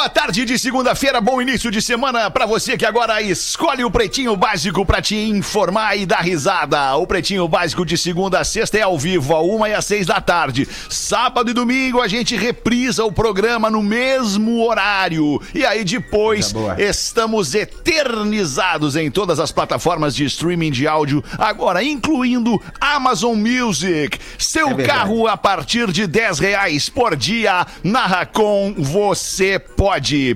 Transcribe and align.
Boa 0.00 0.08
tarde 0.08 0.46
de 0.46 0.58
segunda-feira, 0.58 1.20
bom 1.20 1.42
início 1.42 1.70
de 1.70 1.82
semana 1.82 2.30
pra 2.30 2.46
você 2.46 2.74
que 2.74 2.86
agora 2.86 3.20
escolhe 3.20 3.84
o 3.84 3.90
Pretinho 3.90 4.34
Básico 4.34 4.86
pra 4.86 5.02
te 5.02 5.14
informar 5.14 5.94
e 5.94 6.06
dar 6.06 6.22
risada. 6.22 6.96
O 6.96 7.06
Pretinho 7.06 7.46
Básico 7.46 7.84
de 7.84 7.98
segunda 7.98 8.40
a 8.40 8.44
sexta 8.44 8.78
é 8.78 8.80
ao 8.80 8.98
vivo, 8.98 9.34
a 9.34 9.42
uma 9.42 9.68
e 9.68 9.74
às 9.74 9.84
seis 9.84 10.06
da 10.06 10.18
tarde. 10.18 10.66
Sábado 10.88 11.50
e 11.50 11.52
domingo 11.52 12.00
a 12.00 12.08
gente 12.08 12.34
reprisa 12.34 13.04
o 13.04 13.12
programa 13.12 13.68
no 13.68 13.82
mesmo 13.82 14.66
horário. 14.66 15.38
E 15.54 15.66
aí 15.66 15.84
depois 15.84 16.54
estamos 16.78 17.54
eternizados 17.54 18.96
em 18.96 19.10
todas 19.10 19.38
as 19.38 19.52
plataformas 19.52 20.16
de 20.16 20.24
streaming 20.24 20.70
de 20.70 20.88
áudio, 20.88 21.22
agora 21.36 21.84
incluindo 21.84 22.58
Amazon 22.80 23.36
Music. 23.36 24.18
Seu 24.38 24.78
carro 24.78 25.28
a 25.28 25.36
partir 25.36 25.92
de 25.92 26.06
10 26.06 26.38
reais 26.38 26.88
por 26.88 27.14
dia 27.14 27.66
na 27.84 28.06
Racon 28.06 28.74
você 28.78 29.58
pode. 29.58 29.89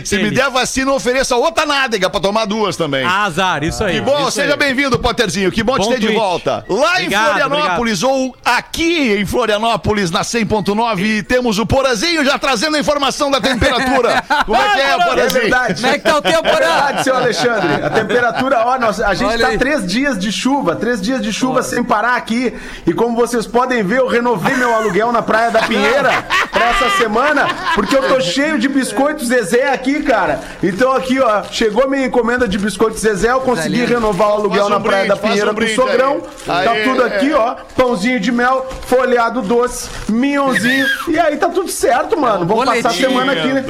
e 0.03 0.07
Se 0.07 0.19
me 0.19 0.31
der 0.31 0.51
vacina, 0.51 0.93
ofereça 0.93 1.37
outra 1.37 1.65
nádega 1.67 2.11
pra 2.11 2.19
tomar 2.21 2.47
duas 2.47 2.77
também. 2.77 3.05
Azar, 3.05 3.63
isso 3.63 3.85
aí. 3.85 3.95
Que 3.95 4.01
bom, 4.01 4.29
seja 4.31 4.57
bem-vindo, 4.57 4.99
Potterzinho. 4.99 5.53
Que 5.53 5.63
bom, 5.63 5.75
te 5.79 5.85
Bom 5.85 5.89
ter 5.93 6.01
de 6.01 6.07
tweet. 6.07 6.19
volta. 6.19 6.65
Lá 6.69 6.93
Obrigado, 6.95 7.37
em 7.37 7.41
Florianópolis 7.41 8.03
ou 8.03 8.37
aqui 8.45 9.13
em 9.21 9.25
Florianópolis, 9.27 10.11
na 10.11 10.23
100.9, 10.23 11.23
temos 11.27 11.59
o 11.61 11.67
Porazinho 11.67 12.25
já 12.25 12.39
trazendo 12.39 12.77
a 12.77 12.81
informação 12.81 13.31
da 13.31 13.41
temperatura. 13.41 14.23
Como 14.47 14.57
é 14.61 14.75
que 14.75 14.81
é, 14.81 14.91
É 14.91 14.97
Porazinho? 15.05 15.41
verdade. 15.43 15.75
Como 15.81 15.95
é 15.95 15.99
que 15.99 16.05
tá 16.05 16.17
o 16.17 16.23
tempo, 16.23 16.47
É 16.49 16.53
Porã? 16.53 16.67
verdade, 16.67 17.05
seu 17.05 17.15
Alexandre. 17.17 17.85
A 17.85 17.91
temperatura, 17.91 18.63
ó, 18.67 18.79
nós, 18.79 19.01
a 19.01 19.15
gente 19.15 19.29
Olha 19.29 19.39
tá 19.47 19.49
aí. 19.53 19.59
três 19.59 19.87
dias 19.87 20.19
de 20.19 20.33
chuva, 20.33 20.75
três 20.75 21.01
dias 21.01 21.21
de 21.23 21.33
chuva 21.33 21.63
sem 21.63 21.85
parar 21.85 22.17
aqui. 22.17 22.53
E 22.87 22.93
como 22.93 23.17
vocês 23.17 23.47
podem 23.47 23.83
ver, 23.83 23.99
eu 23.99 24.07
renovei 24.09 24.55
meu 24.57 24.75
aluguel 24.75 25.11
na 25.13 25.23
Praia 25.23 25.51
da 25.51 25.63
Pinheira 25.63 26.11
pra 26.51 26.71
essa 26.71 26.91
semana, 26.99 27.47
porque 27.75 27.97
eu 27.97 28.03
tô 28.09 28.21
cheio 28.21 28.59
de 28.59 28.69
biscoitos 28.69 29.29
Zezé 29.29 29.73
aqui, 29.73 30.03
cara. 30.03 30.41
Então 30.63 30.93
aqui, 30.93 31.19
ó, 31.21 31.43
chegou 31.51 31.89
minha 31.89 32.07
encomenda 32.07 32.47
de 32.47 32.59
biscoitos 32.59 33.01
Zezé, 33.01 33.31
eu 33.31 33.41
consegui 33.41 33.81
Zé 33.87 33.95
renovar 33.95 34.29
o 34.31 34.33
aluguel 34.35 34.67
um 34.67 34.69
na 34.69 34.81
Praia 34.81 35.05
brinde, 35.05 35.09
da 35.09 35.17
Pinheira 35.17 35.47
um 35.47 35.55
com 35.55 35.55
brinde 35.55 35.75
sogrão. 35.75 36.23
aí. 36.49 36.65
Tá 36.65 36.73
Aê. 36.73 36.85
tudo 36.85 37.03
aqui, 37.05 37.33
ó, 37.33 37.55
pãozinho 37.77 38.21
de 38.21 38.31
mel, 38.33 38.67
folheado 38.87 39.43
doce, 39.43 39.89
minhãozinho. 40.09 40.87
E 41.09 41.19
aí 41.19 41.37
tá 41.37 41.49
tudo 41.49 41.71
certo, 41.71 42.19
mano. 42.19 42.45
Vamos 42.47 42.65
passar 42.65 42.79
a 42.79 42.83
boletim. 42.83 43.03
semana 43.03 43.33
aqui, 43.33 43.49
né? 43.49 43.65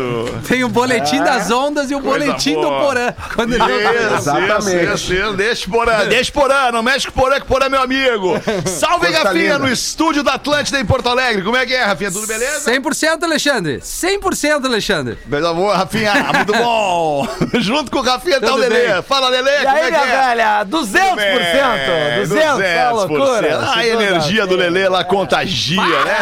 Tem 0.49 0.65
o 0.65 0.69
boletim 0.69 1.23
das 1.23 1.51
ondas 1.51 1.91
e 1.91 1.95
o 1.95 2.01
boletim 2.01 2.55
do 2.55 2.63
boa. 2.63 2.81
Porã. 2.85 3.15
Quando 3.35 3.53
ele 3.55 3.65
Isso, 3.65 4.15
Exatamente. 4.17 4.85
isso, 4.85 4.95
isso, 4.95 5.15
isso. 5.15 5.33
Deixa 5.35 5.71
porã, 5.71 6.07
deixa 6.09 6.33
porã, 6.33 6.73
não 6.73 6.83
mexe 6.83 7.07
com 7.11 7.21
porã, 7.21 7.41
que 7.41 7.47
porã 7.47 7.67
é 7.67 7.69
meu 7.69 7.83
amigo. 7.83 8.35
Salve, 8.85 9.07
Coisa 9.07 9.23
Rafinha, 9.23 9.43
linda. 9.55 9.59
no 9.61 9.69
estúdio 9.73 10.23
da 10.23 10.35
Atlântida 10.35 10.79
em 10.79 10.85
Porto 10.85 11.09
Alegre. 11.09 11.43
Como 11.43 11.57
é 11.57 11.65
que 11.65 11.73
é, 11.75 11.85
Rafinha? 11.85 12.11
Tudo 12.13 12.27
beleza? 12.27 12.71
100% 12.71 13.23
Alexandre. 13.25 13.79
100% 13.81 14.65
Alexandre. 14.67 15.19
Coisa 15.29 15.55
boa, 15.55 15.77
Rafinha. 15.77 16.13
Muito 16.35 16.53
bom. 16.53 17.27
Junto 17.61 17.91
com 17.91 17.99
o 18.01 18.03
Rafinha 18.03 18.41
tá 18.41 18.53
o 18.53 18.57
Lelê. 18.57 18.93
bem. 18.93 19.03
Fala, 19.03 19.29
Lelê, 19.29 19.51
E 19.63 19.65
como 19.65 19.77
aí, 19.77 19.83
é 19.85 19.91
que 19.91 19.97
é? 19.97 20.27
velha? 20.27 20.65
200%! 20.67 21.19
É, 21.19 22.23
200%, 22.25 22.61
é 22.61 22.89
uma 22.93 23.05
loucura. 23.05 23.71
A 23.75 23.87
energia 23.87 24.47
do 24.47 24.57
Lelê 24.57 24.89
lá 24.89 25.03
contagia, 25.03 25.81
né? 25.81 26.17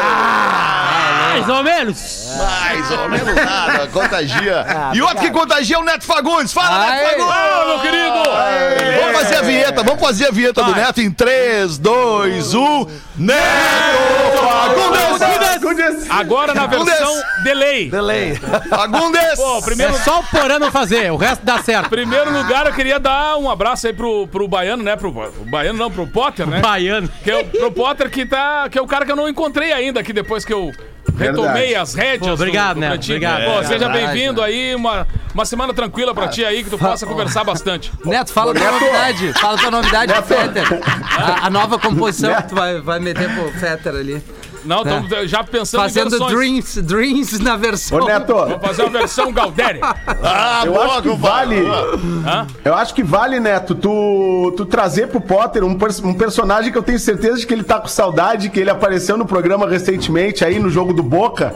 Mais 1.33 1.49
ou 1.49 1.63
menos. 1.63 2.23
Mais 2.37 2.91
ou 2.91 3.09
menos 3.09 3.35
nada, 3.35 3.87
contagia. 3.89 4.65
Ah, 4.69 4.93
e 4.95 5.01
outro 5.03 5.19
que 5.19 5.31
contagia 5.31 5.77
é 5.77 5.79
o 5.79 5.83
Neto 5.83 6.05
Fagundes. 6.05 6.53
Fala, 6.53 6.79
Ai. 6.85 7.01
Neto 7.01 7.11
Fagundes! 7.27 7.67
meu 7.67 7.81
querido! 7.81 9.03
Vamos 9.03 9.21
fazer 9.21 9.37
a 9.37 9.43
vinheta, 9.43 9.83
vamos 9.83 10.01
fazer 10.01 10.27
a 10.29 10.31
vinheta 10.31 10.63
do 10.63 10.75
Neto 10.75 11.01
em 11.01 11.11
3, 11.11 11.79
2, 11.79 12.52
1. 12.52 12.52
Neto 13.17 14.43
Fagundes! 15.63 16.11
Agora 16.11 16.55
na 16.55 16.69
Fagundes! 16.69 16.95
versão 16.95 17.23
delay. 17.45 17.91
Delay. 17.91 18.35
Fagundes! 18.69 19.37
Pô, 19.37 19.63
primeiro, 19.63 19.95
É 19.95 19.99
só 19.99 20.21
o 20.21 20.25
Porã 20.25 20.59
não 20.59 20.71
fazer, 20.71 21.11
o 21.13 21.17
resto 21.17 21.45
dá 21.45 21.63
certo. 21.63 21.89
primeiro 21.89 22.33
lugar 22.33 22.67
eu 22.67 22.73
queria 22.73 22.99
dar 22.99 23.37
um 23.37 23.51
abraço 23.51 23.87
aí 23.87 23.93
pro, 23.93 24.27
pro 24.29 24.47
Baiano, 24.49 24.83
né? 24.83 24.97
Pro, 24.97 25.11
o 25.11 25.45
Baiano 25.51 25.79
não, 25.79 25.91
pro 25.91 26.07
Potter, 26.07 26.47
né? 26.47 26.61
Baiano. 26.61 27.09
Que 27.23 27.31
é 27.31 27.39
o, 27.39 27.45
pro 27.45 27.73
Potter 27.73 28.11
que 28.11 28.27
tá. 28.27 28.69
Que 28.71 28.79
é 28.79 28.83
o 28.83 28.87
cara 28.87 29.05
que 29.05 29.13
eu 29.13 29.17
não 29.17 29.29
encontrei 29.29 29.73
ainda 29.73 30.01
aqui 30.01 30.13
depois 30.13 30.45
que 30.45 30.53
eu 30.53 30.73
retomei 31.23 31.75
as 31.75 31.95
rédeas. 31.95 32.27
Pô, 32.29 32.33
obrigado, 32.35 32.75
do, 32.75 32.75
do 32.75 32.81
Neto, 32.81 32.91
Pretinho. 32.93 33.17
obrigado. 33.17 33.45
Pô, 33.45 33.61
É, 33.61 33.65
seja 33.65 33.89
bem-vindo 33.89 34.43
aí, 34.43 34.75
uma, 34.75 35.07
uma 35.35 35.45
semana 35.45 35.73
tranquila 35.73 36.15
pra 36.15 36.29
ti 36.29 36.45
aí, 36.45 36.63
que 36.65 36.71
tu 36.71 36.79
possa 36.79 37.07
conversar 37.07 37.45
bastante. 37.45 37.93
Neto, 38.05 38.33
fala 38.33 38.55
tua 38.55 38.71
novidade. 38.73 39.33
Fala 39.35 39.59
tua 39.59 39.71
novidade 39.71 40.13
pro 40.13 40.23
Fetter. 40.23 40.65
A, 41.19 41.47
a 41.47 41.51
nova 41.51 41.79
composição 41.79 42.35
que 42.35 42.49
tu 42.49 42.55
vai, 42.55 42.81
vai 42.81 42.99
meter 43.01 43.29
pro 43.35 43.51
Fetter 43.53 43.95
ali. 43.95 44.23
Não, 44.65 44.79
estamos 44.83 45.31
já 45.31 45.43
pensando 45.45 45.81
em 45.81 45.83
Fazendo 45.85 46.11
versões. 46.11 46.33
Dreams, 46.33 46.83
Dreams 46.83 47.39
na 47.41 47.57
versão. 47.57 47.99
Ô, 47.99 48.05
Neto, 48.07 48.35
Vamos 48.35 48.61
fazer 48.67 48.83
uma 48.83 48.91
versão 48.91 49.33
Galdéria. 49.33 49.81
Ah, 50.25 50.63
eu 50.65 50.73
boa, 50.73 50.85
acho 50.87 51.03
que 51.03 51.17
vale. 51.17 51.57
Eu 52.65 52.75
acho 52.75 52.95
que 52.95 53.03
vale, 53.03 53.41
Neto, 53.41 53.75
tu, 53.75 54.53
tu 54.57 54.65
trazer 54.65 55.09
pro 55.09 55.21
Potter 55.21 55.65
um, 55.65 55.77
pers- 55.77 56.01
um 56.01 56.15
personagem 56.15 56.71
que 56.71 56.79
eu 56.79 56.83
tenho 56.83 56.99
certeza 56.99 57.39
de 57.39 57.47
que 57.47 57.53
ele 57.53 57.65
tá 57.65 57.81
com 57.81 57.89
saudade, 57.89 58.51
que 58.51 58.61
ele 58.61 58.71
apareceu 58.71 59.17
no 59.17 59.27
programa 59.27 59.69
recentemente 59.69 60.45
aí 60.45 60.59
no 60.59 60.71
jogo 60.71 60.93
do 60.93 61.03
Boca. 61.03 61.55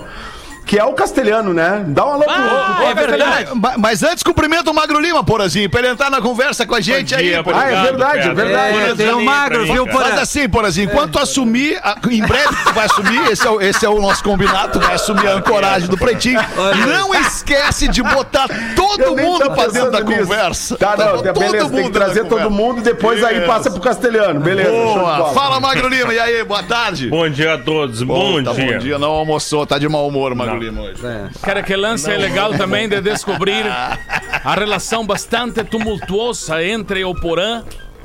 Que 0.66 0.76
é 0.78 0.84
o 0.84 0.92
castelhano, 0.92 1.54
né? 1.54 1.84
Dá 1.86 2.04
um 2.04 2.12
alô 2.14 2.24
pro- 2.24 2.32
Ah, 2.34 2.74
pro- 2.78 2.86
é 2.88 2.94
verdade. 2.94 3.50
Ma- 3.54 3.74
Mas 3.78 4.02
antes, 4.02 4.22
cumprimenta 4.24 4.68
o 4.70 4.74
Magro 4.74 4.98
Lima, 5.00 5.22
Porazinho, 5.22 5.70
pra 5.70 5.78
ele 5.80 5.90
entrar 5.90 6.10
na 6.10 6.20
conversa 6.20 6.66
com 6.66 6.74
a 6.74 6.80
gente 6.80 7.14
Bom 7.14 7.20
aí. 7.20 7.26
dia, 7.28 7.42
Porã. 7.44 7.58
Ah, 7.58 7.70
é 7.70 7.82
verdade, 7.82 8.28
é 8.28 8.34
verdade. 8.34 8.76
É, 8.78 8.94
tem 8.96 9.12
o 9.14 9.24
magro, 9.24 9.64
viu, 9.64 9.86
Faz 9.86 10.08
Porã? 10.10 10.20
assim, 10.20 10.48
Porazinho, 10.48 10.90
enquanto 10.90 11.12
tu 11.12 11.18
assumir, 11.20 11.78
a- 11.84 11.96
em 12.10 12.20
breve 12.20 12.48
tu 12.64 12.72
vai 12.74 12.86
assumir, 12.86 13.30
esse 13.30 13.46
é, 13.46 13.50
o, 13.50 13.60
esse 13.60 13.86
é 13.86 13.88
o 13.88 14.00
nosso 14.00 14.24
combinado, 14.24 14.72
tu 14.72 14.80
vai 14.80 14.94
assumir 14.96 15.26
a 15.28 15.34
ancoragem 15.34 15.88
do 15.88 15.96
Pretinho. 15.96 16.40
Não 16.88 17.14
esquece 17.14 17.86
de 17.88 18.02
botar 18.02 18.48
todo 18.74 19.16
mundo 19.16 19.48
pra 19.52 19.68
dentro 19.68 19.90
da 19.92 20.00
nisso. 20.00 20.18
conversa. 20.20 20.76
Tá, 20.76 20.96
não, 20.96 21.22
Todo 21.22 21.32
beleza, 21.38 21.68
tem 21.68 21.76
mundo 21.78 21.86
que 21.86 21.90
trazer 21.92 22.24
todo 22.26 22.50
mundo 22.50 22.80
e 22.80 22.82
depois 22.82 23.22
aí 23.22 23.38
Isso. 23.38 23.46
passa 23.46 23.70
pro 23.70 23.80
castelhano. 23.80 24.40
Beleza, 24.40 24.70
Boa. 24.70 25.32
Fala, 25.32 25.60
Magro 25.60 25.88
Lima, 25.88 26.12
e 26.12 26.18
aí, 26.18 26.42
boa 26.44 26.62
tarde. 26.64 27.08
Bom 27.08 27.28
dia 27.28 27.54
a 27.54 27.58
todos, 27.58 28.02
bom, 28.02 28.42
Tá 28.42 28.52
dia. 28.52 28.72
bom 28.72 28.78
dia, 28.78 28.98
não 28.98 29.10
almoçou, 29.10 29.64
tá 29.64 29.78
de 29.78 29.88
mau 29.88 30.06
humor, 30.08 30.34
Magro 30.34 30.55
Lima 30.58 30.82
hoje. 30.82 31.00
Cara, 31.42 31.62
que 31.62 31.74
lance 31.76 32.10
é 32.10 32.16
legal 32.16 32.52
também 32.54 32.88
de 32.88 33.00
descobrir 33.00 33.64
a 33.66 34.54
relação 34.54 35.06
bastante 35.06 35.62
tumultuosa 35.64 36.62
entre 36.64 37.04
o 37.04 37.14
Porã 37.14 37.62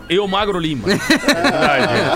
e 0.09 0.19
o 0.19 0.27
Magro 0.27 0.59
Lima. 0.59 0.87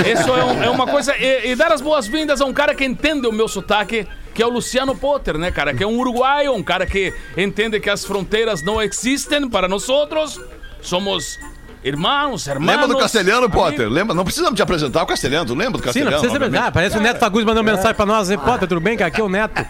Isso 0.06 0.30
é, 0.36 0.44
um- 0.44 0.64
é 0.64 0.70
uma 0.70 0.86
coisa. 0.88 1.16
E, 1.18 1.52
e 1.52 1.56
dar 1.56 1.72
as 1.72 1.82
boas-vindas 1.82 2.42
a 2.42 2.46
um 2.46 2.54
cara 2.54 2.74
que 2.76 2.84
entende 2.86 3.26
o 3.28 3.32
meu 3.32 3.48
sotaque, 3.48 4.08
que 4.34 4.42
é 4.44 4.46
o 4.46 4.50
Luciano 4.50 4.96
Potter, 4.96 5.38
né, 5.38 5.52
cara? 5.52 5.74
Que 5.74 5.84
é 5.84 5.88
um 5.88 5.98
uruguaio, 5.98 6.54
um 6.54 6.64
cara 6.64 6.86
que 6.86 7.14
entende 7.38 7.80
que 7.80 7.90
as 7.90 8.04
fronteiras 8.06 8.62
não 8.62 8.82
existem 8.82 9.48
para 9.50 9.68
nós 9.68 9.88
outros. 9.88 10.40
Somos 10.82 11.40
irmãos, 11.84 12.46
irmãos. 12.48 12.68
Lembra 12.72 12.88
do 12.88 12.98
Castelhano. 12.98 13.50
Potter? 13.50 13.88
Lembra? 13.90 14.14
Não 14.14 14.24
precisamos 14.24 14.56
te 14.58 14.62
apresentar 14.62 15.04
o 15.04 15.06
Castelhano, 15.06 15.46
tu 15.46 15.54
lembra 15.56 15.74
do 15.74 15.78
Sim, 15.80 15.84
Castelhano? 15.86 16.12
não 16.12 16.20
precisa 16.20 16.40
verdade. 16.40 16.72
Parece 16.74 16.98
o 16.98 17.02
Neto 17.02 17.20
Fagundes 17.20 17.46
mandando 17.46 17.64
mensagem 17.72 17.96
pra 17.96 18.06
nós. 18.06 18.28
Potter, 18.36 18.68
tudo 18.68 18.82
bem, 18.82 18.98
cara? 18.98 19.08
Aqui 19.08 19.22
é 19.22 19.24
o 19.24 19.30
Neto. 19.30 19.66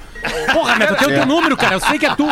Porra, 0.54 0.75
Neto, 0.75 0.94
eu 0.94 0.98
tenho 0.98 1.13
teu 1.13 1.25
número, 1.25 1.57
cara. 1.57 1.75
Eu 1.75 1.80
sei 1.80 1.98
que 2.00 2.06
é 2.06 2.16
tu. 2.16 2.25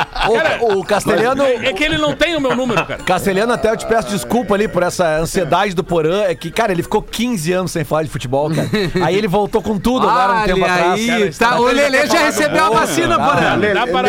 O, 0.62 0.80
o 0.80 0.86
Castelhano. 0.86 1.44
É, 1.44 1.68
é 1.68 1.74
que 1.74 1.84
ele 1.84 1.98
não 1.98 2.16
tem 2.16 2.36
o 2.36 2.42
meu 2.42 2.56
número, 2.56 2.86
cara. 2.86 3.04
Castelhano, 3.04 3.54
até 3.54 3.70
eu 3.70 3.78
te 3.78 3.86
peço 3.86 4.10
desculpa 4.10 4.54
ali 4.56 4.68
por 4.68 4.84
essa 4.84 5.18
ansiedade 5.18 5.74
do 5.76 5.84
Porã. 5.84 6.24
É 6.24 6.36
que, 6.36 6.52
cara, 6.52 6.72
ele 6.72 6.84
ficou 6.84 7.02
15 7.02 7.52
anos 7.54 7.72
sem 7.72 7.84
falar 7.84 8.04
de 8.04 8.10
futebol, 8.10 8.50
cara. 8.50 8.68
Aí 9.06 9.16
ele 9.16 9.28
voltou 9.28 9.62
com 9.62 9.78
tudo 9.78 10.08
agora 10.08 10.34
um 10.34 10.44
tempo 10.44 10.64
Olha 10.64 10.74
atrás. 10.74 11.10
aí, 11.10 11.34
tá, 11.34 11.60
o 11.60 11.66
Lelê 11.66 12.08
já 12.08 12.20
recebeu 12.20 12.66
a 12.66 12.70
vacina, 12.70 13.18
Porã. 13.18 13.60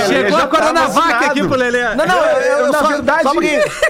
Chegou 0.07 0.39
a 0.39 0.41
tá 0.43 0.47
Coronavac 0.49 1.25
aqui 1.25 1.47
pro 1.47 1.57
Lelê. 1.57 1.95
Não, 1.95 2.07
não, 2.07 2.17
eu, 2.17 2.59
eu 2.59 2.73
Na 2.73 2.79
só, 2.79 2.89
verdade- 2.89 3.23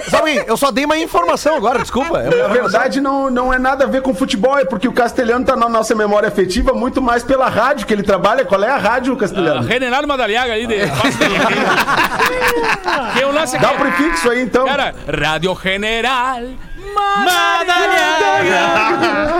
Só 0.09 0.23
um. 0.23 0.27
Eu 0.47 0.57
só 0.57 0.71
dei 0.71 0.85
uma 0.85 0.97
informação 0.97 1.55
agora, 1.55 1.79
desculpa. 1.79 2.23
Na 2.23 2.47
verdade, 2.47 3.01
não, 3.01 3.29
não 3.29 3.53
é 3.53 3.59
nada 3.59 3.85
a 3.85 3.87
ver 3.87 4.01
com 4.01 4.13
futebol, 4.13 4.57
é 4.57 4.65
porque 4.65 4.87
o 4.87 4.93
castelhano 4.93 5.45
tá 5.45 5.55
na 5.55 5.69
nossa 5.69 5.93
memória 5.95 6.27
afetiva 6.27 6.73
muito 6.73 7.01
mais 7.01 7.23
pela 7.23 7.47
rádio 7.49 7.85
que 7.85 7.93
ele 7.93 8.03
trabalha. 8.03 8.45
Qual 8.45 8.61
é 8.63 8.69
a 8.69 8.77
rádio, 8.77 9.15
castelhano? 9.15 9.67
General 9.85 10.07
Madaliaga 10.07 10.53
aí 10.53 10.65
de 10.65 10.75
Que 13.13 13.21
é 13.21 13.27
o 13.27 13.31
lance 13.31 13.57
Dá 13.59 13.71
o 13.71 13.77
prefixo 13.77 14.29
aí, 14.29 14.41
então. 14.41 14.65
Cara, 14.65 14.95
Rádio 15.07 15.55
General 15.61 16.41
Madaliaga. 16.85 18.55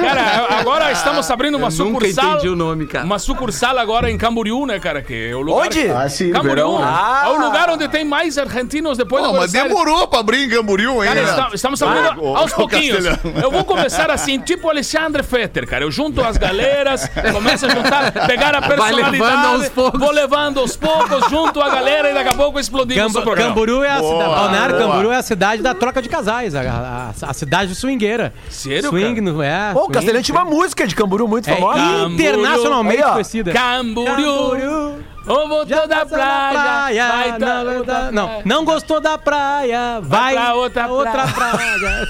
Cara, 0.01 0.59
agora 0.59 0.91
estamos 0.91 1.29
abrindo 1.29 1.55
uma 1.57 1.67
Eu 1.69 1.85
nunca 1.85 2.05
sucursal. 2.05 2.31
entendi 2.33 2.49
o 2.49 2.55
nome, 2.55 2.85
cara. 2.87 3.05
Uma 3.05 3.19
sucursal 3.19 3.77
agora 3.77 4.09
em 4.11 4.17
Camboriú, 4.17 4.65
né, 4.65 4.79
cara? 4.79 5.01
Que 5.01 5.29
é 5.29 5.35
o 5.35 5.41
lugar. 5.41 5.65
Onde? 5.67 5.89
Ah, 5.89 6.07
sim, 6.09 6.31
Camboriú. 6.31 6.77
verão. 6.77 6.83
É 7.25 7.29
o 7.29 7.37
lugar 7.45 7.69
onde 7.69 7.87
tem 7.87 8.03
mais 8.05 8.37
argentinos 8.37 8.97
depois 8.97 9.23
do 9.23 9.33
mas 9.33 9.51
demorou 9.51 10.07
pra 10.07 10.19
abrir 10.19 10.45
em 10.45 10.49
Camboriú, 10.49 11.03
hein? 11.03 11.09
Cara, 11.13 11.21
está- 11.21 11.49
estamos 11.53 11.81
abrindo 11.81 12.21
o- 12.23 12.35
aos 12.37 12.51
o 12.51 12.55
pouquinhos. 12.55 13.05
Castelhano. 13.05 13.39
Eu 13.43 13.51
vou 13.51 13.63
começar 13.63 14.09
assim, 14.11 14.39
tipo 14.39 14.69
Alexandre 14.69 15.23
Fetter, 15.23 15.67
cara. 15.67 15.83
Eu 15.83 15.91
junto 15.91 16.21
as 16.23 16.37
galeras, 16.37 17.09
começo 17.31 17.65
a 17.65 17.69
juntar, 17.69 18.11
pegar 18.27 18.55
a 18.55 18.59
Vai 18.59 18.69
personalidade. 18.69 19.11
levando 19.11 19.45
aos 19.47 19.69
poucos. 19.69 19.99
Vou 19.99 20.11
levando 20.11 20.59
aos 20.59 20.75
poucos, 20.75 21.29
junto 21.29 21.61
a 21.61 21.69
galera 21.69 22.11
e 22.11 22.13
daqui 22.13 22.29
a 22.29 22.33
pouco 22.33 22.59
explodimos 22.59 23.15
o 23.15 23.21
programa. 23.21 23.49
Camburu 23.49 23.83
é 23.83 23.89
a 23.89 23.99
Boa, 23.99 24.11
cidade. 24.23 24.35
Balneário 24.41 24.75
boa. 24.77 24.87
Camburu 24.87 25.11
é 25.11 25.15
a 25.17 25.21
cidade 25.21 25.61
da 25.61 25.73
troca 25.73 26.01
de 26.01 26.09
casais. 26.09 26.55
A, 26.55 26.61
a- 26.61 27.09
a 27.29 27.33
cidade 27.33 27.44
swingueira. 27.75 28.33
Sério, 28.49 28.89
Swing, 28.89 29.21
cara? 29.21 29.33
no- 29.33 29.41
é. 29.41 29.71
Pô, 29.73 29.79
o 29.79 29.83
swing. 29.83 29.93
Castelhano 29.93 30.23
tinha 30.23 30.37
uma 30.37 30.45
música 30.45 30.87
de 30.87 30.95
Camburu 30.95 31.27
muito 31.27 31.49
É 31.49 31.53
famosa. 31.55 31.79
internacionalmente 32.09 33.01
Aí, 33.03 33.09
ó. 33.09 33.11
conhecida. 33.13 33.51
Camboriú, 33.53 34.95
o 35.27 35.47
voltou 35.47 35.87
da 35.87 36.05
praia, 36.05 37.07
vai 37.09 37.31
não, 37.31 37.37
pra 37.39 37.63
não, 37.63 37.77
outra 37.77 38.11
não, 38.11 38.25
praia. 38.27 38.41
não 38.45 38.65
gostou 38.65 39.01
da 39.01 39.17
praia, 39.17 39.99
vai, 40.01 40.33
pra 40.35 40.53
outra 40.53 40.83
pra 40.83 40.93
outra 40.93 41.27
praia. 41.27 41.29
praia. 41.33 42.07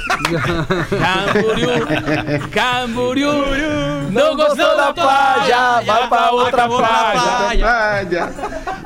Camboriú, 1.33 2.49
Camboriú, 2.51 3.31
não 4.11 4.35
gostou 4.35 4.75
da 4.77 4.93
praia, 4.93 5.81
vai 5.85 6.07
pra 6.09 6.31
outra 6.31 6.67
praia. 6.67 8.33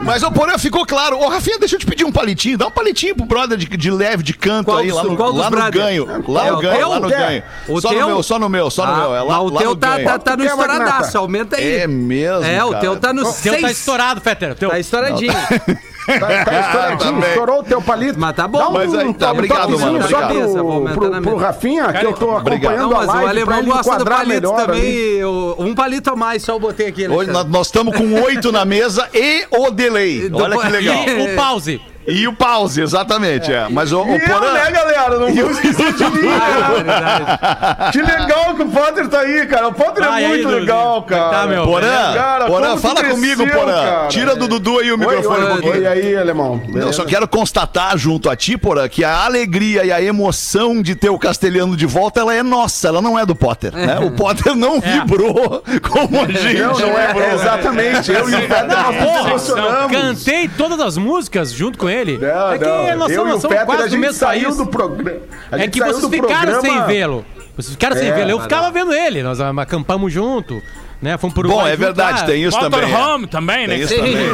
Mas 0.01 0.23
o 0.23 0.31
Porã 0.31 0.57
ficou 0.57 0.85
claro. 0.85 1.17
Ô, 1.19 1.27
Rafinha, 1.27 1.59
deixa 1.59 1.75
eu 1.75 1.79
te 1.79 1.85
pedir 1.85 2.05
um 2.05 2.11
palitinho. 2.11 2.57
Dá 2.57 2.67
um 2.67 2.71
palitinho 2.71 3.15
pro 3.15 3.25
brother 3.25 3.57
de, 3.57 3.65
de 3.67 3.91
leve, 3.91 4.23
de 4.23 4.33
canto 4.33 4.65
Qual 4.65 4.77
aí, 4.77 4.91
lá 4.91 5.03
no, 5.03 5.15
qual 5.17 5.31
lá 5.33 5.49
no 5.49 5.71
ganho. 5.71 6.23
Lá 6.27 6.47
É 6.47 6.51
no 6.51 6.57
o 6.57 6.61
ganho, 6.61 6.77
teu? 6.77 6.89
lá 6.89 6.99
no 6.99 7.09
ganho. 7.09 7.43
O 7.67 7.81
só 7.81 7.89
teu? 7.89 7.99
no 8.01 8.07
meu, 8.07 8.23
só 8.23 8.39
no 8.39 8.49
meu, 8.49 8.69
só 8.71 8.85
no 8.85 8.91
Ah, 8.93 8.97
meu. 8.97 9.15
É 9.15 9.21
lá, 9.21 9.39
o 9.41 9.49
lá 9.51 9.59
teu 9.59 9.69
no 9.71 9.75
tá, 9.75 9.95
ganho. 9.95 10.07
tá, 10.07 10.19
tá 10.19 10.37
no 10.37 10.43
Magnata? 10.45 10.63
estouradaço, 10.73 11.17
aumenta 11.17 11.57
aí. 11.57 11.75
É 11.79 11.87
mesmo, 11.87 12.43
É, 12.45 12.63
o 12.63 12.73
teu 12.79 12.97
tá 12.97 13.11
no 13.13 13.21
O 13.23 13.33
teu 13.33 13.53
tá 13.53 13.67
6. 13.67 13.77
Estourado, 14.19 14.23
Fetter. 14.23 14.51
o 14.51 14.55
Teu. 14.55 14.69
Tá 14.69 14.79
estouradinho. 14.79 15.33
Tá, 15.33 16.43
tá 16.45 16.59
estouradinho, 16.59 16.97
Também. 17.13 17.29
estourou 17.29 17.59
o 17.59 17.63
teu 17.63 17.81
palito. 17.81 18.19
Mas 18.19 18.35
tá 18.35 18.47
bom. 18.47 18.57
Dá 18.59 18.69
um, 18.69 18.73
Mas 18.73 18.93
aí, 18.95 19.13
tá, 19.13 19.27
um 19.27 19.31
obrigado, 19.31 19.79
mano, 19.79 20.01
Só 20.07 20.17
obrigado. 20.17 20.53
pro, 20.93 21.09
pro, 21.09 21.21
pro. 21.21 21.35
Rafinha, 21.37 21.93
que 21.93 22.05
eu 22.05 22.13
tô 22.13 22.35
obrigado. 22.35 22.71
acompanhando 22.73 22.91
Não, 22.91 22.97
a 23.01 23.05
mas 23.05 23.09
o 23.09 23.25
live 23.25 23.45
pra 23.45 23.55
alemão 23.55 23.75
gosta 23.75 23.97
do 23.97 24.05
palito 24.05 24.27
melhor 24.29 24.65
também. 24.65 25.23
o- 25.23 25.55
Um 25.59 25.75
palito 25.75 26.09
a 26.11 26.15
mais, 26.15 26.41
só 26.43 26.53
eu 26.53 26.59
botei 26.59 26.87
aqui. 26.87 27.07
Hoje 27.07 27.31
nós 27.31 27.67
estamos 27.67 27.95
com 27.95 28.21
oito 28.23 28.51
na 28.51 28.65
mesa 28.65 29.07
e 29.13 29.45
o 29.51 29.69
delay. 29.71 30.29
Olha 30.33 30.57
que 30.57 30.67
legal. 30.69 30.95
E 31.07 31.31
o 31.31 31.35
pause. 31.35 31.81
E 32.09 32.27
o 32.27 32.33
pause, 32.33 32.81
exatamente. 32.81 33.51
É. 33.51 33.67
Mas 33.69 33.91
o, 33.91 34.01
o 34.03 34.09
E 34.09 34.21
eu, 34.21 34.27
Porã. 34.27 34.53
né, 34.53 34.71
galera? 34.71 35.19
Não 35.19 35.33
vou 35.33 35.51
esquecer 35.51 35.93
de 35.93 36.03
mim, 36.05 36.29
cara. 36.29 37.91
Que 37.91 38.01
legal 38.01 38.55
que 38.55 38.63
o 38.63 38.69
Potter 38.69 39.07
tá 39.07 39.19
aí, 39.19 39.45
cara. 39.47 39.67
O 39.67 39.73
Potter 39.73 40.03
Vai 40.05 40.23
é 40.23 40.25
aí, 40.25 40.31
muito 40.31 40.43
Dudu. 40.47 40.59
legal, 40.59 41.03
cara. 41.03 41.29
Tá, 41.29 41.47
meu. 41.47 41.65
Porã, 41.65 42.13
Cara, 42.13 42.45
Porã, 42.45 42.77
fala 42.77 42.95
cresceu, 42.95 43.15
comigo, 43.15 43.47
Porã. 43.47 43.73
cara. 43.73 44.07
Tira 44.07 44.35
do 44.35 44.47
Dudu 44.47 44.79
aí 44.79 44.91
o 44.91 44.93
Oi, 44.93 44.97
microfone 44.97 45.43
um 45.45 45.47
pouquinho. 45.49 45.73
oi 45.73 45.87
aí, 45.87 46.15
alemão. 46.15 46.61
Eu 46.73 46.93
só 46.93 47.05
quero 47.05 47.27
constatar 47.27 47.97
junto 47.97 48.29
a 48.29 48.35
ti, 48.35 48.57
Porã, 48.57 48.87
que 48.87 49.03
a 49.03 49.25
alegria 49.25 49.83
e 49.85 49.91
a 49.91 50.01
emoção 50.01 50.81
de 50.81 50.95
ter 50.95 51.09
o 51.09 51.19
castelhano 51.19 51.75
de 51.75 51.85
volta, 51.85 52.19
ela 52.21 52.33
é 52.33 52.41
nossa, 52.43 52.87
ela 52.87 53.01
não 53.01 53.17
é 53.17 53.25
do 53.25 53.35
Potter. 53.35 53.73
Né? 53.73 53.99
O 53.99 54.11
Potter 54.11 54.55
não 54.55 54.79
vibrou 54.79 55.63
como 55.89 56.21
a 56.21 56.27
gente. 56.27 56.59
Não, 56.61 56.79
não 56.79 56.97
é, 56.97 57.13
é 57.29 57.33
exatamente. 57.33 58.11
Eu 58.11 58.29
e 58.29 58.35
o 58.35 58.39
Peter, 58.41 58.67
nós 58.67 59.25
emocionamos. 59.27 59.91
cantei 59.91 60.47
todas 60.47 60.79
as 60.79 60.97
músicas 60.97 61.51
junto 61.51 61.77
com 61.77 61.89
ele. 61.89 61.98
Não, 62.17 62.51
é 62.51 62.57
que 62.57 62.65
não. 62.65 62.97
nós 62.97 63.11
eu 63.11 63.17
somos, 63.17 63.43
e 63.43 63.47
o 63.47 63.49
nós 63.49 63.65
Peter, 63.67 63.83
a 63.83 63.87
gente 63.87 64.13
saiu 64.13 64.55
do 64.55 64.65
programa. 64.67 65.19
É 65.51 65.67
que 65.67 65.79
vocês 65.79 66.05
ficaram 66.09 66.53
programa- 66.53 66.61
sem 66.61 66.85
vê-lo. 66.85 67.25
Vocês 67.55 67.73
ficaram 67.73 67.95
sem 67.97 68.09
É, 68.09 68.13
vê-lo. 68.13 68.29
Eu 68.31 68.39
ficava 68.39 68.71
vendo 68.71 68.93
ele. 68.93 69.21
Nós 69.21 69.39
acampamos 69.41 70.13
junto. 70.13 70.61
Né? 71.01 71.17
Fomos 71.17 71.33
por 71.33 71.47
Bom, 71.47 71.65
é 71.65 71.77
verdade, 71.77 72.25
tem 72.25 72.43
isso 72.43 72.59
também. 72.59 72.81
é. 72.81 72.85
Motorhome 72.87 73.25
também, 73.27 73.67
né? 73.67 73.75
Tem 73.75 73.83
isso 73.85 73.95
também. 73.95 74.15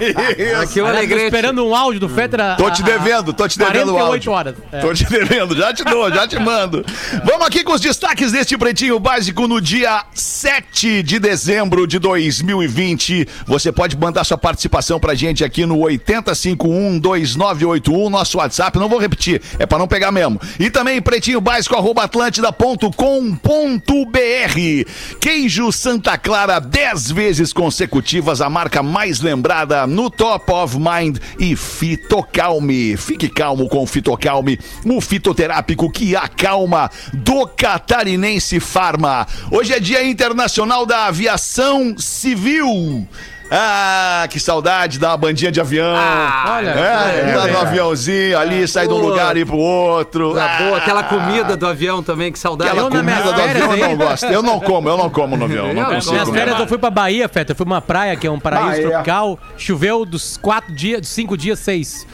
É 0.00 0.52
isso. 0.52 0.56
Aqui 0.60 0.74
tô 0.80 0.86
Alegrete. 0.86 1.24
esperando 1.24 1.66
um 1.66 1.74
áudio 1.74 1.98
do 2.00 2.08
Fetter. 2.08 2.40
a- 2.40 2.54
Tô 2.54 2.70
te 2.70 2.82
devendo, 2.84 3.32
tô 3.32 3.48
te 3.48 3.58
devendo 3.58 3.88
o 3.90 3.94
48 3.94 4.12
áudio. 4.12 4.32
horas. 4.32 4.54
É. 4.70 4.78
Tô 4.80 4.94
te 4.94 5.04
devendo, 5.04 5.56
já 5.56 5.74
te 5.74 5.82
dou, 5.84 6.08
já 6.10 6.26
te 6.28 6.38
mando. 6.38 6.84
Vamos 7.24 7.44
aqui 7.46 7.64
com 7.64 7.72
os 7.72 7.80
destaques 7.80 8.30
deste 8.30 8.56
Pretinho 8.56 8.98
Básico 9.00 9.48
no 9.48 9.60
dia 9.60 10.04
7 10.14 11.02
de 11.02 11.18
dezembro 11.18 11.84
de 11.86 11.98
2020. 11.98 13.26
Você 13.46 13.72
pode 13.72 13.96
mandar 13.96 14.22
sua 14.24 14.38
participação 14.38 15.00
pra 15.00 15.14
gente 15.16 15.42
aqui 15.44 15.66
no 15.66 15.78
80512981, 15.78 18.08
nosso 18.08 18.38
WhatsApp. 18.38 18.78
Não 18.78 18.88
vou 18.88 19.00
repetir, 19.00 19.42
é 19.58 19.66
pra 19.66 19.78
não 19.78 19.88
pegar 19.88 20.12
mesmo. 20.12 20.40
E 20.60 20.70
também 20.70 21.02
pretinho 21.02 21.40
básico 21.40 21.74
arroba 21.74 22.04
atlântida.com.br. 22.04 24.90
Queijo 25.20 25.71
Santa 25.72 26.18
Clara, 26.18 26.60
10 26.60 27.10
vezes 27.10 27.52
consecutivas, 27.52 28.40
a 28.40 28.50
marca 28.50 28.82
mais 28.82 29.20
lembrada 29.20 29.86
no 29.86 30.10
Top 30.10 30.52
of 30.52 30.76
Mind 30.78 31.18
e 31.38 31.56
Fitocalme. 31.56 32.96
Fique 32.96 33.28
calmo 33.28 33.68
com 33.68 33.82
o 33.82 33.86
Fitocalme, 33.86 34.58
o 34.84 35.00
fitoterápico 35.00 35.90
que 35.90 36.14
acalma 36.14 36.90
do 37.12 37.46
Catarinense 37.46 38.60
Farma. 38.60 39.26
Hoje 39.50 39.72
é 39.72 39.80
Dia 39.80 40.06
Internacional 40.06 40.84
da 40.84 41.06
Aviação 41.06 41.96
Civil. 41.96 43.08
Ah, 43.54 44.26
que 44.30 44.40
saudade 44.40 44.98
da 44.98 45.14
bandinha 45.14 45.52
de 45.52 45.60
avião. 45.60 45.92
Olha, 45.94 46.70
é, 46.70 47.34
tá 47.34 47.46
no 47.48 47.58
aviãozinho 47.60 48.38
ali, 48.38 48.66
sai 48.66 48.88
de 48.88 48.94
um 48.94 48.96
lugar 48.96 49.36
e 49.36 49.40
ir 49.40 49.44
pro 49.46 49.58
outro. 49.58 50.32
Tá 50.34 50.56
boa, 50.58 50.76
Ah, 50.76 50.78
aquela 50.78 51.02
comida 51.02 51.54
do 51.56 51.66
avião 51.66 52.02
também, 52.02 52.32
que 52.32 52.38
saudade. 52.38 52.70
Aquela 52.70 52.86
Eu, 52.86 52.90
na 52.90 52.98
comida 53.00 53.22
do 53.22 53.34
férias 53.34 53.62
avião 53.64 53.76
eu 53.76 53.88
não 53.90 53.96
gosto. 54.06 54.24
Eu 54.26 54.42
não 54.42 54.58
como, 54.60 54.88
eu 54.88 54.96
não 54.96 55.10
como 55.10 55.36
no 55.36 55.44
avião. 55.44 55.74
Não 55.74 55.82
Eu- 55.82 55.94
consigo 55.96 56.12
Minhas 56.14 56.30
férias 56.30 56.58
eu 56.60 56.66
fui 56.66 56.78
pra 56.78 56.88
Bahia, 56.90 57.28
Feta. 57.28 57.52
Eu 57.52 57.56
fui 57.56 57.66
pra 57.66 57.74
uma 57.74 57.82
praia 57.82 58.16
que 58.16 58.26
é 58.26 58.30
um 58.30 58.40
paraíso 58.40 58.68
Bahia. 58.70 58.88
tropical. 58.88 59.38
Choveu 59.58 60.06
dos 60.06 60.38
quatro 60.38 60.74
dias, 60.74 61.00
dos 61.02 61.10
cinco 61.10 61.36
dias, 61.36 61.58
seis. 61.58 62.06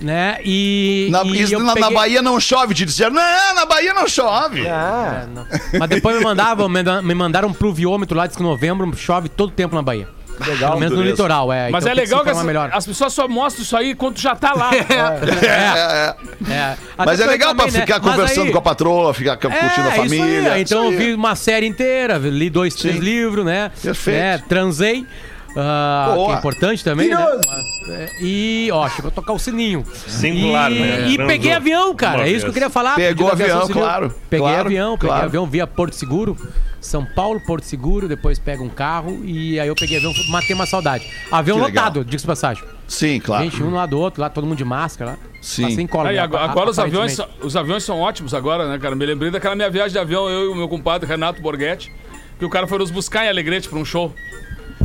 Né? 0.00 0.38
E. 0.44 1.08
Na, 1.10 1.22
e 1.24 1.42
isso 1.42 1.54
eu 1.54 1.58
na, 1.60 1.66
na 1.66 1.74
peguei- 1.74 1.94
Bahia 1.94 2.22
não 2.22 2.40
chove, 2.40 2.72
te 2.74 2.86
disseram. 2.86 3.12
Não, 3.12 3.54
na 3.54 3.66
Bahia 3.66 3.92
não 3.92 4.08
chove. 4.08 4.66
É, 4.66 5.26
não. 5.34 5.46
Mas 5.78 5.88
depois 5.90 6.16
me 6.16 6.24
mandavam, 6.24 6.68
me 6.70 6.82
da- 6.82 7.02
me 7.02 7.14
mandaram 7.14 7.52
pro 7.52 7.70
viômetro 7.72 8.16
lá, 8.16 8.26
diz 8.26 8.34
que 8.34 8.42
em 8.42 8.46
novembro 8.46 8.90
chove 8.96 9.28
todo 9.28 9.52
tempo 9.52 9.74
na 9.74 9.82
Bahia. 9.82 10.08
Pelo 10.44 10.78
menos 10.78 10.96
no 10.98 11.02
litoral, 11.04 11.52
é. 11.52 11.70
Mas 11.70 11.84
Então 11.84 11.92
é 11.92 11.94
que 11.94 12.00
legal 12.02 12.24
que 12.24 12.30
as, 12.30 12.42
melhor. 12.44 12.70
as 12.72 12.86
pessoas 12.86 13.12
só 13.12 13.26
mostram 13.26 13.62
isso 13.62 13.76
aí 13.76 13.94
quando 13.94 14.18
já 14.18 14.34
tá 14.36 14.52
lá. 14.52 14.70
É, 14.76 16.50
é. 16.50 16.52
É. 16.52 16.76
Mas 16.98 17.20
Até 17.20 17.22
é 17.22 17.26
legal 17.32 17.50
também, 17.50 17.66
pra 17.70 17.80
né? 17.80 17.86
ficar 17.86 18.00
Mas 18.00 18.10
conversando 18.14 18.46
aí- 18.46 18.52
com 18.52 18.58
a 18.58 18.62
patroa, 18.62 19.14
ficar 19.14 19.36
curtindo 19.36 19.60
a 19.62 19.66
É, 19.66 19.68
isso 19.92 20.00
aí. 20.02 20.08
família. 20.08 20.58
Então 20.60 20.84
eu 20.84 20.90
Isso 20.92 21.00
aí. 21.00 21.06
vi 21.08 21.14
uma 21.14 21.34
série 21.34 21.66
inteira, 21.66 22.18
li 22.18 22.50
dois, 22.50 22.74
três 22.74 22.96
Sim. 22.96 23.00
livros, 23.02 23.44
né? 23.44 23.70
Perfeito. 23.82 24.16
Né? 24.18 24.42
Transei. 24.48 25.06
Ah, 25.56 26.14
que 26.14 26.32
é 26.32 26.34
importante 26.34 26.84
também, 26.84 27.08
né? 27.08 27.16
Mas, 27.16 27.88
é, 27.88 28.10
e, 28.20 28.68
ó, 28.72 28.88
chegou 28.90 29.08
a 29.08 29.10
tocar 29.10 29.32
o 29.32 29.38
sininho. 29.38 29.84
Singular, 30.06 30.70
e, 30.70 30.78
né? 30.78 31.08
E 31.08 31.16
peguei 31.16 31.52
avião, 31.52 31.94
cara. 31.94 32.18
uma 32.18 32.26
É 32.26 32.30
isso 32.30 32.44
que 32.44 32.50
eu 32.50 32.52
queria 32.52 32.68
falar. 32.68 32.94
Pegou 32.94 33.30
avião, 33.30 33.66
civil. 33.66 33.82
claro, 33.82 34.14
Peguei 34.28 34.46
claro, 34.46 34.66
avião, 34.66 34.98
peguei 34.98 35.08
claro. 35.08 35.24
avião 35.24 35.46
via 35.46 35.66
Porto 35.66 35.94
Seguro. 35.94 36.36
São 36.78 37.04
Paulo, 37.04 37.40
Porto 37.40 37.64
Seguro, 37.64 38.06
depois 38.06 38.38
pega 38.38 38.62
um 38.62 38.68
carro 38.68 39.20
e 39.24 39.58
aí 39.58 39.66
eu 39.66 39.74
peguei 39.74 39.96
avião, 39.96 40.12
matei 40.28 40.54
uma 40.54 40.66
saudade. 40.66 41.10
Avião 41.32 41.56
Que 41.58 41.64
lotado, 41.64 42.04
diga-se 42.04 42.26
passagem. 42.26 42.62
Sim, 42.86 43.18
claro. 43.18 43.44
Gente, 43.44 43.60
um 43.62 43.74
lado 43.74 43.90
do 43.90 43.98
outro, 43.98 44.20
lá 44.20 44.28
todo 44.28 44.46
mundo 44.46 44.58
de 44.58 44.64
máscara. 44.64 45.12
Lá. 45.12 45.18
Sim. 45.42 45.62
Passei 45.62 45.84
em 45.84 45.86
colo, 45.86 46.08
Aí, 46.08 46.16
né, 46.16 46.22
agora 46.22 46.44
agora 46.44 46.70
os, 46.70 46.78
aviões, 46.78 47.18
os 47.40 47.56
aviões 47.56 47.82
são 47.82 48.00
ótimos 48.00 48.34
agora, 48.34 48.68
né, 48.68 48.78
cara? 48.78 48.94
Me 48.94 49.04
lembrei 49.04 49.30
daquela 49.30 49.56
minha 49.56 49.70
viagem 49.70 49.92
de 49.92 49.98
avião, 49.98 50.28
eu 50.28 50.44
e 50.44 50.48
o 50.48 50.54
meu 50.54 50.68
compadre 50.68 51.08
Renato 51.08 51.42
Borghetti, 51.42 51.92
que 52.38 52.44
o 52.44 52.50
cara 52.50 52.66
foi 52.66 52.78
nos 52.78 52.90
buscar 52.90 53.24
em 53.24 53.28
Alegrete 53.28 53.68
pra 53.68 53.78
um 53.78 53.84
show. 53.84 54.14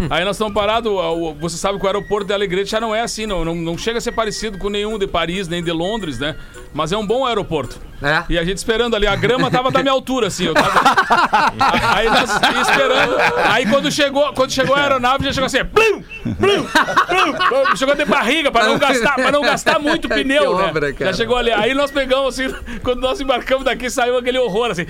Aí 0.10 0.24
nós 0.24 0.36
estamos 0.36 0.54
parados, 0.54 0.92
você 1.40 1.58
sabe 1.58 1.78
que 1.78 1.84
o 1.84 1.88
aeroporto 1.88 2.28
de 2.28 2.34
Alegrete 2.34 2.72
já 2.72 2.80
não 2.80 2.96
é 2.96 3.02
assim, 3.02 3.26
não, 3.26 3.44
não, 3.44 3.56
não 3.56 3.78
chega 3.78 3.98
a 3.98 4.02
ser 4.02 4.12
parecido 4.12 4.58
com 4.58 4.70
nenhum 4.70 4.98
de 4.98 5.06
Paris, 5.06 5.48
nem 5.48 5.64
de 5.64 5.72
Londres, 5.72 6.18
né? 6.18 6.36
Mas 6.74 6.92
é 6.92 6.98
um 6.98 7.06
bom 7.06 7.26
aeroporto. 7.26 7.80
É. 8.02 8.24
E 8.30 8.40
a 8.40 8.44
gente 8.44 8.58
esperando 8.58 8.96
ali, 8.96 9.06
a 9.06 9.16
grama 9.16 9.52
tava 9.52 9.70
da 9.70 9.82
minha 9.82 9.92
altura, 9.92 10.28
assim. 10.28 10.46
Eu 10.46 10.54
tava... 10.54 10.72
Aí 11.96 12.10
nós 12.10 12.32
esperando. 12.32 13.16
Aí 13.50 13.66
quando 13.68 13.92
chegou, 13.92 14.34
quando 14.34 14.52
chegou 14.52 14.76
a 14.76 14.82
aeronave, 14.82 15.26
já 15.26 15.34
chegou 15.34 15.46
assim, 15.46 15.64
plum, 15.66 16.02
plum, 16.24 16.64
plum, 16.64 17.76
chegou 17.76 17.96
de 17.96 18.06
barriga 18.06 18.52
pra 18.52 18.66
não 18.66 18.80
gastar, 18.80 19.16
pra 19.16 19.32
não 19.32 19.42
gastar 19.42 19.78
muito 19.80 20.08
Que 20.10 20.16
pneu, 20.16 20.58
né? 20.58 20.64
obra, 20.66 20.94
cara. 20.94 21.12
Já 21.12 21.18
chegou 21.18 21.38
ali. 21.38 21.52
Aí 21.52 21.74
nós 21.76 21.92
pegamos 21.92 22.40
assim, 22.40 22.54
quando 22.84 23.02
nós 23.02 23.22
embarcamos 23.22 23.66
daqui, 23.66 23.90
saiu 23.90 24.18
aquele 24.18 24.40
horror 24.40 24.72
assim. 24.72 24.88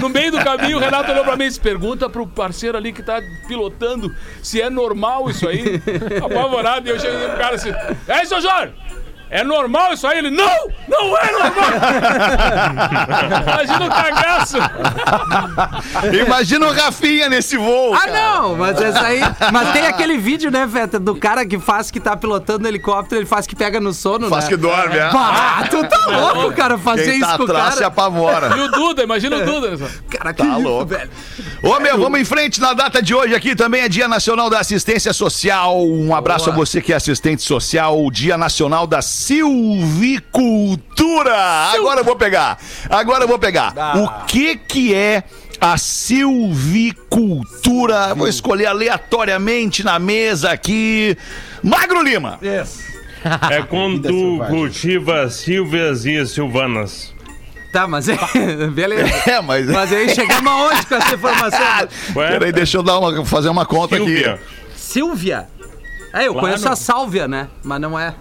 No 0.00 0.08
meio 0.08 0.32
do 0.32 0.38
caminho, 0.38 0.78
o 0.78 0.80
Renato 0.80 1.12
olhou 1.12 1.24
pra 1.24 1.36
mim 1.36 1.44
e 1.44 1.48
disse: 1.48 1.60
pergunta 1.60 2.05
pro 2.08 2.26
parceiro 2.26 2.76
ali 2.76 2.92
que 2.92 3.02
tá 3.02 3.20
pilotando 3.46 4.14
se 4.42 4.60
é 4.60 4.70
normal 4.70 5.30
isso 5.30 5.48
aí. 5.48 5.80
Apavorado, 6.24 6.88
e 6.88 6.90
eu 6.90 6.98
cheguei 6.98 7.28
pro 7.28 7.38
cara 7.38 7.54
assim: 7.54 7.70
É 8.08 8.22
isso, 8.22 8.40
Jorge? 8.40 8.74
É 9.28 9.42
normal 9.42 9.92
isso 9.92 10.06
aí? 10.06 10.18
Ele, 10.18 10.30
não! 10.30 10.68
Não 10.88 11.18
é 11.18 11.32
normal! 11.32 11.70
Imagina 13.42 13.84
o 13.84 13.88
cagaço! 13.88 14.56
Imagina 16.24 16.66
o 16.66 16.72
Rafinha 16.72 17.28
nesse 17.28 17.56
voo. 17.56 17.94
Ah, 17.94 18.00
cara. 18.00 18.12
não, 18.12 18.56
mas 18.56 18.80
essa 18.80 19.00
aí. 19.00 19.20
Mas 19.52 19.72
tem 19.72 19.86
aquele 19.86 20.16
vídeo, 20.18 20.50
né, 20.50 20.68
Feta, 20.70 20.98
do 21.00 21.14
cara 21.16 21.44
que 21.44 21.58
faz 21.58 21.90
que 21.90 21.98
tá 21.98 22.16
pilotando 22.16 22.68
helicóptero, 22.68 23.20
ele 23.20 23.26
faz 23.26 23.46
que 23.46 23.56
pega 23.56 23.80
no 23.80 23.92
sono, 23.92 24.28
Faz 24.28 24.44
né? 24.44 24.50
que 24.50 24.56
dorme, 24.56 24.96
é. 24.96 25.10
Pá, 25.10 25.66
tu 25.70 25.82
tá 25.88 26.06
louco, 26.06 26.52
cara, 26.54 26.78
fazer 26.78 27.10
Quem 27.12 27.20
tá 27.20 27.26
isso 27.28 27.36
com 27.36 27.42
o 27.42 27.46
atrás 27.46 27.68
se 27.74 27.80
cara. 27.80 27.86
apavora. 27.88 28.56
E 28.56 28.60
o 28.60 28.68
Duda, 28.70 29.02
imagina 29.02 29.36
o 29.36 29.44
Duda. 29.44 29.76
né? 29.76 29.88
Cara, 30.10 30.32
que 30.32 30.42
Tá 30.42 30.52
isso, 30.52 30.60
louco. 30.62 30.86
velho. 30.86 31.10
Ô, 31.62 31.80
meu, 31.80 31.98
vamos 31.98 32.20
em 32.20 32.24
frente 32.24 32.60
na 32.60 32.72
data 32.74 33.02
de 33.02 33.14
hoje 33.14 33.34
aqui. 33.34 33.56
Também 33.56 33.82
é 33.82 33.88
Dia 33.88 34.06
Nacional 34.06 34.48
da 34.48 34.60
Assistência 34.60 35.12
Social. 35.12 35.84
Um 35.84 36.14
abraço 36.14 36.48
a 36.50 36.52
você 36.52 36.80
que 36.80 36.92
é 36.92 36.96
assistente 36.96 37.42
social. 37.42 38.04
O 38.04 38.10
Dia 38.10 38.36
Nacional 38.38 38.86
da 38.86 39.02
Silvicultura. 40.06 41.34
Agora 41.74 42.00
eu 42.00 42.04
vou 42.04 42.16
pegar. 42.16 42.58
Agora 42.90 43.24
eu 43.24 43.28
vou 43.28 43.38
pegar. 43.38 43.72
O 43.96 44.24
que 44.26 44.56
que 44.56 44.94
é 44.94 45.22
a 45.60 45.76
silvicultura? 45.78 48.14
Vou 48.14 48.28
escolher 48.28 48.66
aleatoriamente 48.66 49.82
na 49.84 49.98
mesa 49.98 50.50
aqui. 50.50 51.16
Magro 51.62 52.02
Lima. 52.02 52.38
É 52.42 52.64
quando 53.62 54.02
tu 54.08 54.44
cultiva 54.48 55.28
sílvias 55.30 56.04
e 56.04 56.26
silvanas. 56.26 57.14
Tá, 57.72 57.86
mas 57.88 58.08
é. 58.08 58.16
Beleza. 58.72 59.30
É, 59.30 59.40
mas... 59.40 59.66
Mas 59.66 59.92
aí 59.92 60.08
chegamos 60.14 60.46
aonde 60.50 60.86
com 60.86 60.94
essa 60.94 61.14
informação? 61.14 61.88
Ué? 62.16 62.28
Peraí, 62.30 62.52
deixa 62.52 62.76
eu 62.78 62.82
dar 62.82 62.98
uma, 62.98 63.24
fazer 63.24 63.48
uma 63.48 63.64
conta 63.66 63.96
Sílvia. 63.96 64.34
aqui. 64.34 64.42
Silvia. 64.76 65.48
É, 66.12 66.26
eu 66.26 66.32
Claro. 66.32 66.46
conheço 66.46 66.68
a 66.68 66.76
Sálvia, 66.76 67.26
né? 67.28 67.48
Mas 67.64 67.80
não 67.80 67.98
é. 67.98 68.14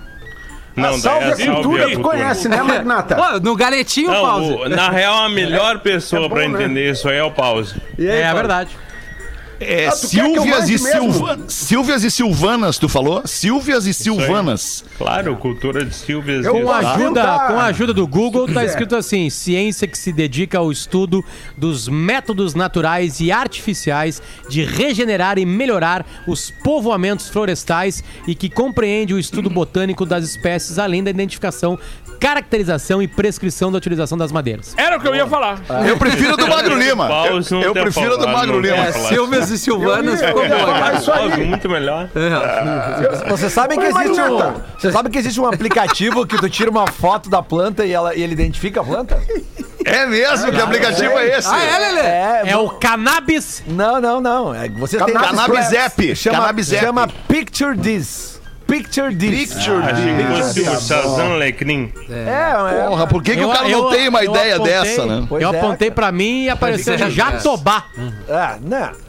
Não, 0.75 0.97
Salve 0.97 1.31
daí 1.31 1.41
a 1.41 1.45
é 1.45 1.53
cultura, 1.53 1.83
tu 1.83 1.91
cultura. 1.93 2.09
conhece, 2.17 2.49
né, 2.49 2.61
Magnata? 2.61 3.15
Pô, 3.15 3.39
no 3.39 3.55
galetinho, 3.55 4.11
Não, 4.11 4.21
pause. 4.21 4.51
o- 4.53 4.69
na 4.69 4.89
real, 4.89 5.23
a 5.23 5.29
melhor 5.29 5.79
pessoa 5.79 6.27
pra 6.29 6.39
né? 6.39 6.45
entender 6.47 6.91
isso 6.91 7.07
aí 7.07 7.17
é 7.17 7.23
o 7.23 7.31
pause. 7.31 7.75
E 7.97 8.09
aí, 8.09 8.17
É, 8.17 8.23
Paulo? 8.23 8.37
verdade. 8.39 8.77
É, 9.59 9.87
Ah, 9.87 9.91
Silvias 9.91 10.69
e 10.69 10.81
mesmo? 10.81 11.13
Silva... 11.13 11.39
Silvias 11.47 12.03
e 12.03 12.11
Silvanas, 12.11 12.77
tu 12.77 12.89
falou? 12.89 13.21
Silvias 13.25 13.85
e 13.85 13.93
Silvanas. 13.93 14.83
Claro, 14.97 15.35
cultura 15.37 15.85
de 15.85 15.95
sílvias 15.95 16.45
Eu 16.45 16.57
e 16.57 16.69
ajuda, 16.69 17.23
com 17.47 17.59
a 17.59 17.65
ajuda 17.65 17.93
do 17.93 18.05
Google, 18.07 18.47
tá 18.51 18.63
escrito 18.65 18.95
assim: 18.95 19.29
ciência 19.29 19.87
que 19.87 19.97
se 19.97 20.11
dedica 20.11 20.57
ao 20.57 20.71
estudo 20.71 21.23
dos 21.57 21.87
métodos 21.87 22.53
naturais 22.53 23.19
e 23.19 23.31
artificiais 23.31 24.21
de 24.49 24.63
regenerar 24.63 25.37
e 25.37 25.45
melhorar 25.45 26.05
os 26.27 26.51
povoamentos 26.63 27.29
florestais 27.29 28.03
e 28.27 28.35
que 28.35 28.49
compreende 28.49 29.13
o 29.13 29.19
estudo 29.19 29.49
botânico 29.49 30.05
das 30.05 30.23
espécies, 30.25 30.77
além 30.79 31.03
da 31.03 31.09
identificação, 31.09 31.77
caracterização 32.19 33.01
e 33.01 33.07
prescrição 33.07 33.71
da 33.71 33.77
utilização 33.77 34.17
das 34.17 34.31
madeiras. 34.31 34.73
Era 34.77 34.97
o 34.97 35.01
que 35.01 35.07
eu 35.07 35.15
ia 35.15 35.27
falar. 35.27 35.61
Eu 35.87 35.97
prefiro 35.97 36.35
do 36.37 36.47
Magro 36.47 36.75
Lima. 36.79 37.09
Eu, 37.27 37.61
eu 37.61 37.73
prefiro 37.73 38.17
do 38.17 38.27
Magro 38.27 38.59
Lima. 38.59 38.75
É, 38.77 38.91
falar. 38.91 39.09
Silvias 39.47 39.51
e 39.51 39.57
Silvanas 39.63 40.21
Eu 40.21 40.27
ficou 40.27 40.45
eu 40.45 40.59
falar 40.59 40.79
cara. 40.79 40.95
isso 40.97 41.11
aí. 41.11 41.45
Muito 41.47 41.69
melhor. 41.69 42.09
Você 43.29 43.49
sabe 43.49 43.77
que 43.77 43.83
existe 43.85 44.21
um, 44.21 44.53
você 44.77 44.91
sabe 44.91 45.09
que 45.09 45.17
existe 45.17 45.39
um 45.41 45.47
aplicativo 45.47 46.25
que 46.25 46.37
tu 46.37 46.49
tira 46.49 46.69
uma 46.69 46.87
foto 46.87 47.29
da 47.29 47.41
planta 47.41 47.85
e, 47.85 47.91
ela, 47.91 48.15
e 48.15 48.21
ele 48.21 48.33
identifica 48.33 48.81
a 48.81 48.83
planta? 48.83 49.19
É 49.83 50.05
mesmo? 50.05 50.51
Que 50.51 50.59
aplicativo 50.61 51.11
é 51.17 51.37
esse? 51.37 51.47
Ah, 51.47 51.63
é, 51.63 51.77
Lelê? 51.77 52.01
É, 52.01 52.41
É 52.47 52.57
o 52.57 52.69
cannabis. 52.69 53.63
não, 53.67 54.01
não, 54.01 54.19
não. 54.19 54.53
É, 54.53 54.67
você 54.69 54.97
tem 54.97 55.13
Cannabis 55.13 55.71
App. 55.73 56.15
chama, 56.15 56.37
Cannabis 56.39 56.73
App. 56.73 56.85
chama 56.85 57.07
Picture 57.27 57.77
This. 57.77 58.35
Picture 58.65 59.15
This. 59.15 59.53
Picture 59.53 59.83
Achei 59.83 60.15
que 60.15 60.53
This. 60.53 60.67
o 60.67 60.81
Shazam 60.81 61.35
Lecrim. 61.37 61.93
É, 62.09 62.81
é. 62.81 62.87
Porra, 62.87 63.05
por 63.05 63.21
que, 63.21 63.35
que 63.37 63.43
o 63.45 63.49
cara 63.51 63.69
não 63.69 63.91
tem 63.91 64.09
uma 64.09 64.23
eu 64.23 64.31
ideia 64.31 64.55
apontei- 64.55 64.73
dessa, 64.73 65.05
né? 65.05 65.27
Eu 65.39 65.53
é, 65.53 65.57
apontei 65.59 65.91
pra 65.91 66.11
mim 66.11 66.45
e 66.45 66.49
apareceu 66.49 66.95
é- 66.95 67.09
Jatobá. 67.11 67.83
Ah, 68.27 68.55
não. 68.59 69.04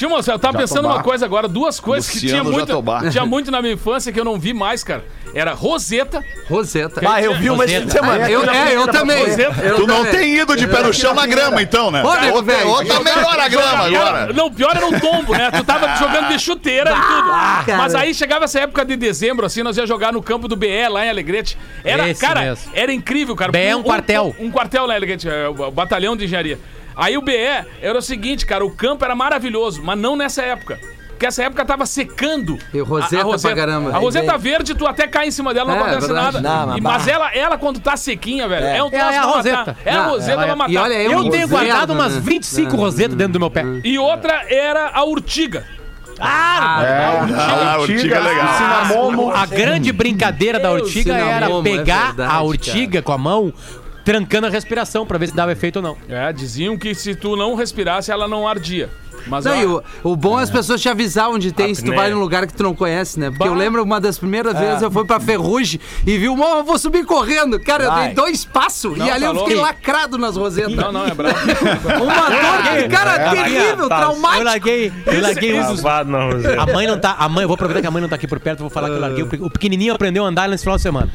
Tio, 0.00 0.08
moço, 0.08 0.30
eu 0.30 0.38
tava 0.38 0.56
pensando 0.56 0.86
uma 0.88 1.02
coisa 1.02 1.26
agora, 1.26 1.46
duas 1.46 1.78
coisas 1.78 2.08
que 2.10 2.20
tinha 2.20 2.42
Luciano 2.42 2.82
muito, 2.82 3.10
tinha 3.10 3.26
muito 3.26 3.50
na 3.50 3.60
minha 3.60 3.74
infância 3.74 4.10
que 4.10 4.18
eu 4.18 4.24
não 4.24 4.38
vi 4.38 4.54
mais, 4.54 4.82
cara. 4.82 5.04
Era 5.34 5.52
Roseta. 5.52 6.24
Roseta. 6.48 7.02
Ah, 7.06 7.20
eu 7.20 7.34
vi 7.34 7.50
uma 7.50 7.66
esse 7.66 7.90
semana. 7.90 8.30
Eu, 8.30 8.42
é, 8.50 8.74
eu 8.76 8.88
também. 8.88 9.22
Eu 9.62 9.76
Tu 9.76 9.86
não 9.86 10.06
tem 10.06 10.38
ido 10.38 10.56
de 10.56 10.66
pé 10.66 10.82
no 10.82 10.94
chão 10.94 11.12
na 11.14 11.26
grama, 11.26 11.60
então, 11.60 11.90
né? 11.90 12.02
Ô, 12.02 12.14
nego, 12.14 12.36
Outra, 12.38 12.56
velho. 12.56 12.68
outra 12.70 13.00
melhor 13.00 13.38
a 13.38 13.46
grama 13.46 13.84
agora. 13.84 14.32
não, 14.32 14.50
pior 14.50 14.74
era 14.74 14.88
o 14.88 15.00
tombo, 15.00 15.34
né? 15.34 15.50
Tu 15.50 15.62
tava 15.64 15.94
jogando 15.96 16.28
de 16.28 16.38
chuteira 16.38 16.92
e 16.92 16.94
tudo. 16.94 17.28
cara. 17.66 17.76
Mas 17.76 17.94
aí 17.94 18.14
chegava 18.14 18.46
essa 18.46 18.60
época 18.60 18.86
de 18.86 18.96
dezembro, 18.96 19.44
assim, 19.44 19.62
nós 19.62 19.76
ia 19.76 19.86
jogar 19.86 20.14
no 20.14 20.22
campo 20.22 20.48
do 20.48 20.56
BE 20.56 20.88
lá 20.88 21.04
em 21.04 21.10
Alegrete. 21.10 21.58
Era, 21.84 22.08
Esse 22.08 22.22
cara, 22.22 22.40
mesmo. 22.40 22.72
era 22.74 22.90
incrível, 22.90 23.36
cara. 23.36 23.52
BE 23.52 23.58
é 23.58 23.76
um 23.76 23.82
quartel. 23.82 24.34
Um, 24.38 24.50
quartel 24.50 24.86
lá 24.86 24.94
em 24.94 24.96
Alegrete, 24.96 25.28
é, 25.28 25.46
o 25.46 25.70
batalhão 25.70 26.16
de 26.16 26.24
engenharia. 26.24 26.58
Aí 27.00 27.16
o 27.16 27.22
BE 27.22 27.34
era 27.80 27.98
o 27.98 28.02
seguinte, 28.02 28.44
cara, 28.46 28.64
o 28.64 28.70
campo 28.70 29.04
era 29.04 29.14
maravilhoso, 29.16 29.80
mas 29.82 29.98
não 29.98 30.14
nessa 30.14 30.42
época. 30.42 30.78
Porque 31.08 31.26
essa 31.26 31.42
época 31.44 31.64
tava 31.66 31.84
secando. 31.84 32.58
E 32.72 32.80
roseta 32.80 33.38
pra 33.38 33.54
caramba. 33.54 33.90
A 33.94 33.98
roseta 33.98 34.38
verde, 34.38 34.74
tu 34.74 34.86
até 34.86 35.06
cai 35.06 35.28
em 35.28 35.30
cima 35.30 35.52
dela, 35.52 35.70
não 35.70 35.76
É, 35.78 35.80
acontece 35.80 36.06
verdade. 36.06 36.40
nada. 36.40 36.40
Não, 36.40 36.66
mas 36.68 36.76
E- 36.78 36.80
mas 36.80 37.08
ela, 37.08 37.34
ela, 37.34 37.58
quando 37.58 37.78
tá 37.80 37.94
sequinha, 37.96 38.48
velho, 38.48 38.64
é, 38.64 38.82
um 38.82 38.86
É, 38.86 38.90
troço 38.90 39.04
é 39.04 39.06
a 39.06 39.10
pra 39.10 39.20
matar. 39.20 39.36
roseta. 39.36 39.76
É 39.84 39.90
a 39.92 40.02
Não, 40.02 40.10
roseta 40.10 40.32
ela 40.32 40.42
é- 40.42 40.46
pra 40.46 40.56
matar. 40.56 40.72
E 40.72 40.76
olha, 40.78 40.94
é 40.94 41.06
Eu 41.06 41.18
um 41.18 41.30
tenho 41.30 41.48
guardado 41.48 41.92
umas 41.92 42.14
né? 42.14 42.20
25 42.24 42.74
rosetas 42.76 43.16
dentro 43.16 43.34
do 43.34 43.40
meu 43.40 43.50
pé. 43.50 43.64
E 43.84 43.98
outra 43.98 44.44
era 44.48 44.90
a 44.94 45.04
urtiga. 45.04 45.64
Ah, 46.22 46.80
Ah, 47.38 47.72
a 47.74 47.78
urtiga 47.80 48.16
é 48.16 48.20
legal. 48.20 48.48
Cinamomo. 48.56 49.30
A 49.34 49.46
grande 49.46 49.90
brincadeira 49.92 50.58
da 50.60 50.70
urtiga 50.70 51.14
era 51.16 51.46
é 51.50 51.62
pegar 51.62 52.14
a 52.18 52.42
urtiga 52.42 53.00
com 53.00 53.12
a 53.12 53.18
mão, 53.18 53.52
trancando 54.04 54.46
a 54.46 54.50
respiração 54.50 55.06
pra 55.06 55.18
ver 55.18 55.28
se 55.28 55.34
dava 55.34 55.52
efeito 55.52 55.76
ou 55.76 55.82
não. 55.82 55.96
É, 56.08 56.32
diziam 56.32 56.76
que 56.76 56.94
se 56.94 57.14
tu 57.14 57.36
não 57.36 57.54
respirasse, 57.54 58.10
ela 58.10 58.26
não 58.28 58.46
ardia. 58.48 58.88
Mas 59.26 59.44
Não, 59.44 59.52
ó, 59.52 59.54
e 59.60 59.66
o, 59.66 59.82
o 60.12 60.16
bom 60.16 60.40
é 60.40 60.42
as 60.42 60.48
pessoas 60.50 60.80
te 60.80 60.88
avisar 60.88 61.28
onde 61.28 61.52
tem, 61.52 61.74
se 61.74 61.84
tu 61.84 61.92
vai 61.94 62.08
num 62.10 62.18
lugar 62.18 62.46
que 62.46 62.54
tu 62.54 62.62
não 62.62 62.74
conhece, 62.74 63.20
né? 63.20 63.28
Porque 63.28 63.46
eu 63.46 63.52
Bah. 63.52 63.58
lembro 63.58 63.82
uma 63.82 64.00
das 64.00 64.16
primeiras 64.18 64.58
vezes 64.58 64.80
eu 64.80 64.90
fui 64.90 65.04
pra 65.04 65.20
Ferrugem 65.20 65.78
e 66.06 66.16
vi 66.16 66.26
uma, 66.26 66.46
eu 66.46 66.64
vou 66.64 66.78
subir 66.78 67.04
correndo. 67.04 67.60
Cara, 67.60 67.84
eu 67.84 67.90
Vai. 67.90 68.06
dei 68.06 68.14
dois 68.14 68.46
passos 68.46 68.96
Não, 68.96 69.04
e 69.06 69.10
ali 69.10 69.20
tá 69.20 69.26
eu 69.26 69.34
fiquei 69.40 69.56
louco. 69.56 69.68
lacrado 69.70 70.16
nas 70.16 70.36
rosetas. 70.38 70.74
Não, 70.74 70.90
não, 70.90 71.04
é 71.04 71.10
brabo. 71.12 71.36
Uma 72.02 72.30
dor, 72.30 72.88
cara, 72.90 73.30
terrível, 73.30 73.76
tá. 73.90 73.96
Eu 73.96 74.00
traumático. 74.00 74.44
larguei, 74.44 74.92
eu 75.06 75.20
larguei 75.20 75.60
um 75.60 75.66
dos. 75.66 75.82
Roseta. 75.82 76.62
A 76.62 76.66
mãe 76.72 76.86
não 76.86 76.98
tá. 76.98 77.16
A 77.18 77.28
mãe, 77.28 77.42
eu 77.42 77.48
vou 77.48 77.56
aproveitar 77.56 77.82
que 77.82 77.86
a 77.86 77.90
mãe 77.90 78.00
não 78.00 78.08
tá 78.08 78.16
aqui 78.16 78.26
por 78.26 78.40
perto, 78.40 78.60
eu 78.60 78.64
vou 78.64 78.70
falar 78.70 78.88
que 78.88 78.94
eu 78.94 79.00
larguei. 79.00 79.22
O 79.22 79.50
pequenininho 79.50 79.92
aprendeu 79.92 80.24
a 80.24 80.28
andar 80.28 80.48
nesse 80.48 80.62
final 80.64 80.76
de 80.76 80.82
semana. 80.82 81.10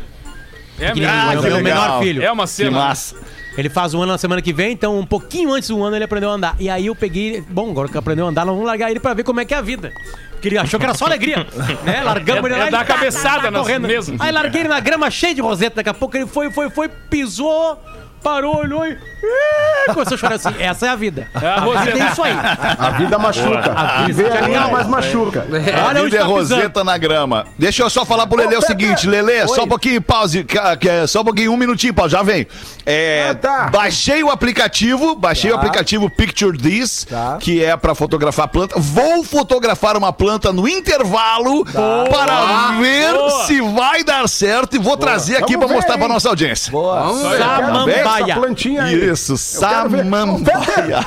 É, 0.80 0.94
mesmo. 0.94 1.06
é 1.06 1.38
o 1.38 1.42
que 1.42 1.48
meu 1.50 1.62
menor 1.62 2.02
filho. 2.02 2.22
é 2.24 2.32
uma 2.32 2.44
Que 2.44 2.50
cena. 2.50 2.72
massa. 2.72 3.16
Ele 3.58 3.70
faz 3.70 3.94
um 3.94 4.02
ano 4.02 4.12
na 4.12 4.18
semana 4.18 4.42
que 4.42 4.52
vem, 4.52 4.74
então 4.74 5.00
um 5.00 5.06
pouquinho 5.06 5.54
antes 5.54 5.70
do 5.70 5.82
ano 5.82 5.96
ele 5.96 6.04
aprendeu 6.04 6.30
a 6.30 6.34
andar. 6.34 6.56
E 6.60 6.70
aí 6.70 6.88
eu 6.88 6.96
peguei, 6.96 7.42
bom, 7.50 7.72
agora 7.72 7.88
que 7.88 7.98
aprendeu 7.98 8.26
a 8.26 8.30
andar, 8.30 8.44
nós 8.46 8.54
vamos 8.54 8.68
largar 8.68 8.92
ele 8.92 9.00
pra 9.00 9.14
ver 9.14 9.24
como 9.24 9.40
é 9.40 9.46
que 9.46 9.54
é 9.54 9.58
a 9.58 9.62
vida. 9.62 9.94
Porque 10.32 10.50
ele 10.50 10.58
achou 10.58 10.78
que 10.78 10.86
era 10.86 10.94
só 10.94 11.06
alegria, 11.06 11.48
né? 11.86 12.02
Largamos 12.04 12.44
É- 12.44 12.48
ele 12.48 12.56
lá 12.60 12.66
é 12.66 12.68
e 12.68 12.72
dar 12.72 12.80
tá, 12.80 12.86
tá, 12.86 12.94
cabeçada 12.96 13.50
tá, 13.50 13.58
correndo. 13.58 13.88
mesas. 13.88 14.20
Aí 14.20 14.32
larguei 14.32 14.62
ele 14.64 14.68
na 14.70 14.80
grama 14.82 15.10
cheia 15.10 15.34
de 15.34 15.40
roseta, 15.42 15.78
daqui 15.78 15.90
a 15.90 15.94
pouco 15.94 16.18
ele 16.18 16.28
foi, 16.28 16.52
foi, 16.52 16.70
foi, 16.70 16.90
pisou, 16.90 17.82
parou, 18.26 18.58
olhou 18.58 18.86
e 18.88 18.98
Ih, 19.28 19.94
começou 19.94 20.14
a 20.16 20.18
chorar 20.18 20.36
assim. 20.36 20.50
Essa 20.60 20.86
é 20.86 20.90
a 20.90 20.96
vida. 20.96 21.28
É 21.42 21.48
a 21.48 21.56
a 21.56 21.60
vida 21.62 21.66
roseta. 21.80 21.98
é 22.04 22.12
isso 22.12 22.24
aí. 22.24 22.34
A 22.78 22.90
vida 22.92 23.18
machuca. 23.18 23.72
A 23.76 24.04
vida 24.06 24.22
é 24.24 24.32
ainda 24.34 24.48
legal. 24.48 24.72
mais 24.72 24.88
machuca. 24.88 25.48
A 25.50 25.88
Olha 25.88 26.02
onde 26.02 26.12
vida 26.12 26.18
é 26.18 26.20
tá 26.20 26.26
pisando. 26.28 26.30
roseta 26.56 26.84
na 26.84 26.98
grama. 26.98 27.46
Deixa 27.58 27.82
eu 27.82 27.90
só 27.90 28.06
falar 28.06 28.28
pro 28.28 28.38
Lelê 28.38 28.56
o 28.56 28.62
seguinte, 28.62 29.08
Lelê, 29.08 29.48
só 29.48 29.64
um 29.64 29.68
pouquinho, 29.68 30.00
pause, 30.02 30.44
que- 30.44 31.08
só 31.08 31.22
um 31.22 31.24
pouquinho, 31.24 31.52
um 31.54 31.58
minutinho, 31.58 31.92
pause, 31.94 32.12
já 32.12 32.22
vem. 32.22 32.46
É, 32.86 33.30
Ah, 33.32 33.36
tá. 33.36 33.70
Baixei 33.72 34.24
o 34.24 34.30
aplicativo, 34.30 35.16
baixei 35.16 35.52
o 35.52 35.56
aplicativo 35.56 36.08
Picture 36.08 36.56
This, 36.56 37.06
Tá. 37.10 37.38
que 37.40 37.64
é 37.64 37.76
pra 37.76 37.96
fotografar 37.96 38.48
planta. 38.48 38.76
Vou 38.80 39.24
fotografar 39.24 39.98
uma 39.98 40.14
planta 40.14 40.54
no 40.54 40.68
intervalo 40.68 41.66
para 41.66 42.78
ver 42.80 43.12
Boa. 43.12 43.46
se 43.46 43.60
vai 43.62 44.04
dar 44.04 44.28
certo 44.30 44.76
e 44.76 44.80
vou 44.80 44.98
trazer 44.98 45.38
aqui 45.38 45.54
Vamos 45.54 45.60
pra 45.60 45.68
ver, 45.68 45.74
mostrar 45.76 45.94
pra 45.96 46.06
hein? 46.06 46.14
nossa 46.14 46.30
audiência. 46.30 46.72
Boa. 46.72 47.00
Eu 47.00 48.04
ver 48.16 48.22
essa 48.24 48.34
Samambaia. 48.34 48.36
plantinha 48.36 48.84
aí. 48.84 49.10
Isso, 49.10 49.38
samambaia. 49.38 51.00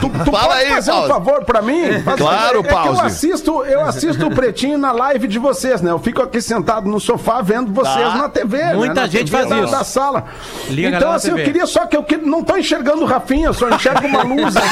Tu 0.00 0.30
Fala 0.30 0.48
pode 0.48 0.52
aí, 0.64 0.68
fazer 0.70 0.90
um 0.90 0.94
Pause. 0.94 1.08
favor 1.08 1.44
pra 1.44 1.62
mim? 1.62 2.02
Faz- 2.02 2.16
Claro, 2.18 2.60
é 2.60 2.62
Pause. 2.62 2.88
Eu 2.88 3.00
assisto, 3.06 3.64
eu 3.64 3.80
assisto 3.82 4.26
o 4.26 4.30
Pretinho 4.34 4.78
na 4.78 4.92
live 4.92 5.26
de 5.26 5.38
vocês, 5.38 5.80
né? 5.80 5.90
Eu 5.90 5.98
fico 5.98 6.22
aqui 6.22 6.40
sentado 6.40 6.88
no 6.88 7.00
sofá 7.00 7.40
vendo 7.42 7.72
vocês 7.72 7.94
Tá. 8.08 8.14
na 8.16 8.28
TV, 8.28 8.58
né? 8.58 8.74
Muita 8.74 8.94
Na 9.02 9.06
gente 9.06 9.30
TV 9.30 9.36
faz 9.36 9.48
da, 9.48 9.58
isso. 9.60 9.72
da 9.72 9.84
sala. 9.84 10.24
Liga 10.68 10.96
então, 10.96 11.12
assim, 11.12 11.30
eu 11.30 11.36
TV. 11.36 11.46
queria 11.46 11.66
só 11.66 11.86
que 11.86 11.96
eu 11.96 12.02
que- 12.02 12.16
não 12.16 12.42
tô 12.42 12.56
enxergando 12.56 13.02
o 13.02 13.06
Rafinha, 13.06 13.46
eu 13.48 13.54
só 13.54 13.68
enxergo 13.68 14.06
uma 14.06 14.22
luz 14.22 14.56
aqui. 14.56 14.68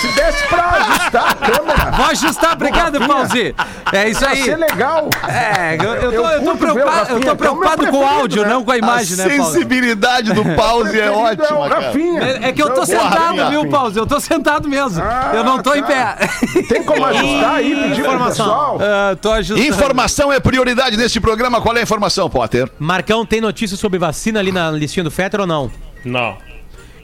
Se 0.00 0.08
desse 0.08 0.44
pra 0.48 0.68
ajustar 0.70 1.30
a 1.30 1.34
câmera, 1.34 1.90
Vou 1.92 2.06
ajustar, 2.06 2.52
obrigado, 2.54 2.98
Pause. 3.06 3.54
É 3.92 4.08
isso 4.08 4.26
aí. 4.26 4.42
ser 4.42 4.56
legal. 4.56 5.08
É, 5.28 5.76
eu, 5.78 5.94
eu 5.94 6.10
tô, 6.12 6.16
Eu 6.16 6.30
eu 6.32 6.44
tô 6.44 6.56
preocupado, 6.56 7.12
eu 7.12 7.20
tô 7.20 7.30
é 7.30 7.34
preocupado 7.34 7.86
com 7.88 7.98
o 7.98 8.04
áudio, 8.06 8.42
né? 8.42 8.48
não 8.48 8.64
com 8.64 8.70
a 8.72 8.78
imagem, 8.78 9.14
a 9.20 9.28
né, 9.28 9.36
Paulo? 9.36 9.52
sensibilidade 9.52 10.32
do 10.32 10.44
pause 10.56 10.91
é 10.98 11.10
Preferido 11.10 11.12
o 11.12 11.58
ótima, 11.58 11.68
cara. 11.68 11.86
Rafinha. 11.86 12.22
É, 12.22 12.48
é 12.48 12.52
que 12.52 12.62
eu 12.62 12.74
tô 12.74 12.86
sentado, 12.86 13.50
viu, 13.50 13.68
Pause? 13.68 13.98
Eu 13.98 14.06
tô 14.06 14.20
sentado 14.20 14.68
mesmo. 14.68 15.02
Ah, 15.02 15.32
eu 15.34 15.44
não 15.44 15.62
tô 15.62 15.74
em 15.74 15.82
tá. 15.82 15.86
pé. 15.86 16.62
Tem 16.68 16.82
como 16.84 17.04
ajustar 17.04 17.54
aí, 17.54 17.74
pedir 17.74 18.00
Informação. 18.00 18.78
Ah, 18.80 19.16
tô 19.20 19.32
ajustando. 19.32 19.68
Informação 19.68 20.32
é 20.32 20.40
prioridade 20.40 20.96
neste 20.96 21.20
programa. 21.20 21.60
Qual 21.60 21.76
é 21.76 21.80
a 21.80 21.82
informação, 21.82 22.28
Potter? 22.28 22.70
Marcão, 22.78 23.24
tem 23.24 23.40
notícia 23.40 23.76
sobre 23.76 23.98
vacina 23.98 24.40
ali 24.40 24.52
na 24.52 24.70
listinha 24.70 25.04
do 25.04 25.10
Fetter 25.10 25.40
ou 25.40 25.46
não? 25.46 25.70
Não. 26.04 26.36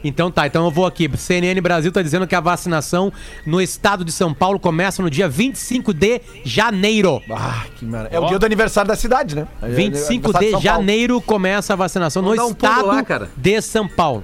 Então 0.03 0.31
tá, 0.31 0.47
então 0.47 0.65
eu 0.65 0.71
vou 0.71 0.85
aqui. 0.85 1.09
CNN 1.17 1.59
Brasil 1.61 1.91
tá 1.91 2.01
dizendo 2.01 2.25
que 2.27 2.35
a 2.35 2.39
vacinação 2.39 3.11
no 3.45 3.61
estado 3.61 4.03
de 4.05 4.11
São 4.11 4.33
Paulo 4.33 4.59
começa 4.59 5.01
no 5.01 5.09
dia 5.09 5.27
25 5.27 5.93
de 5.93 6.21
janeiro. 6.43 7.21
Ah, 7.29 7.65
que 7.75 7.85
maravilha. 7.85 8.17
É 8.17 8.19
o 8.19 8.27
dia 8.27 8.39
do 8.39 8.45
aniversário 8.45 8.87
da 8.87 8.95
cidade, 8.95 9.35
né? 9.35 9.47
É 9.61 9.67
25 9.67 10.27
aniversário 10.27 10.39
de 10.39 10.51
São 10.51 10.61
Paulo. 10.61 10.63
janeiro 10.63 11.21
começa 11.21 11.73
a 11.73 11.75
vacinação 11.75 12.21
no 12.21 12.29
Vamos 12.35 12.51
um 12.51 12.53
pulo 12.53 12.71
estado 12.71 12.87
lá, 12.87 13.03
cara. 13.03 13.29
de 13.35 13.61
São 13.61 13.87
Paulo. 13.87 14.23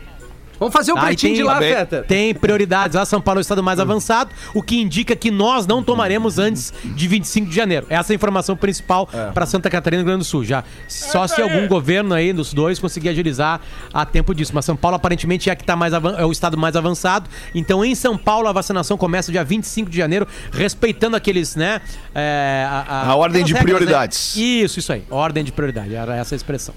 Vamos 0.60 0.74
fazer 0.74 0.92
o 0.92 0.96
Tá, 0.96 1.02
pretinho 1.06 1.36
de 1.36 1.44
lá. 1.44 1.60
Feta. 1.60 2.04
Tem 2.08 2.34
prioridades. 2.34 2.96
Lá 2.96 3.06
São 3.06 3.20
Paulo 3.22 3.40
é 3.40 3.42
o 3.42 3.44
estado 3.44 3.62
mais 3.64 3.80
avançado, 3.80 4.32
o 4.54 4.62
que 4.62 4.80
indica 4.80 5.16
que 5.16 5.30
nós 5.32 5.68
não 5.68 5.84
tomaremos 5.84 6.40
antes 6.40 6.74
de 6.84 7.08
25 7.08 7.50
de 7.50 7.56
janeiro. 7.56 7.86
Essa 7.90 8.12
é 8.12 8.14
a 8.14 8.16
informação 8.16 8.56
principal 8.56 9.08
para 9.34 9.46
Santa 9.46 9.70
Catarina 9.70 10.02
e 10.02 10.04
Rio 10.04 10.08
Grande 10.08 10.20
do 10.20 10.26
Sul. 10.26 10.44
Já 10.44 10.64
só 10.88 11.28
se 11.28 11.42
algum 11.42 11.68
governo 11.68 12.14
aí 12.14 12.32
dos 12.32 12.54
dois 12.54 12.80
conseguir 12.80 13.10
agilizar 13.10 13.60
a 13.94 14.06
tempo 14.06 14.34
disso. 14.34 14.52
Mas 14.56 14.66
São 14.66 14.76
Paulo 14.76 14.96
aparentemente 14.96 15.50
é 15.50 15.56
que 15.56 15.64
tá 15.64 15.76
mais 15.76 15.94
é 15.94 16.26
o 16.26 16.32
estado 16.32 16.58
mais 16.58 16.76
avançado. 16.76 17.30
Então 17.54 17.84
em 17.84 17.94
São 17.96 18.18
Paulo 18.18 18.48
a 18.48 18.52
vacinação 18.54 18.98
começa 18.98 19.32
dia 19.32 19.44
25 19.44 19.90
de 19.90 19.98
janeiro, 19.98 20.28
respeitando 20.52 21.16
aqueles, 21.16 21.56
né? 21.56 21.82
é, 22.14 22.66
A 22.70 23.16
ordem 23.16 23.44
de 23.44 23.54
aquelas 23.54 23.64
prioridades. 23.78 24.34
né? 24.36 24.42
Isso, 24.44 24.80
isso 24.80 24.94
aí. 24.94 25.04
Ordem 25.10 25.44
de 25.44 25.52
prioridade. 25.52 25.94
Era 25.94 26.16
essa 26.16 26.36
a 26.36 26.38
expressão. 26.38 26.74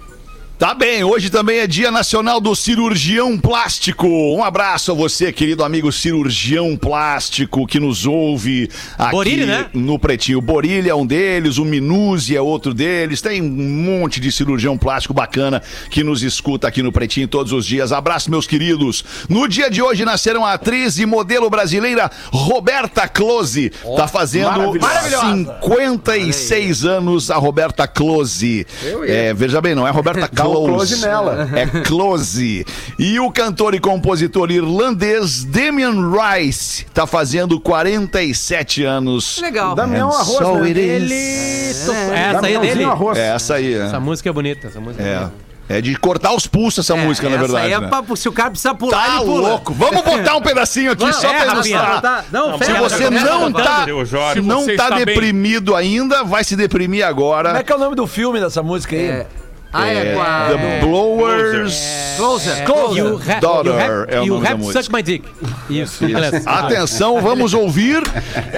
Tá 0.59 0.75
bem, 0.75 1.05
hoje 1.05 1.31
também 1.31 1.61
é 1.61 1.69
Dia 1.69 1.89
Nacional 1.89 2.41
do 2.41 2.53
Cirurgião 2.57 3.39
Plástico. 3.39 4.09
Um 4.09 4.43
abraço 4.43 4.91
a 4.91 4.95
você, 4.95 5.33
querido 5.33 5.63
amigo 5.63 5.93
cirurgião 5.93 6.77
plástico 6.77 7.65
que 7.65 7.79
nos 7.79 8.05
ouve 8.05 8.69
aqui 8.99 9.13
Borilho, 9.13 9.47
né? 9.47 9.67
no 9.73 10.01
Pretinho. 10.01 10.41
Borilho 10.41 10.91
é 10.91 10.95
um 10.97 11.07
deles, 11.07 11.59
o 11.59 11.65
Minuzi 11.65 12.35
é 12.35 12.41
outro 12.41 12.75
deles. 12.75 13.21
Tem 13.21 13.41
um 13.41 13.49
monte 13.49 14.19
de 14.19 14.33
cirurgião 14.33 14.77
plástico 14.77 15.15
bacana 15.15 15.63
que 15.91 16.03
nos 16.03 16.25
escuta 16.25 16.67
aqui 16.67 16.83
no 16.83 16.91
Pretinho 16.91 17.29
todos 17.29 17.53
os 17.53 17.65
dias. 17.65 17.93
Abraço, 17.93 18.29
meus 18.29 18.45
queridos. 18.45 19.05
No 19.29 19.47
dia 19.47 19.71
de 19.71 19.81
hoje 19.81 20.05
nasceram 20.05 20.45
a 20.45 20.55
atriz 20.55 20.99
e 20.99 21.07
modelo 21.07 21.49
brasileira 21.49 22.11
Roberta 22.33 23.07
Close. 23.07 23.71
tá 23.97 24.09
fazendo 24.09 24.77
maravilhosa. 24.81 25.37
56 25.37 26.85
anos 26.85 27.31
a 27.31 27.37
Roberta 27.37 27.87
Close. 27.87 28.67
É, 29.07 29.33
veja 29.33 29.61
bem, 29.61 29.77
não 29.77 29.87
é 29.87 29.91
Roberta 29.93 30.27
Close. 30.27 30.48
close 30.53 31.01
nela. 31.01 31.49
É 31.55 31.67
Close. 31.83 32.67
E 32.99 33.19
o 33.21 33.31
cantor 33.31 33.75
e 33.75 33.81
compositor 33.81 34.51
irlandês 34.51 35.45
Damian 35.45 35.95
Rice 36.11 36.85
tá 36.95 37.07
fazendo 37.07 37.61
47 37.61 38.85
anos. 38.85 39.39
Legal. 39.41 39.75
Damião 39.75 40.11
Arroz, 40.11 40.39
so 40.39 40.55
né? 40.59 40.69
it 40.69 40.81
is. 40.81 41.89
Essa 41.89 42.47
aí 42.47 42.55
é 42.55 42.61
dele. 42.61 42.85
Arroz. 42.85 43.19
É 43.19 43.29
essa 43.35 43.55
aí, 43.55 43.75
Essa 43.75 43.97
é. 43.97 44.01
música 44.01 44.29
é 44.29 44.33
bonita. 44.33 44.67
Essa 44.69 44.81
música 44.81 45.03
é, 45.03 45.07
É. 45.07 45.19
bonita. 45.19 45.49
É 45.71 45.83
de 45.83 45.95
cortar 45.97 46.33
os 46.35 46.47
pulsos 46.47 46.83
essa 46.83 46.97
música, 46.97 47.29
na 47.29 47.37
essa 47.37 47.45
verdade. 47.45 47.67
aí 47.67 47.73
é 47.75 47.79
né? 47.79 47.89
pra, 47.89 48.17
se 48.17 48.27
o 48.27 48.33
cara 48.33 48.51
precisar 48.51 48.75
pular, 48.75 49.05
Tá 49.07 49.17
ele 49.17 49.25
pula. 49.27 49.49
louco. 49.51 49.75
Vamos 49.75 50.03
botar 50.03 50.37
um 50.37 50.41
pedacinho 50.41 50.93
aqui 50.93 51.13
só 51.13 51.29
é, 51.31 51.45
pra 51.45 51.53
ilustrar. 51.53 52.01
Tá, 52.01 52.25
não, 52.33 52.57
Se 52.57 52.73
você 52.73 53.11
não 53.11 53.53
tá, 53.53 53.85
se 54.33 54.41
não 54.41 54.61
você 54.63 54.77
tá 54.77 54.85
está 54.85 54.97
bem. 54.97 55.05
deprimido 55.05 55.77
ainda, 55.77 56.25
vai 56.25 56.43
se 56.43 56.57
deprimir 56.57 57.07
agora. 57.07 57.51
Como 57.51 57.61
é 57.61 57.63
que 57.63 57.71
é 57.71 57.77
o 57.77 57.79
nome 57.79 57.95
do 57.95 58.07
filme 58.07 58.41
dessa 58.41 58.63
música 58.63 58.97
aí? 58.97 59.09
É. 59.09 59.27
Ah, 59.73 59.87
é, 59.87 60.15
com 60.15 60.21
a... 60.23 60.49
The 60.49 60.81
Blowers. 60.81 61.79
Closer. 62.17 62.65
You 62.97 63.21
ha- 63.29 63.39
Daughter 63.41 63.73
you 63.73 63.79
have, 63.79 64.07
é 64.09 64.21
o 64.21 64.25
you 64.25 64.35
nome 64.35 64.45
da 64.45 64.51
have 64.53 64.63
música. 64.63 64.83
suck 64.83 64.95
my 64.97 65.03
dick. 65.03 65.25
Isso, 65.69 66.07
beleza. 66.07 66.43
Atenção, 66.49 67.21
vamos 67.21 67.53
ouvir 67.55 68.03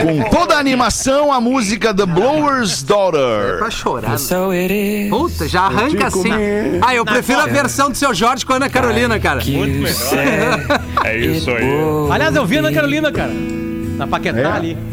com 0.01 0.23
toda 0.31 0.55
a 0.55 0.59
animação 0.59 1.33
a 1.33 1.41
música 1.41 1.93
The 1.93 2.07
Blower's 2.07 2.83
Daughter. 2.85 3.59
Pra 3.59 3.71
chorar. 3.71 4.11
né? 4.11 5.09
Puta, 5.11 5.49
já 5.49 5.63
arranca 5.63 6.07
assim. 6.07 6.23
comer. 6.23 6.79
Ah, 6.81 6.95
eu 6.95 7.05
prefiro 7.05 7.41
a 7.41 7.47
versão 7.47 7.91
do 7.91 7.97
seu 7.97 8.15
Jorge 8.15 8.47
com 8.47 8.53
a 8.53 8.57
Ana 8.57 8.71
Carolina, 8.71 9.19
cara. 9.19 9.43
Muito 9.45 9.79
melhor. 9.79 10.81
É 11.05 11.17
isso 11.19 11.51
aí. 11.51 11.65
Aliás, 12.13 12.35
eu 12.37 12.47
vi 12.47 12.57
a 12.57 12.61
Ana 12.61 12.73
Carolina, 12.73 13.11
cara. 13.13 13.33
Na 13.97 14.07
Paquetá 14.07 14.55
ali. 14.55 14.79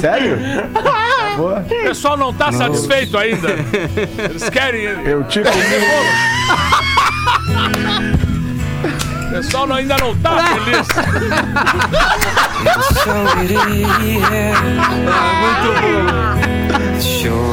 Sério? 0.00 0.38
O 1.38 1.84
pessoal 1.88 2.16
não 2.16 2.32
tá 2.32 2.50
satisfeito 2.52 3.16
ainda. 3.18 3.48
Eles 4.30 4.48
querem. 4.48 4.82
Eu 4.84 5.22
te 5.24 5.40
comi. 5.40 5.56
O 9.26 9.30
pessoal 9.30 9.70
ainda 9.72 9.96
não 9.98 10.16
tá 10.16 10.36
feliz. 10.54 10.86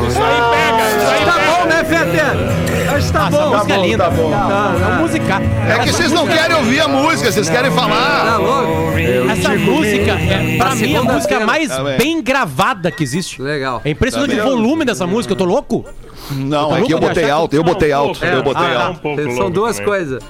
Isso 0.07 0.21
aí 0.21 0.41
pega, 0.51 0.89
isso 0.89 1.07
aí 1.07 1.25
Tá 1.25 1.31
pega. 1.33 1.42
Bom, 1.63 1.69
né, 1.69 1.83
Fete? 1.83 2.89
Acho 2.95 3.07
que 3.07 3.13
tá 3.13 3.29
bom. 3.29 3.49
música 3.55 3.73
é 3.73 3.77
bom, 3.77 3.83
linda. 3.85 4.03
tá 4.03 4.09
bom. 4.09 4.31
É 4.33 4.87
um 4.97 5.01
musical. 5.01 5.41
É 5.67 5.79
que 5.79 5.91
vocês 5.91 6.11
não 6.11 6.27
querem 6.27 6.55
ouvir 6.55 6.79
a 6.81 6.87
música, 6.87 7.31
vocês 7.31 7.49
querem 7.49 7.71
Tá 7.71 7.77
falar. 7.77 8.37
louco? 8.37 8.93
Essa 9.31 9.49
música 9.55 10.11
é, 10.11 10.57
pra 10.57 10.69
mim, 10.69 10.73
a 10.73 10.75
segunda-feira. 10.75 11.13
música 11.13 11.39
mais 11.45 11.69
Tá 11.69 11.83
bem. 11.83 11.97
bem 11.97 12.21
gravada 12.21 12.91
que 12.91 13.03
existe. 13.03 13.41
Legal. 13.41 13.81
É 13.83 13.89
impressionante 13.89 14.35
Tá 14.35 14.45
o 14.45 14.49
volume 14.49 14.85
dessa 14.85 15.07
música. 15.07 15.33
Eu 15.33 15.37
tô 15.37 15.45
louco? 15.45 15.85
Não, 16.31 16.59
é 16.71 16.73
louco 16.75 16.85
que 16.87 16.93
eu 16.93 16.99
botei 16.99 17.29
alto, 17.29 17.55
eu 17.55 17.63
botei 17.63 17.91
alto, 17.91 18.23
eu 18.25 18.43
botei 18.43 18.65
Ah, 18.67 18.87
alto. 18.87 18.99
pouco 19.01 19.35
São 19.35 19.51
duas 19.51 19.79
coisas. 19.79 20.21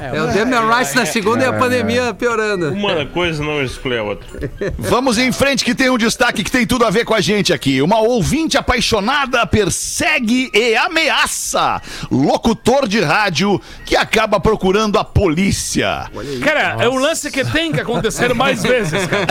É 0.00 0.22
o 0.22 0.26
Damian 0.28 0.74
Rice 0.74 0.96
na 0.96 1.04
segunda 1.04 1.44
e 1.44 1.46
a 1.46 1.52
pandemia 1.52 2.14
piorando. 2.14 2.70
Uma 2.70 3.04
coisa 3.06 3.42
não 3.42 3.62
exclui 3.62 3.98
a 3.98 4.02
outra. 4.02 4.50
Vamos 4.78 5.18
em 5.18 5.30
frente 5.30 5.64
que 5.64 5.74
tem 5.74 5.90
um 5.90 5.98
destaque 5.98 6.42
que 6.42 6.50
tem 6.50 6.66
tudo 6.66 6.84
a 6.86 6.90
ver 6.90 7.04
com 7.04 7.14
a 7.14 7.20
gente 7.20 7.52
aqui. 7.52 7.82
Uma 7.82 8.00
ouvinte 8.00 8.56
apaixonada 8.56 9.46
persegue 9.46 10.50
e 10.54 10.74
ameaça 10.76 11.82
locutor 12.10 12.88
de 12.88 13.00
rádio 13.00 13.60
que 13.84 13.96
acaba 13.96 14.40
procurando 14.40 14.98
a 14.98 15.04
polícia. 15.04 16.10
Cara, 16.42 16.82
é 16.82 16.88
um 16.88 16.98
lance 16.98 17.30
que 17.30 17.44
tem 17.44 17.72
que 17.72 17.80
acontecer 17.80 18.32
mais 18.34 18.62
vezes, 18.64 19.06
cara. 19.06 19.26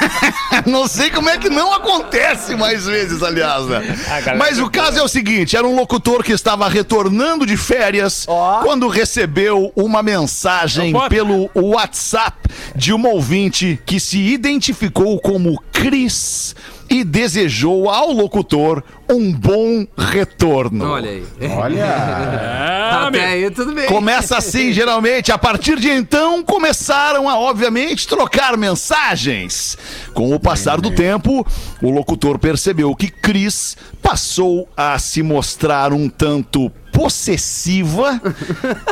Não 0.66 0.88
sei 0.88 1.10
como 1.10 1.28
é 1.28 1.38
que 1.38 1.48
não 1.48 1.72
acontece 1.72 2.54
mais 2.54 2.86
vezes, 2.86 3.22
aliás, 3.22 3.66
né? 3.66 3.96
Ah, 4.08 4.34
Mas 4.36 4.58
o 4.58 4.70
caso 4.70 4.98
é 4.98 5.02
o 5.02 5.08
seguinte: 5.08 5.56
era 5.56 5.66
um 5.66 5.74
locutor 5.74 6.22
que 6.22 6.32
estava 6.32 6.68
retornando 6.68 7.46
de 7.46 7.56
férias 7.56 8.24
Ó. 8.28 8.60
quando 8.62 8.88
recebeu 8.88 9.72
uma 9.74 9.97
mensagem 10.02 10.92
Não 10.92 11.00
pode. 11.00 11.14
pelo 11.14 11.50
WhatsApp 11.54 12.36
de 12.74 12.92
uma 12.92 13.08
ouvinte 13.08 13.78
que 13.84 13.98
se 14.00 14.18
identificou 14.18 15.18
como 15.20 15.60
Cris 15.72 16.54
e 16.90 17.04
desejou 17.04 17.90
ao 17.90 18.10
locutor 18.12 18.82
um 19.10 19.32
bom 19.32 19.86
retorno. 19.96 20.86
Olha 20.90 21.10
aí. 21.10 21.24
Olha. 21.56 22.68
É, 22.88 23.06
Até 23.08 23.24
aí 23.26 23.50
tudo 23.50 23.72
bem. 23.74 23.86
Começa 23.86 24.36
assim, 24.38 24.72
geralmente. 24.72 25.30
A 25.30 25.36
partir 25.38 25.78
de 25.78 25.90
então, 25.90 26.42
começaram 26.42 27.28
a, 27.28 27.38
obviamente, 27.38 28.08
trocar 28.08 28.56
mensagens. 28.56 29.76
Com 30.14 30.34
o 30.34 30.40
passar 30.40 30.80
do 30.80 30.90
tempo, 30.90 31.46
o 31.82 31.90
locutor 31.90 32.38
percebeu 32.38 32.94
que 32.96 33.08
Cris 33.08 33.76
passou 34.02 34.68
a 34.76 34.98
se 34.98 35.22
mostrar 35.22 35.92
um 35.92 36.08
tanto 36.08 36.70
possessiva 36.98 38.20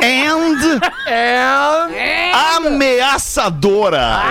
and 0.01 0.79
ameaçadora. 2.55 4.21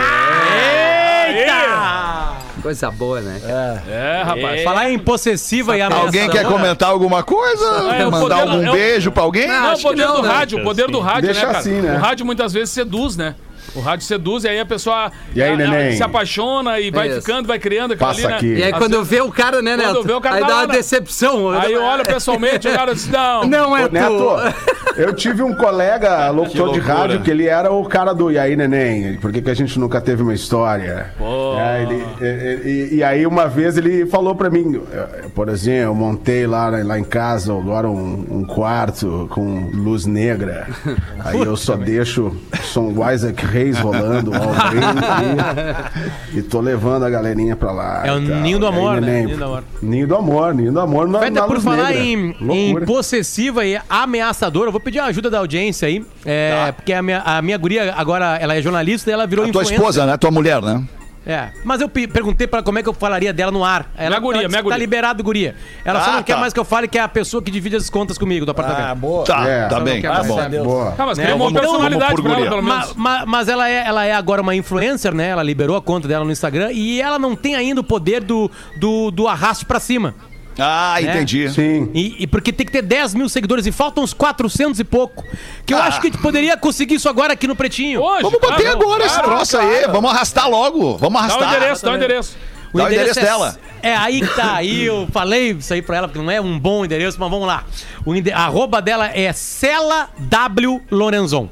Coisa 2.62 2.90
boa, 2.90 3.20
né? 3.20 3.38
É, 3.86 4.22
rapaz. 4.24 4.64
Falar 4.64 4.90
em 4.90 4.98
possessiva 4.98 5.76
e 5.76 5.82
ameaçadora. 5.82 6.06
Alguém 6.06 6.30
quer 6.30 6.46
comentar 6.46 6.88
alguma 6.88 7.22
coisa? 7.22 7.64
É, 7.94 8.04
Mandar 8.06 8.18
poder- 8.18 8.40
algum 8.40 8.66
é 8.66 8.72
beijo 8.72 9.12
pra 9.12 9.22
alguém? 9.22 9.46
Não, 9.46 9.60
Não, 9.62 9.74
o 9.74 9.82
poder 9.82 10.06
não, 10.06 10.16
do 10.16 10.22
né? 10.22 10.28
rádio, 10.34 10.58
o 10.58 10.64
poder 10.64 10.86
do 10.88 10.98
rádio, 11.00 11.22
Deixa 11.26 11.40
né, 11.40 11.46
cara? 11.46 11.58
assim, 11.58 11.80
né? 11.82 11.96
O 11.96 12.00
rádio 12.00 12.24
muitas 12.26 12.52
vezes 12.54 12.70
seduz, 12.70 13.14
né? 13.14 13.34
O 13.76 13.80
rádio 13.80 14.06
seduz 14.06 14.44
e 14.44 14.48
aí 14.48 14.58
a 14.58 14.64
pessoa 14.66 15.12
E 15.34 15.42
aí, 15.42 15.50
a- 15.62 15.88
a- 15.88 15.92
se 15.92 16.02
apaixona 16.02 16.80
e 16.80 16.90
vai 16.90 17.08
Isso. 17.08 17.20
ficando, 17.20 17.46
vai 17.46 17.58
criando 17.58 17.92
aquilo 17.92 18.08
Passa 18.08 18.20
ali, 18.22 18.28
né? 18.28 18.34
aqui. 18.36 18.54
E 18.54 18.62
aí 18.64 18.72
quando 18.72 18.94
eu 18.94 19.04
ver 19.04 19.22
o 19.22 19.30
cara, 19.30 19.60
né, 19.62 19.76
Quando 19.76 19.86
Neto? 19.86 19.96
eu 19.96 20.02
ver 20.04 20.12
o 20.14 20.20
cara 20.20 20.36
aí 20.36 20.40
dá 20.46 20.54
uma 20.56 20.66
né? 20.66 20.74
decepção. 20.74 21.50
Aí 21.50 21.72
eu 21.72 21.82
olho 21.82 22.04
pessoalmente, 22.04 22.66
o 22.68 22.72
cara 22.72 22.94
diz, 22.94 23.06
não. 23.08 23.44
Não 23.44 23.76
é 23.76 23.84
Ô, 23.84 23.88
Neto, 23.90 24.16
tu. 24.16 25.00
eu 25.00 25.12
tive 25.12 25.42
um 25.42 25.54
colega 25.54 26.30
locutor 26.30 26.72
de 26.72 26.80
rádio 26.80 27.20
que 27.20 27.30
ele 27.30 27.46
era 27.46 27.70
o 27.72 27.84
cara 27.84 28.12
do 28.14 28.30
E 28.32 28.38
aí, 28.38 28.56
neném? 28.56 29.16
Por 29.18 29.30
que, 29.32 29.42
que 29.42 29.50
a 29.50 29.54
gente 29.54 29.78
nunca 29.78 30.00
teve 30.00 30.22
uma 30.22 30.34
história? 30.34 31.12
Pô. 31.18 31.58
É, 31.58 31.82
ele- 31.82 32.04
e, 32.20 32.68
e- 32.68 32.94
e 32.96 33.02
aí, 33.04 33.26
uma 33.26 33.46
vez, 33.46 33.76
ele 33.76 34.06
falou 34.06 34.34
pra 34.34 34.48
mim, 34.50 34.80
por 35.34 35.48
exemplo, 35.48 35.66
eu 35.90 35.94
montei 35.94 36.46
lá, 36.46 36.68
lá 36.70 36.98
em 36.98 37.04
casa 37.04 37.52
agora 37.52 37.88
um, 37.88 38.26
um 38.30 38.44
quarto 38.44 39.26
com 39.30 39.70
luz 39.74 40.06
negra. 40.06 40.66
Aí 41.24 41.40
eu 41.40 41.56
só 41.56 41.76
deixo 41.76 42.34
som 42.62 42.94
Isaac 43.12 43.44
Rolando, 43.72 44.32
e, 46.34 46.38
e 46.38 46.42
tô 46.42 46.60
levando 46.60 47.04
a 47.04 47.10
galerinha 47.10 47.56
pra 47.56 47.72
lá. 47.72 48.06
É 48.06 48.12
o 48.12 48.18
ninho 48.18 48.58
do 48.58 48.66
E 48.66 48.68
aí, 48.68 48.74
amor, 48.74 49.00
né? 49.00 49.22
Ninho 49.24 49.38
do 49.38 49.44
amor. 49.44 49.64
Ninho 49.82 50.08
do 50.08 50.16
amor, 50.16 50.54
ninho 50.54 50.72
do 50.72 50.80
amor 50.80 51.08
na, 51.08 51.20
Feta, 51.20 51.40
na 51.40 51.46
por 51.46 51.60
falar 51.60 51.94
em, 51.96 52.34
em 52.40 52.84
possessiva 52.84 53.64
e 53.64 53.78
ameaçadora, 53.88 54.68
eu 54.68 54.72
vou 54.72 54.80
pedir 54.80 54.98
a 54.98 55.06
ajuda 55.06 55.30
da 55.30 55.38
audiência 55.38 55.88
aí. 55.88 56.04
É, 56.24 56.72
Porque 56.72 56.92
a 56.92 57.02
minha, 57.02 57.20
a 57.20 57.42
minha 57.42 57.58
guria 57.58 57.94
agora, 57.96 58.36
ela 58.36 58.54
é 58.54 58.62
jornalista 58.62 59.10
e 59.10 59.12
ela 59.12 59.26
virou 59.26 59.44
A 59.44 59.48
tua 59.50 59.62
influencer. 59.62 59.78
esposa, 59.78 60.06
né? 60.06 60.16
Tua 60.16 60.30
mulher, 60.30 60.60
né? 60.62 60.82
É, 61.28 61.48
mas 61.64 61.80
eu 61.80 61.88
pe- 61.88 62.06
perguntei 62.06 62.46
pra 62.46 62.62
como 62.62 62.78
é 62.78 62.82
que 62.84 62.88
eu 62.88 62.92
falaria 62.92 63.32
dela 63.32 63.50
no 63.50 63.64
ar. 63.64 63.90
Ela, 63.96 64.10
Minha 64.10 64.20
guria, 64.20 64.40
ela 64.42 64.48
disse 64.48 64.48
minha 64.48 64.62
que 64.62 64.68
Tá 64.68 64.74
guria. 64.74 64.78
liberado, 64.78 65.24
guria. 65.24 65.56
Ela 65.84 66.00
só 66.04 66.10
Ah, 66.10 66.16
não 66.18 66.22
quer 66.22 66.34
tá. 66.34 66.40
mais 66.40 66.52
que 66.52 66.60
eu 66.60 66.64
fale 66.64 66.86
que 66.86 66.96
é 66.96 67.00
a 67.00 67.08
pessoa 67.08 67.42
que 67.42 67.50
divide 67.50 67.74
as 67.74 67.90
contas 67.90 68.16
comigo 68.16 68.46
do 68.46 68.52
apartamento. 68.52 68.86
Ah, 68.86 68.94
boa. 68.94 69.24
Tá, 69.24 69.48
É. 69.48 69.62
tá 69.66 69.70
Só 69.76 69.80
bem, 69.80 69.94
não 69.94 70.00
quer 70.02 70.10
tá 70.12 70.22
bom. 70.22 70.64
Boa. 70.64 70.94
Ah, 70.96 71.06
mas 71.06 71.18
Né? 71.18 71.24
cria 71.24 71.34
uma 71.36 71.44
Vamos- 71.46 71.60
personalidade 71.60 71.98
vamos 72.04 72.14
por 72.14 72.22
pra 72.22 72.30
ela, 72.30 72.38
guria. 72.38 72.50
pelo 72.50 72.62
menos. 72.62 72.94
ma- 72.94 73.26
mas 73.26 73.48
ela 73.48 73.68
é, 73.68 73.84
ela 73.84 74.04
é 74.04 74.12
agora 74.12 74.40
uma 74.40 74.54
influencer, 74.54 75.12
né? 75.12 75.28
Ela 75.30 75.42
liberou 75.42 75.76
a 75.76 75.82
conta 75.82 76.06
dela 76.06 76.24
no 76.24 76.30
Instagram 76.30 76.70
e 76.72 77.00
ela 77.02 77.18
não 77.18 77.34
tem 77.34 77.56
ainda 77.56 77.80
o 77.80 77.84
poder 77.84 78.20
do, 78.22 78.48
do, 78.78 79.10
do 79.10 79.26
arraste 79.26 79.64
pra 79.64 79.80
cima. 79.80 80.14
Ah, 80.58 80.96
Né? 81.00 81.10
entendi. 81.10 81.50
Sim. 81.50 81.90
E, 81.94 82.16
e 82.22 82.26
porque 82.26 82.52
tem 82.52 82.64
que 82.66 82.72
ter 82.72 82.82
10 82.82 83.14
mil 83.14 83.28
seguidores 83.28 83.66
e 83.66 83.72
faltam 83.72 84.02
uns 84.02 84.14
400 84.14 84.80
e 84.80 84.84
pouco. 84.84 85.22
Que 85.64 85.74
eu 85.74 85.78
Ah. 85.78 85.84
acho 85.84 86.00
que 86.00 86.08
a 86.08 86.10
gente 86.10 86.20
poderia 86.22 86.56
conseguir 86.56 86.94
isso 86.94 87.08
agora 87.08 87.32
aqui 87.34 87.46
no 87.46 87.54
Pretinho. 87.56 88.00
Hoje, 88.02 88.22
Vamos 88.22 88.40
bater 88.40 88.62
claro, 88.62 88.80
agora 88.82 89.04
esse 89.04 89.14
claro, 89.14 89.28
troço 89.30 89.56
claro. 89.58 89.68
aí. 89.72 89.86
Vamos 89.88 90.10
arrastar 90.10 90.48
logo. 90.50 90.96
Vamos 90.96 91.12
Dá 91.20 91.26
o 91.28 91.30
arrastar. 91.30 91.56
endereço, 91.56 91.84
dá 91.84 91.92
o 91.92 91.96
endereço. 91.96 92.36
Dá 92.74 92.84
o 92.84 92.86
endereço 92.88 93.18
é, 93.18 93.22
dela. 93.22 93.58
É 93.82 93.94
aí 93.96 94.20
que 94.20 94.34
tá. 94.34 94.54
Aí 94.56 94.84
eu 94.84 95.06
falei 95.12 95.52
isso 95.52 95.72
aí 95.72 95.80
pra 95.80 95.96
ela, 95.96 96.08
porque 96.08 96.20
não 96.22 96.30
é 96.30 96.40
um 96.40 96.58
bom 96.58 96.84
endereço, 96.84 97.16
mas 97.20 97.30
vamos 97.30 97.46
lá. 97.46 97.64
O 98.04 98.14
ende- 98.14 98.32
a 98.32 98.40
arroba 98.40 98.82
dela 98.82 99.08
é 99.14 99.32
Cela 99.32 100.08
W 100.18 100.82
Lorenzon. 100.90 101.48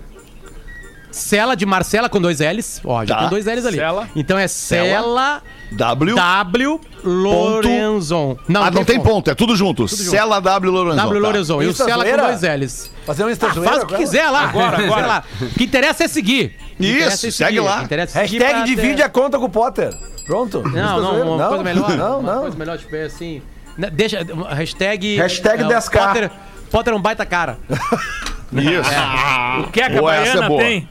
Cela 1.15 1.55
de 1.55 1.65
Marcela 1.65 2.09
com 2.09 2.21
dois 2.21 2.41
L's. 2.41 2.81
Ó, 2.85 3.05
já 3.05 3.15
Tá. 3.15 3.21
tem 3.21 3.31
dois 3.31 3.47
L's 3.47 3.65
ali. 3.65 3.77
Cela. 3.77 4.09
Então 4.17 4.37
é 4.37 4.49
Cela 4.49 5.43
W. 5.73 6.15
W 6.17 6.81
Lorenzon. 7.05 8.37
ah, 8.55 8.71
não 8.71 8.85
tem 8.85 9.01
ponto, 9.01 9.31
é 9.31 9.35
tudo 9.35 9.55
junto. 9.55 9.87
Cela 9.87 10.41
W 10.41 10.73
Lorenzon. 10.73 10.97
W 10.97 11.21
tá. 11.21 11.27
Lorenzon. 11.29 11.63
E 11.63 11.67
o 11.67 11.71
Insta 11.71 11.85
Cela 11.85 12.05
com 12.05 12.17
dois 12.17 12.43
L's. 12.43 12.91
Fazer 13.07 13.25
um 13.25 13.31
Insta 13.31 13.47
Ah, 13.47 13.53
zoeira 13.55 13.71
faz 13.73 13.83
o 13.85 13.87
que 13.87 13.97
quiser 13.97 14.29
lá. 14.29 14.45
Agora, 14.49 14.79
agora. 14.85 15.07
Lá. 15.07 15.25
O 15.41 15.47
que 15.51 15.65
interessa 15.65 16.05
é 16.05 16.09
seguir. 16.09 16.57
Isso, 16.81 17.27
é 17.27 17.31
segue 17.31 17.33
seguir. 17.33 17.61
lá. 17.61 17.83
Interessa 17.85 18.19
é 18.19 18.23
Hashtag 18.23 18.65
divide 18.65 18.97
ter- 18.97 19.03
a 19.05 19.09
conta 19.09 19.39
com 19.39 19.45
o 19.45 19.51
Potter. 19.51 19.95
Pronto. 20.27 20.63
Não, 20.69 21.01
não, 21.01 21.35
uma 21.37 21.49
coisa 21.49 21.63
melhor. 21.65 21.97
Não, 21.97 22.19
uma 22.21 22.33
não. 22.35 22.41
coisa 22.43 22.57
melhor, 22.57 22.77
tipo, 22.79 22.97
é 22.97 23.05
assim. 23.05 23.41
né, 23.79 23.89
Deixa. 23.91 24.19
Hashtag. 24.51 25.17
Hashtag 25.17 25.63
é, 25.63 25.67
o 25.67 25.69
10K. 25.69 25.91
Potter, 26.07 26.31
Potter 26.71 26.93
é 26.93 26.97
um 26.97 27.01
baita 27.01 27.25
cara. 27.25 27.59
Isso. 28.55 28.91
O 29.67 29.71
que 29.71 29.81
a 29.81 29.89
Boa, 29.91 30.15
essa 30.15 30.31
é 30.31 30.35
Baiana 30.35 30.49
boa. 30.49 30.61
tem? 30.63 30.89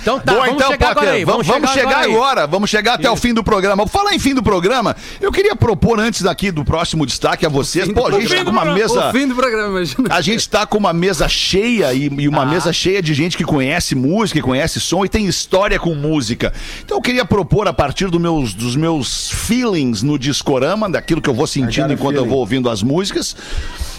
Então 0.00 0.18
tá, 0.20 0.32
Boa, 0.32 0.46
vamos 0.46 0.54
então, 0.56 0.70
chegar 0.72 0.86
Potter, 0.88 1.02
agora 1.02 1.10
aí. 1.12 1.24
vamos, 1.24 1.46
vamos 1.46 1.70
chegar 1.70 1.98
aí. 1.98 2.12
agora, 2.12 2.46
vamos 2.46 2.70
chegar 2.70 2.94
até 2.94 3.10
o 3.10 3.16
fim 3.16 3.32
do 3.32 3.44
programa. 3.44 3.86
Falar 3.86 4.14
em 4.14 4.18
fim 4.18 4.34
do 4.34 4.42
programa, 4.42 4.96
eu 5.20 5.30
queria 5.30 5.54
propor 5.54 6.00
antes 6.00 6.22
daqui 6.22 6.50
do 6.50 6.64
próximo 6.64 7.06
destaque 7.06 7.46
a 7.46 7.48
vocês. 7.48 7.88
Pô, 7.92 8.08
a 8.08 8.20
gente 8.20 8.28
tá 8.34 8.44
com 8.44 8.50
uma 8.50 8.62
programa. 8.62 8.74
mesa. 8.74 9.08
O 9.08 9.12
fim 9.12 9.28
do 9.28 9.34
programa, 9.34 9.68
imagina. 9.68 10.08
A 10.14 10.20
gente 10.20 10.48
tá 10.48 10.66
com 10.66 10.78
uma 10.78 10.92
mesa 10.92 11.28
cheia 11.28 11.92
e, 11.94 12.04
e 12.18 12.28
uma 12.28 12.44
mesa 12.44 12.72
cheia 12.72 13.02
de 13.02 13.14
gente 13.14 13.36
que 13.36 13.44
conhece 13.44 13.94
música, 13.94 14.40
que 14.40 14.44
conhece 14.44 14.80
som 14.80 15.04
e 15.04 15.08
tem 15.08 15.26
história 15.26 15.78
com 15.78 15.94
música. 15.94 16.52
Então 16.84 16.96
eu 16.98 17.02
queria 17.02 17.24
propor 17.24 17.68
a 17.68 17.72
partir 17.72 18.08
do 18.10 18.18
meus, 18.18 18.54
dos 18.54 18.74
meus 18.76 19.30
feelings 19.30 20.02
no 20.02 20.18
discorama, 20.18 20.88
daquilo 20.90 21.20
que 21.20 21.30
eu 21.30 21.34
vou 21.34 21.46
sentindo 21.46 21.92
enquanto 21.92 22.16
eu 22.16 22.22
feeling. 22.22 22.28
vou 22.30 22.38
ouvindo 22.40 22.68
as 22.70 22.82
músicas. 22.82 23.36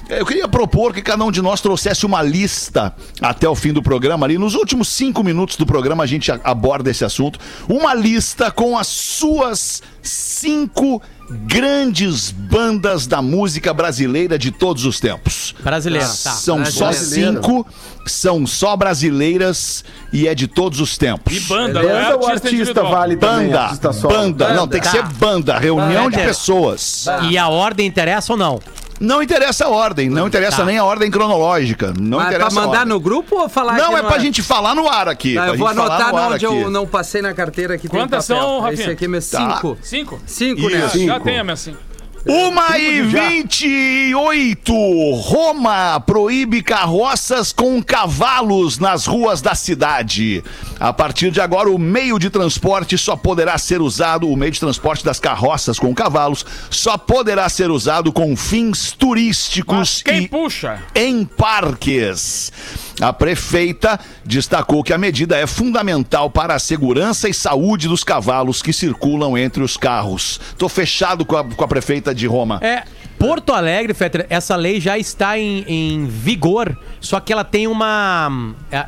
Eu 0.10 0.26
queria 0.26 0.48
propor 0.48 0.94
que 0.94 1.02
cada 1.02 1.24
um 1.24 1.32
de 1.32 1.42
nós 1.42 1.62
trouxesse 1.62 2.06
uma 2.06 2.22
lista 2.22 2.94
até 3.22 3.48
o 3.48 3.56
fim 3.56 3.72
do 3.72 3.82
programa 3.82 4.26
ali. 4.26 4.38
Nos 4.38 4.54
últimos 4.54 4.88
cinco 4.90 5.24
minutos 5.24 5.56
do 5.56 5.66
programa 5.66 6.04
a 6.04 6.08
gente 6.08 6.30
aborda 6.44 6.90
esse 6.92 7.06
assunto. 7.06 7.40
Uma 7.70 7.94
lista 7.94 8.52
com 8.52 8.78
as 8.78 8.88
suas 8.88 9.82
cinco 10.02 11.02
grandes 11.48 12.32
bandas 12.32 13.08
da 13.08 13.22
música 13.22 13.74
brasileira 13.74 14.38
de 14.38 14.52
todos 14.52 14.86
os 14.86 15.00
tempos. 15.00 15.56
Brasileiro, 15.64 16.06
tá. 16.06 16.14
São 16.32 16.66
só 16.66 16.90
Brasileiro. 16.90 17.34
cinco, 17.36 17.66
são 18.06 18.46
só 18.46 18.76
brasileiras 18.76 19.84
e 20.12 20.28
é 20.28 20.36
de 20.36 20.48
todos 20.48 20.80
os 20.82 20.98
tempos. 20.98 21.36
E 21.36 21.40
banda, 21.42 21.82
não 21.82 21.90
é 21.90 21.94
Beleza, 21.94 22.10
o 22.10 22.14
artista, 22.14 22.32
artista 22.34 22.50
individual. 22.56 22.92
vale 22.92 23.16
também, 23.16 23.46
Banda, 23.48 23.62
artista 23.62 23.94
solo. 23.94 24.14
banda, 24.14 24.54
não, 24.54 24.68
tem 24.68 24.82
que 24.82 24.86
Tá. 24.86 24.92
ser 24.92 25.04
banda, 25.14 25.58
reunião 25.58 26.10
de 26.10 26.18
Banda. 26.18 26.28
pessoas. 26.28 27.06
E 27.30 27.38
a 27.38 27.48
ordem 27.48 27.88
interessa 27.88 28.34
ou 28.34 28.38
não? 28.38 28.60
Não 29.04 29.22
interessa 29.22 29.66
a 29.66 29.70
ordem, 29.70 30.10
não 30.10 30.28
interessa 30.28 30.58
Tá. 30.58 30.66
nem 30.66 30.78
a 30.78 30.86
ordem 30.86 31.12
cronológica, 31.12 31.94
não 32.00 32.18
Mas 32.20 32.28
pra 32.30 32.36
interessa 32.38 32.60
a 32.60 32.64
mandar 32.66 32.80
ordem. 32.80 32.94
no 32.94 33.00
grupo 33.02 33.36
ou 33.42 33.50
falar 33.50 33.74
Não, 33.78 33.86
aqui 33.88 33.94
é 33.96 34.02
no 34.02 34.08
pra 34.08 34.16
ar? 34.16 34.22
gente 34.22 34.42
falar 34.42 34.74
no 34.74 34.88
ar 34.88 35.08
aqui. 35.10 35.36
Tá, 35.36 35.42
pra 35.44 35.52
eu 35.54 35.58
vou 35.58 35.68
anotar 35.68 36.12
no 36.14 36.22
onde 36.22 36.46
aqui. 36.46 36.62
eu 36.62 36.70
não 36.72 36.88
passei 36.88 37.22
na 37.22 37.34
carteira 37.34 37.74
aqui. 37.76 37.90
Quantas 37.90 38.26
tem 38.26 38.36
papel. 38.38 38.50
são, 38.50 38.58
Esse 38.70 38.78
Rafinha? 38.78 38.94
aqui 38.94 39.06
é 39.06 39.08
meu 39.10 39.22
Tá. 39.22 39.56
cinco. 39.56 39.78
Cinco? 39.82 40.22
Cinco, 40.26 40.62
né? 40.70 40.78
Isso. 40.78 40.98
Já 41.00 41.14
Cinco. 41.16 41.20
tem 41.26 41.40
a 41.40 41.44
minha 41.44 41.56
cinco. 41.58 41.78
Uma 42.26 42.78
e 42.78 43.02
vinte 43.02 43.68
e 43.68 44.16
oito. 44.16 44.74
Roma 45.16 46.00
proíbe 46.00 46.64
carroças 46.64 47.52
com 47.52 47.84
cavalos 47.84 48.80
nas 48.80 49.06
ruas 49.06 49.42
da 49.42 49.54
cidade. 49.54 50.42
A 50.80 50.94
partir 50.94 51.32
de 51.32 51.42
agora, 51.42 51.70
o 51.70 51.78
meio 51.78 52.18
de 52.18 52.30
transporte 52.30 52.98
só 52.98 53.18
poderá 53.18 53.58
ser 53.58 53.82
usado, 53.82 54.30
o 54.30 54.38
meio 54.38 54.54
de 54.54 54.60
transporte 54.60 55.04
das 55.04 55.20
carroças 55.20 55.78
com 55.78 55.94
cavalos 55.94 56.46
só 56.70 56.98
poderá 56.98 57.50
ser 57.50 57.70
usado 57.70 58.12
com 58.14 58.38
fins 58.38 58.92
turísticos 58.92 59.78
Mas 59.78 60.02
quem 60.02 60.24
e 60.24 60.28
puxa? 60.30 60.82
em 60.96 61.26
parques. 61.26 62.54
A 63.02 63.12
prefeita 63.12 64.00
destacou 64.24 64.84
que 64.84 64.94
a 64.94 64.98
medida 64.98 65.36
é 65.36 65.48
fundamental 65.48 66.30
para 66.30 66.54
a 66.54 66.60
segurança 66.60 67.28
e 67.28 67.34
saúde 67.34 67.88
dos 67.88 68.04
cavalos 68.04 68.62
que 68.62 68.72
circulam 68.72 69.38
entre 69.38 69.64
os 69.64 69.76
carros. 69.76 70.40
Tô 70.58 70.70
fechado 70.70 71.26
com 71.26 71.36
a, 71.36 71.44
com 71.44 71.64
a 71.64 71.68
prefeita 71.68 72.13
de 72.14 72.28
Roma. 72.28 72.60
É. 72.62 72.84
Porto 73.24 73.54
Alegre, 73.54 73.94
Fetter, 73.94 74.26
essa 74.30 74.54
lei 74.58 74.82
já 74.82 74.98
está 74.98 75.40
em, 75.40 75.64
em 75.66 76.06
vigor, 76.06 76.78
só 77.00 77.22
que 77.22 77.32
ela 77.32 77.46
tem 77.46 77.68
uma. 77.68 78.54
é, 78.70 78.86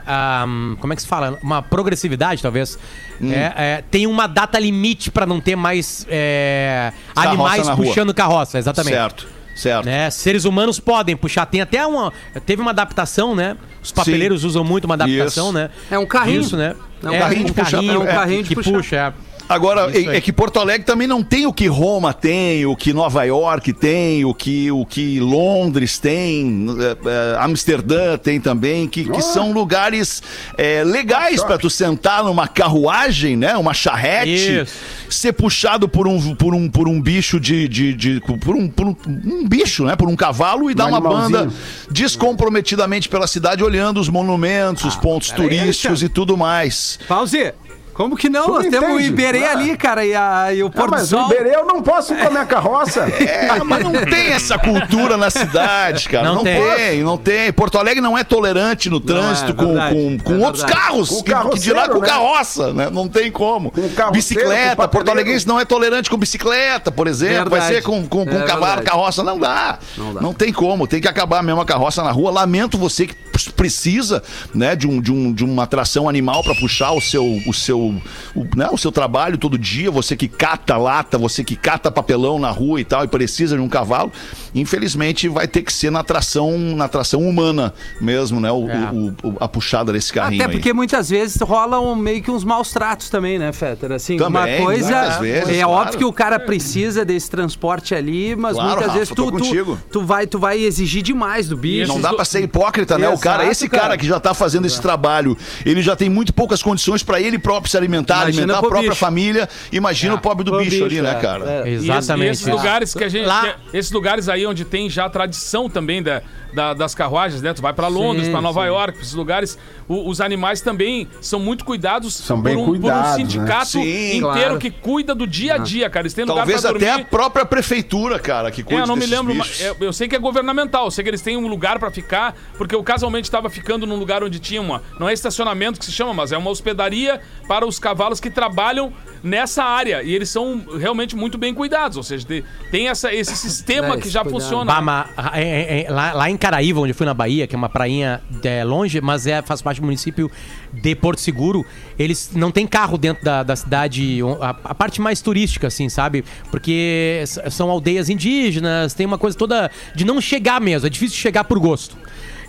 como 0.79 0.91
é 0.91 0.95
que 0.95 1.01
se 1.01 1.07
fala? 1.07 1.39
Uma 1.41 1.61
progressividade, 1.61 2.41
talvez. 2.41 2.77
Hum. 3.21 3.31
É, 3.31 3.53
é, 3.55 3.83
tem 3.89 4.05
uma 4.05 4.27
data 4.27 4.59
limite 4.59 5.09
para 5.09 5.25
não 5.25 5.39
ter 5.39 5.55
mais 5.55 6.05
é, 6.09 6.91
animais 7.15 7.65
na 7.65 7.73
rua. 7.73 7.85
puxando 7.85 8.13
carroça, 8.13 8.57
exatamente. 8.57 8.93
Certo, 8.93 9.27
certo. 9.55 9.85
né? 9.85 10.09
Seres 10.09 10.43
humanos 10.43 10.81
podem 10.81 11.15
puxar. 11.15 11.45
Tem 11.45 11.61
até 11.61 11.85
uma. 11.87 12.11
Teve 12.45 12.61
uma 12.61 12.71
adaptação, 12.71 13.33
né? 13.33 13.55
Os 13.81 13.93
papeleiros 13.93 14.43
usam 14.43 14.65
muito 14.65 14.83
uma 14.83 14.95
adaptação, 14.95 15.45
Isso. 15.45 15.53
né? 15.53 15.69
É 15.89 15.97
um 15.97 16.05
carrinho. 16.05 16.41
Isso, 16.41 16.57
né? 16.57 16.75
É 17.01 17.09
um 17.09 17.19
carrinho 17.19 17.45
de 17.45 17.53
puxar, 17.53 17.81
é 17.81 17.97
um 17.97 18.05
carrinho 18.05 18.43
de 18.43 18.53
que 18.53 18.55
puxar. 18.55 19.13
Agora, 19.47 19.91
é, 19.95 20.17
é 20.17 20.21
que 20.21 20.33
Porto 20.33 20.59
Alegre 20.59 20.85
também 20.85 21.07
não 21.07 21.21
tem 21.23 21.45
o 21.45 21.53
que 21.53 21.67
Roma 21.67 22.13
tem, 22.13 22.65
o 22.65 22.75
que 22.75 22.91
Nova 22.93 23.23
York 23.23 23.73
tem, 23.73 24.25
o 24.25 24.33
que, 24.33 24.71
o 24.71 24.85
que 24.85 25.19
Londres 25.19 25.99
tem, 25.99 26.65
é, 26.79 27.35
é, 27.35 27.37
Amsterdã 27.39 28.17
tem 28.17 28.41
também, 28.41 28.87
que, 28.87 29.03
que 29.07 29.21
são 29.21 29.51
lugares 29.51 30.23
é, 30.57 30.83
legais 30.83 31.43
para 31.43 31.57
tu 31.59 31.69
sentar 31.69 32.23
numa 32.23 32.47
carruagem, 32.47 33.35
né? 33.37 33.55
Uma 33.55 33.73
charrete, 33.73 34.61
Isso. 34.63 34.73
ser 35.09 35.33
puxado 35.33 35.87
por 35.87 36.07
um, 36.07 36.33
por 36.35 36.55
um, 36.55 36.67
por 36.69 36.87
um 36.87 36.99
bicho 36.99 37.39
de. 37.39 37.67
de, 37.67 37.93
de- 37.93 38.21
por, 38.43 38.55
um, 38.55 38.67
por 38.67 38.87
um, 38.87 38.95
um 39.07 39.47
bicho, 39.47 39.83
né? 39.85 39.95
Por 39.95 40.09
um 40.09 40.15
cavalo 40.15 40.71
e 40.71 40.73
dar 40.73 40.87
uma 40.87 40.99
banda 40.99 41.49
descomprometidamente 41.91 43.07
pela 43.09 43.27
cidade, 43.27 43.63
olhando 43.63 43.99
os 43.99 44.09
monumentos, 44.09 44.85
Ah, 44.85 44.87
os 44.87 44.95
pontos 44.95 45.29
turísticos 45.31 46.01
e 46.01 46.09
tudo 46.09 46.35
mais. 46.35 46.97
Pause. 47.07 47.53
Como 47.95 48.15
que 48.17 48.27
não? 48.27 48.43
Tu 48.45 48.51
Nós 48.51 48.67
temos 48.67 48.89
o? 48.91 48.99
Iberê 48.99 49.45
Ah. 49.45 49.51
ali, 49.51 49.77
cara, 49.77 50.05
e, 50.05 50.13
a, 50.13 50.53
e 50.53 50.61
o 50.61 50.67
Ah, 50.67 50.69
Porto 50.69 50.85
do 50.87 50.91
mas 50.91 51.03
o 51.13 51.17
Sol. 51.17 51.25
Iberê 51.31 51.55
eu 51.55 51.65
não 51.65 51.81
posso 51.81 52.13
ir 52.13 52.17
com 52.19 52.27
a 52.27 52.29
minha 52.29 52.45
carroça. 52.45 53.05
É, 53.25 53.63
mas 53.63 53.83
não 53.83 53.91
tem 54.05 54.33
essa 54.33 54.57
cultura 54.59 55.15
na 55.17 55.29
cidade, 55.29 56.09
cara. 56.09 56.27
Não, 56.27 56.35
Não 56.35 56.43
tem. 56.43 56.61
tem. 56.75 57.03
não 57.03 57.17
tem. 57.17 57.53
Porto 57.53 57.77
Alegre 57.77 58.01
não 58.01 58.17
é 58.17 58.23
tolerante 58.23 58.89
no 58.89 58.99
trânsito 58.99 59.53
com, 59.55 59.67
verdade, 59.67 59.95
com, 59.95 60.17
com 60.19 60.33
é 60.33 60.45
outros 60.45 60.63
verdade. 60.63 60.81
carros. 60.85 61.09
Com 61.09 61.15
que, 61.15 61.23
que 61.23 61.29
dirá 61.31 61.41
carroceiro, 61.43 61.93
com 61.93 61.99
né? 62.01 62.07
carroça, 62.07 62.73
né? 62.73 62.89
Não 62.91 63.07
tem 63.07 63.31
como. 63.31 63.71
Com 63.71 64.11
bicicleta. 64.11 64.75
com 64.75 64.87
Porto. 64.89 65.09
Alegrense 65.09 65.47
não 65.47 65.59
é 65.59 65.63
tolerante 65.65 66.09
com 66.09 66.17
bicicleta, 66.17 66.91
por 66.91 67.07
exemplo. 67.07 67.49
Vai 67.49 67.61
Verdade. 67.61 67.75
ser 67.75 67.81
com, 67.83 68.05
com, 68.07 68.25
com 68.25 68.31
É 68.31 68.43
cavalo, 68.43 68.65
verdade. 68.65 68.83
carroça. 68.87 69.23
Não 69.23 69.39
dá. 69.39 69.79
não 70.21 70.33
tem 70.33 70.51
como. 70.51 70.85
Tem 70.87 70.99
que 70.99 71.07
acabar 71.07 71.41
mesmo 71.41 71.61
a 71.61 71.65
carroça 71.65 72.03
na 72.03 72.11
rua. 72.11 72.29
Lamento 72.31 72.77
você 72.77 73.07
que 73.07 73.15
precisa 73.55 74.23
né, 74.53 74.75
de, 74.75 74.87
um, 74.87 74.99
de, 75.01 75.11
um, 75.11 75.31
de 75.31 75.43
uma 75.43 75.63
atração 75.63 76.07
animal 76.09 76.43
para 76.43 76.55
puxar 76.55 76.91
o 76.91 77.01
seu, 77.01 77.25
o, 77.47 77.53
seu, 77.53 77.84
o, 77.89 78.47
né, 78.55 78.67
o 78.71 78.77
seu 78.77 78.91
trabalho 78.91 79.37
todo 79.37 79.57
dia. 79.57 79.89
Você 79.91 80.15
que 80.15 80.27
cata 80.27 80.77
lata, 80.77 81.17
você 81.17 81.43
que 81.43 81.55
cata 81.55 81.91
papelão 81.91 82.39
na 82.39 82.49
rua 82.51 82.79
e 82.81 82.85
tal 82.85 83.03
e 83.03 83.07
precisa 83.07 83.55
de 83.55 83.61
um 83.61 83.69
cavalo. 83.69 84.11
Infelizmente 84.53 85.27
vai 85.27 85.47
ter 85.47 85.61
que 85.61 85.71
ser 85.73 85.91
na 85.91 85.99
atração, 85.99 86.57
na 86.75 86.85
atração 86.85 87.21
humana 87.21 87.73
mesmo, 87.99 88.39
né? 88.39 88.51
O, 88.51 88.69
É. 88.69 88.89
o- 88.91 89.15
o- 89.29 89.35
a 89.39 89.47
puxada 89.47 89.91
desse 89.91 90.11
carrinho 90.13 90.41
Até 90.41 90.51
porque 90.51 90.69
aí. 90.69 90.73
muitas 90.73 91.09
vezes 91.09 91.39
rolam 91.41 91.95
meio 91.95 92.21
que 92.23 92.31
uns 92.31 92.43
maus 92.43 92.71
tratos 92.71 93.09
também, 93.09 93.37
né, 93.37 93.51
Fetter? 93.51 93.91
Assim, 93.91 94.17
Também, 94.17 94.57
uma 94.59 94.65
coisa. 94.65 95.19
vezes, 95.19 95.49
é 95.49 95.63
claro. 95.63 95.69
óbvio 95.71 95.97
que 95.99 96.05
o 96.05 96.13
cara 96.13 96.39
precisa 96.39 97.03
desse 97.03 97.29
transporte 97.29 97.93
ali, 97.93 98.35
mas 98.35 98.53
Claro, 98.53 98.69
muitas 98.69 98.85
Rafa, 98.87 98.99
vezes 98.99 99.13
tu, 99.13 99.31
tu, 99.31 99.77
tu 99.91 100.01
vai, 100.05 100.25
tu 100.27 100.39
vai 100.39 100.59
exigir 100.59 101.01
demais 101.03 101.47
do 101.49 101.57
bicho. 101.57 101.87
Não 101.91 101.99
dá 102.01 102.13
pra 102.13 102.23
ser 102.25 102.41
hipócrita, 102.43 102.97
né? 102.97 103.09
o 103.09 103.17
cara, 103.19 103.43
Exato, 103.43 103.51
esse 103.51 103.69
cara, 103.69 103.83
cara. 103.83 103.97
que 103.97 104.05
já 104.07 104.19
tá 104.19 104.33
fazendo 104.33 104.65
esse 104.65 104.81
trabalho, 104.81 105.37
ele 105.65 105.81
já 105.81 105.95
tem 105.95 106.09
muito 106.09 106.33
poucas 106.33 106.63
condições 106.63 107.03
pra 107.03 107.19
ele 107.21 107.37
próprio 107.37 107.69
se 107.75 107.77
alimentar, 107.77 108.15
Imagina 108.23 108.41
alimentar 108.43 108.57
a 108.59 108.61
própria 108.69 108.89
bicho. 108.89 108.95
família. 108.99 109.49
Imagina 109.71 110.13
o 110.15 110.19
pobre 110.19 110.43
do 110.43 110.51
Pro 110.51 110.59
bicho, 110.61 110.75
ali, 110.83 110.89
bicho, 110.89 111.03
né, 111.03 111.11
é, 111.11 111.21
cara? 111.21 111.45
é. 111.65 111.69
Exatamente. 111.69 112.27
E 112.27 112.31
esses 112.31 112.47
lugares 112.47 112.93
que 112.93 113.03
a 113.03 113.09
gente. 113.09 113.25
Lá- 113.25 113.53
que- 113.71 113.77
esses 113.77 113.91
lugares 113.91 114.29
aí 114.29 114.45
onde 114.45 114.63
tem 114.65 114.89
já 114.89 115.05
a 115.05 115.09
tradição 115.09 115.69
também 115.69 116.01
da, 116.01 116.21
da- 116.53 116.73
das 116.73 116.95
carruagens, 116.95 117.41
né? 117.41 117.53
Tu 117.53 117.61
vai 117.61 117.73
pra 117.73 117.87
Londres, 117.87 118.25
Sim, 118.25 118.31
pra 118.31 118.41
Nova 118.41 118.61
sim. 118.61 118.67
York, 118.67 118.99
esses 118.99 119.13
lugares, 119.13 119.57
o- 119.87 120.09
os 120.09 120.21
animais 120.21 120.61
também 120.61 121.07
são 121.21 121.39
muito 121.39 121.65
cuidados 121.65 122.13
São 122.15 122.37
por, 122.37 122.43
bem 122.43 122.55
um, 122.55 122.65
cuidados, 122.65 123.01
por 123.01 123.07
um 123.07 123.11
né? 123.11 123.15
sindicato 123.17 123.65
Sim, 123.67 123.79
inteiro 124.17 124.21
claro. 124.21 124.57
que 124.59 124.71
cuida 124.71 125.13
do 125.13 125.27
dia 125.27 125.55
a 125.55 125.57
dia, 125.57 125.89
cara. 125.89 126.03
Eles 126.03 126.13
têm 126.13 126.23
lugar 126.23 126.37
Talvez 126.37 126.61
pra 126.61 126.71
até 126.71 126.91
a 126.91 126.99
própria 127.05 127.45
prefeitura, 127.45 128.17
cara, 128.19 128.49
que 128.51 128.63
cuida 128.63 128.81
É, 128.81 128.83
eu 128.83 128.87
não 128.87 128.95
me 128.95 129.05
lembro, 129.05 129.33
mas 129.35 129.59
eu, 129.61 129.75
eu 129.81 129.93
sei 129.93 130.07
que 130.07 130.15
é 130.15 130.19
governamental, 130.19 130.85
eu 130.85 130.91
sei 130.91 131.03
que 131.03 131.09
eles 131.09 131.21
têm 131.21 131.35
um 131.37 131.47
lugar 131.47 131.77
pra 131.79 131.91
ficar, 131.91 132.35
porque 132.57 132.73
eu 132.75 132.83
casualmente 132.83 133.27
estava 133.27 133.49
ficando 133.49 133.85
num 133.85 133.95
lugar 133.97 134.23
onde 134.23 134.39
tinha 134.39 134.61
uma, 134.61 134.81
não 134.99 135.09
é 135.09 135.13
estacionamento 135.13 135.79
que 135.79 135.85
se 135.85 135.91
chama, 135.91 136.13
mas 136.13 136.31
é 136.31 136.37
uma 136.37 136.49
hospedaria 136.49 137.19
para 137.47 137.64
os 137.65 137.79
cavalos 137.79 138.19
que 138.19 138.29
trabalham 138.29 138.93
nessa 139.23 139.63
área 139.63 140.03
e 140.03 140.13
eles 140.13 140.29
são 140.29 140.63
realmente 140.79 141.15
muito 141.15 141.37
bem 141.37 141.53
cuidados, 141.53 141.97
ou 141.97 142.03
seja, 142.03 142.25
tem, 142.71 142.87
essa, 142.87 143.13
esse 143.13 143.35
sistema 143.35 143.97
que 143.97 144.07
já 144.07 144.21
cuidado. 144.21 144.41
funciona. 144.41 144.65
Bah, 144.65 144.81
mas, 144.81 145.07
é, 145.33 145.41
é, 145.41 145.85
é, 145.85 145.91
lá, 145.91 146.13
lá 146.13 146.29
em 146.29 146.37
Caraíva, 146.37 146.79
onde 146.79 146.91
eu 146.91 146.95
fui 146.95 147.05
na 147.05 147.13
Bahia, 147.13 147.47
que 147.47 147.55
é 147.55 147.57
uma 147.57 147.69
prainha 147.69 148.21
é, 148.43 148.63
longe, 148.63 149.01
mas 149.01 149.25
é, 149.25 149.41
faz 149.41 149.61
parte 149.61 149.81
do 149.81 149.85
município 149.85 150.29
de 150.71 150.95
Porto 150.95 151.19
Seguro, 151.19 151.65
eles 151.97 152.31
não 152.33 152.51
tem 152.51 152.67
carro 152.67 152.97
dentro 152.97 153.23
da, 153.23 153.41
da 153.41 153.55
cidade, 153.55 154.19
a, 154.41 154.49
a 154.63 154.75
parte 154.75 155.01
mais 155.01 155.21
turística, 155.21 155.67
assim, 155.67 155.89
sabe? 155.89 156.23
Porque 156.51 157.23
são 157.49 157.69
aldeias 157.69 158.09
indígenas, 158.09 158.93
tem 158.93 159.05
uma 159.05 159.17
coisa 159.17 159.37
toda 159.37 159.71
de 159.95 160.05
não 160.05 160.21
chegar 160.21 160.61
mesmo, 160.61 160.85
é 160.85 160.89
difícil 160.89 161.17
chegar 161.17 161.43
por 161.45 161.57
gosto. 161.59 161.97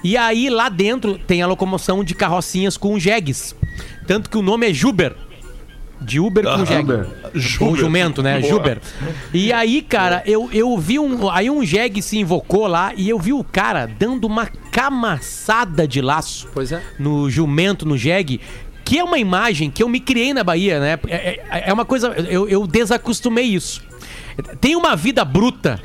E 0.05 0.17
aí 0.17 0.49
lá 0.51 0.69
dentro 0.69 1.19
tem 1.19 1.43
a 1.43 1.47
locomoção 1.47 2.05
de 2.05 2.15
carrocinhas 2.15 2.77
com 2.77 2.99
jegues. 2.99 3.55
Tanto 4.07 4.29
que 4.31 4.37
o 4.39 4.43
nome 4.43 4.69
é 4.71 4.75
Juber. 4.75 5.15
De 5.99 6.21
Uber 6.21 6.45
com 6.45 6.67
jegue. 6.67 6.83
Uber. 6.93 7.07
Com 7.59 7.75
jumento, 7.75 8.23
né? 8.23 8.43
Juber. 8.43 8.81
E 9.33 9.51
aí, 9.51 9.81
cara, 9.81 10.23
eu, 10.27 10.49
eu 10.53 10.77
vi 10.79 10.99
um. 10.99 11.31
Aí 11.31 11.49
um 11.49 11.65
jegue 11.65 12.03
se 12.03 12.19
invocou 12.19 12.67
lá 12.67 12.93
e 12.95 13.09
eu 13.09 13.19
vi 13.19 13.33
o 13.33 13.43
cara 13.43 13.87
dando 13.87 14.27
uma 14.27 14.47
camaçada 14.47 15.89
de 15.89 16.01
laço 16.03 16.49
Pois 16.53 16.71
é. 16.73 16.83
no 16.99 17.31
jumento, 17.31 17.87
no 17.87 17.97
jegue. 17.97 18.41
Que 18.85 18.99
é 18.99 19.05
uma 19.05 19.19
imagem 19.19 19.71
que 19.71 19.83
eu 19.83 19.89
me 19.89 19.99
criei 19.99 20.33
na 20.35 20.45
Bahia, 20.45 20.79
né? 20.79 20.99
É, 21.09 21.41
é- 21.51 21.65
é 21.71 21.73
uma 21.73 21.85
coisa. 21.85 22.09
Eu, 22.09 22.47
eu 22.49 22.67
desacostumei 22.67 23.45
isso. 23.47 23.83
Tem 24.61 24.77
uma 24.77 24.95
vida 24.95 25.25
bruta. 25.25 25.81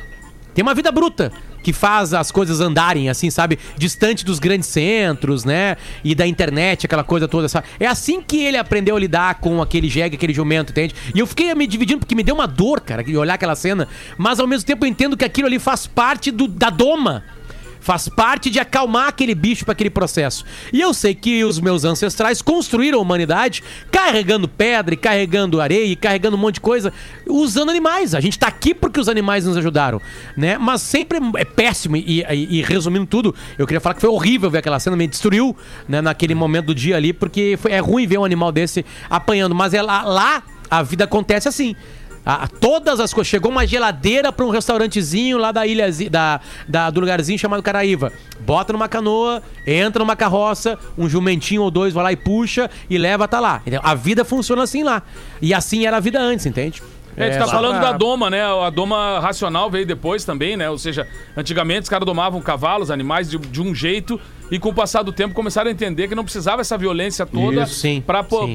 Tem 0.53 0.61
uma 0.61 0.75
vida 0.75 0.91
bruta. 0.91 1.31
Que 1.63 1.73
faz 1.73 2.13
as 2.13 2.31
coisas 2.31 2.59
andarem, 2.59 3.09
assim, 3.09 3.29
sabe? 3.29 3.59
Distante 3.77 4.25
dos 4.25 4.39
grandes 4.39 4.67
centros, 4.67 5.45
né? 5.45 5.77
E 6.03 6.15
da 6.15 6.25
internet, 6.25 6.85
aquela 6.85 7.03
coisa 7.03 7.27
toda. 7.27 7.47
Sabe? 7.47 7.67
É 7.79 7.87
assim 7.87 8.21
que 8.21 8.43
ele 8.43 8.57
aprendeu 8.57 8.95
a 8.95 8.99
lidar 8.99 9.35
com 9.35 9.61
aquele 9.61 9.89
jegue, 9.89 10.15
aquele 10.15 10.33
jumento, 10.33 10.71
entende? 10.71 10.95
E 11.13 11.19
eu 11.19 11.27
fiquei 11.27 11.53
me 11.55 11.67
dividindo 11.67 11.99
porque 11.99 12.15
me 12.15 12.23
deu 12.23 12.35
uma 12.35 12.47
dor, 12.47 12.81
cara, 12.81 13.03
de 13.03 13.15
olhar 13.15 13.35
aquela 13.35 13.55
cena. 13.55 13.87
Mas 14.17 14.39
ao 14.39 14.47
mesmo 14.47 14.65
tempo 14.65 14.85
eu 14.85 14.89
entendo 14.89 15.17
que 15.17 15.25
aquilo 15.25 15.47
ali 15.47 15.59
faz 15.59 15.87
parte 15.87 16.31
do, 16.31 16.47
da 16.47 16.69
doma. 16.69 17.23
Faz 17.81 18.07
parte 18.07 18.49
de 18.49 18.59
acalmar 18.59 19.07
aquele 19.07 19.33
bicho 19.35 19.65
para 19.65 19.71
aquele 19.73 19.89
processo. 19.89 20.45
E 20.71 20.79
eu 20.79 20.93
sei 20.93 21.15
que 21.15 21.43
os 21.43 21.59
meus 21.59 21.83
ancestrais 21.83 22.41
construíram 22.41 22.99
a 22.99 23.01
humanidade 23.01 23.63
carregando 23.91 24.47
pedra, 24.47 24.93
e 24.93 24.97
carregando 24.97 25.59
areia, 25.59 25.85
e 25.85 25.95
carregando 25.95 26.37
um 26.37 26.39
monte 26.39 26.55
de 26.55 26.61
coisa, 26.61 26.93
usando 27.27 27.69
animais. 27.71 28.13
A 28.13 28.19
gente 28.19 28.37
tá 28.37 28.47
aqui 28.47 28.73
porque 28.75 28.99
os 28.99 29.09
animais 29.09 29.45
nos 29.45 29.57
ajudaram, 29.57 29.99
né? 30.37 30.57
Mas 30.59 30.81
sempre 30.83 31.19
é 31.37 31.43
péssimo. 31.43 31.97
E, 31.97 32.21
e- 32.21 32.59
e 32.59 32.61
resumindo 32.61 33.07
tudo, 33.07 33.33
eu 33.57 33.65
queria 33.65 33.81
falar 33.81 33.95
que 33.95 34.01
foi 34.01 34.09
horrível 34.11 34.49
ver 34.51 34.59
aquela 34.59 34.79
cena, 34.79 34.95
me 34.95 35.07
destruiu, 35.07 35.57
né, 35.89 36.01
naquele 36.01 36.35
momento 36.35 36.67
do 36.67 36.75
dia 36.75 36.95
ali, 36.95 37.11
porque 37.11 37.57
foi- 37.59 37.71
é 37.71 37.79
ruim 37.79 38.05
ver 38.05 38.19
um 38.19 38.23
animal 38.25 38.51
desse 38.51 38.85
apanhando. 39.09 39.55
Mas 39.55 39.73
é 39.73 39.81
lá, 39.81 40.03
lá 40.03 40.43
a 40.69 40.83
vida 40.83 41.03
acontece 41.05 41.47
assim. 41.49 41.75
A- 42.25 42.43
a- 42.43 42.47
todas 42.47 42.99
as 42.99 43.13
coisas. 43.13 43.29
Chegou 43.29 43.51
uma 43.51 43.65
geladeira 43.65 44.31
pra 44.31 44.45
um 44.45 44.49
restaurantezinho 44.49 45.37
lá 45.37 45.51
da 45.51 45.65
ilha 45.65 45.87
da, 46.09 46.39
da- 46.67 46.89
do 46.89 46.99
lugarzinho 46.99 47.37
chamado 47.39 47.63
Caraíva. 47.63 48.11
Bota 48.41 48.71
numa 48.73 48.87
canoa, 48.87 49.41
entra 49.65 49.99
numa 50.03 50.15
carroça, 50.15 50.77
um 50.97 51.09
jumentinho 51.09 51.61
ou 51.63 51.71
dois 51.71 51.93
vai 51.93 52.03
lá 52.03 52.11
e 52.11 52.15
puxa 52.15 52.69
e 52.89 52.97
leva 52.97 53.27
tá 53.27 53.39
lá. 53.39 53.57
Entendeu? 53.61 53.81
A 53.83 53.95
vida 53.95 54.23
funciona 54.23 54.63
assim 54.63 54.83
lá. 54.83 55.01
E 55.41 55.53
assim 55.53 55.85
era 55.85 55.97
a 55.97 55.99
vida 55.99 56.19
antes, 56.19 56.45
entende? 56.45 56.81
É, 57.17 57.23
a 57.23 57.27
gente 57.31 57.39
tá 57.39 57.45
só 57.45 57.51
falando 57.51 57.79
pra- 57.79 57.91
da 57.91 57.97
doma, 57.97 58.29
né? 58.29 58.41
A 58.45 58.69
doma 58.69 59.19
racional 59.19 59.69
veio 59.69 59.85
depois 59.85 60.23
também, 60.23 60.55
né? 60.55 60.69
Ou 60.69 60.77
seja, 60.77 61.07
antigamente 61.35 61.81
os 61.83 61.89
caras 61.89 62.05
domavam 62.05 62.39
cavalos, 62.41 62.89
animais 62.89 63.29
de, 63.29 63.37
de 63.37 63.61
um 63.61 63.75
jeito 63.75 64.19
e 64.51 64.59
com 64.59 64.69
o 64.69 64.73
passar 64.73 65.01
do 65.01 65.11
tempo 65.13 65.33
começaram 65.33 65.69
a 65.69 65.71
entender 65.71 66.07
que 66.09 66.13
não 66.15 66.23
precisava 66.23 66.61
essa 66.61 66.77
violência 66.77 67.25
toda 67.25 67.65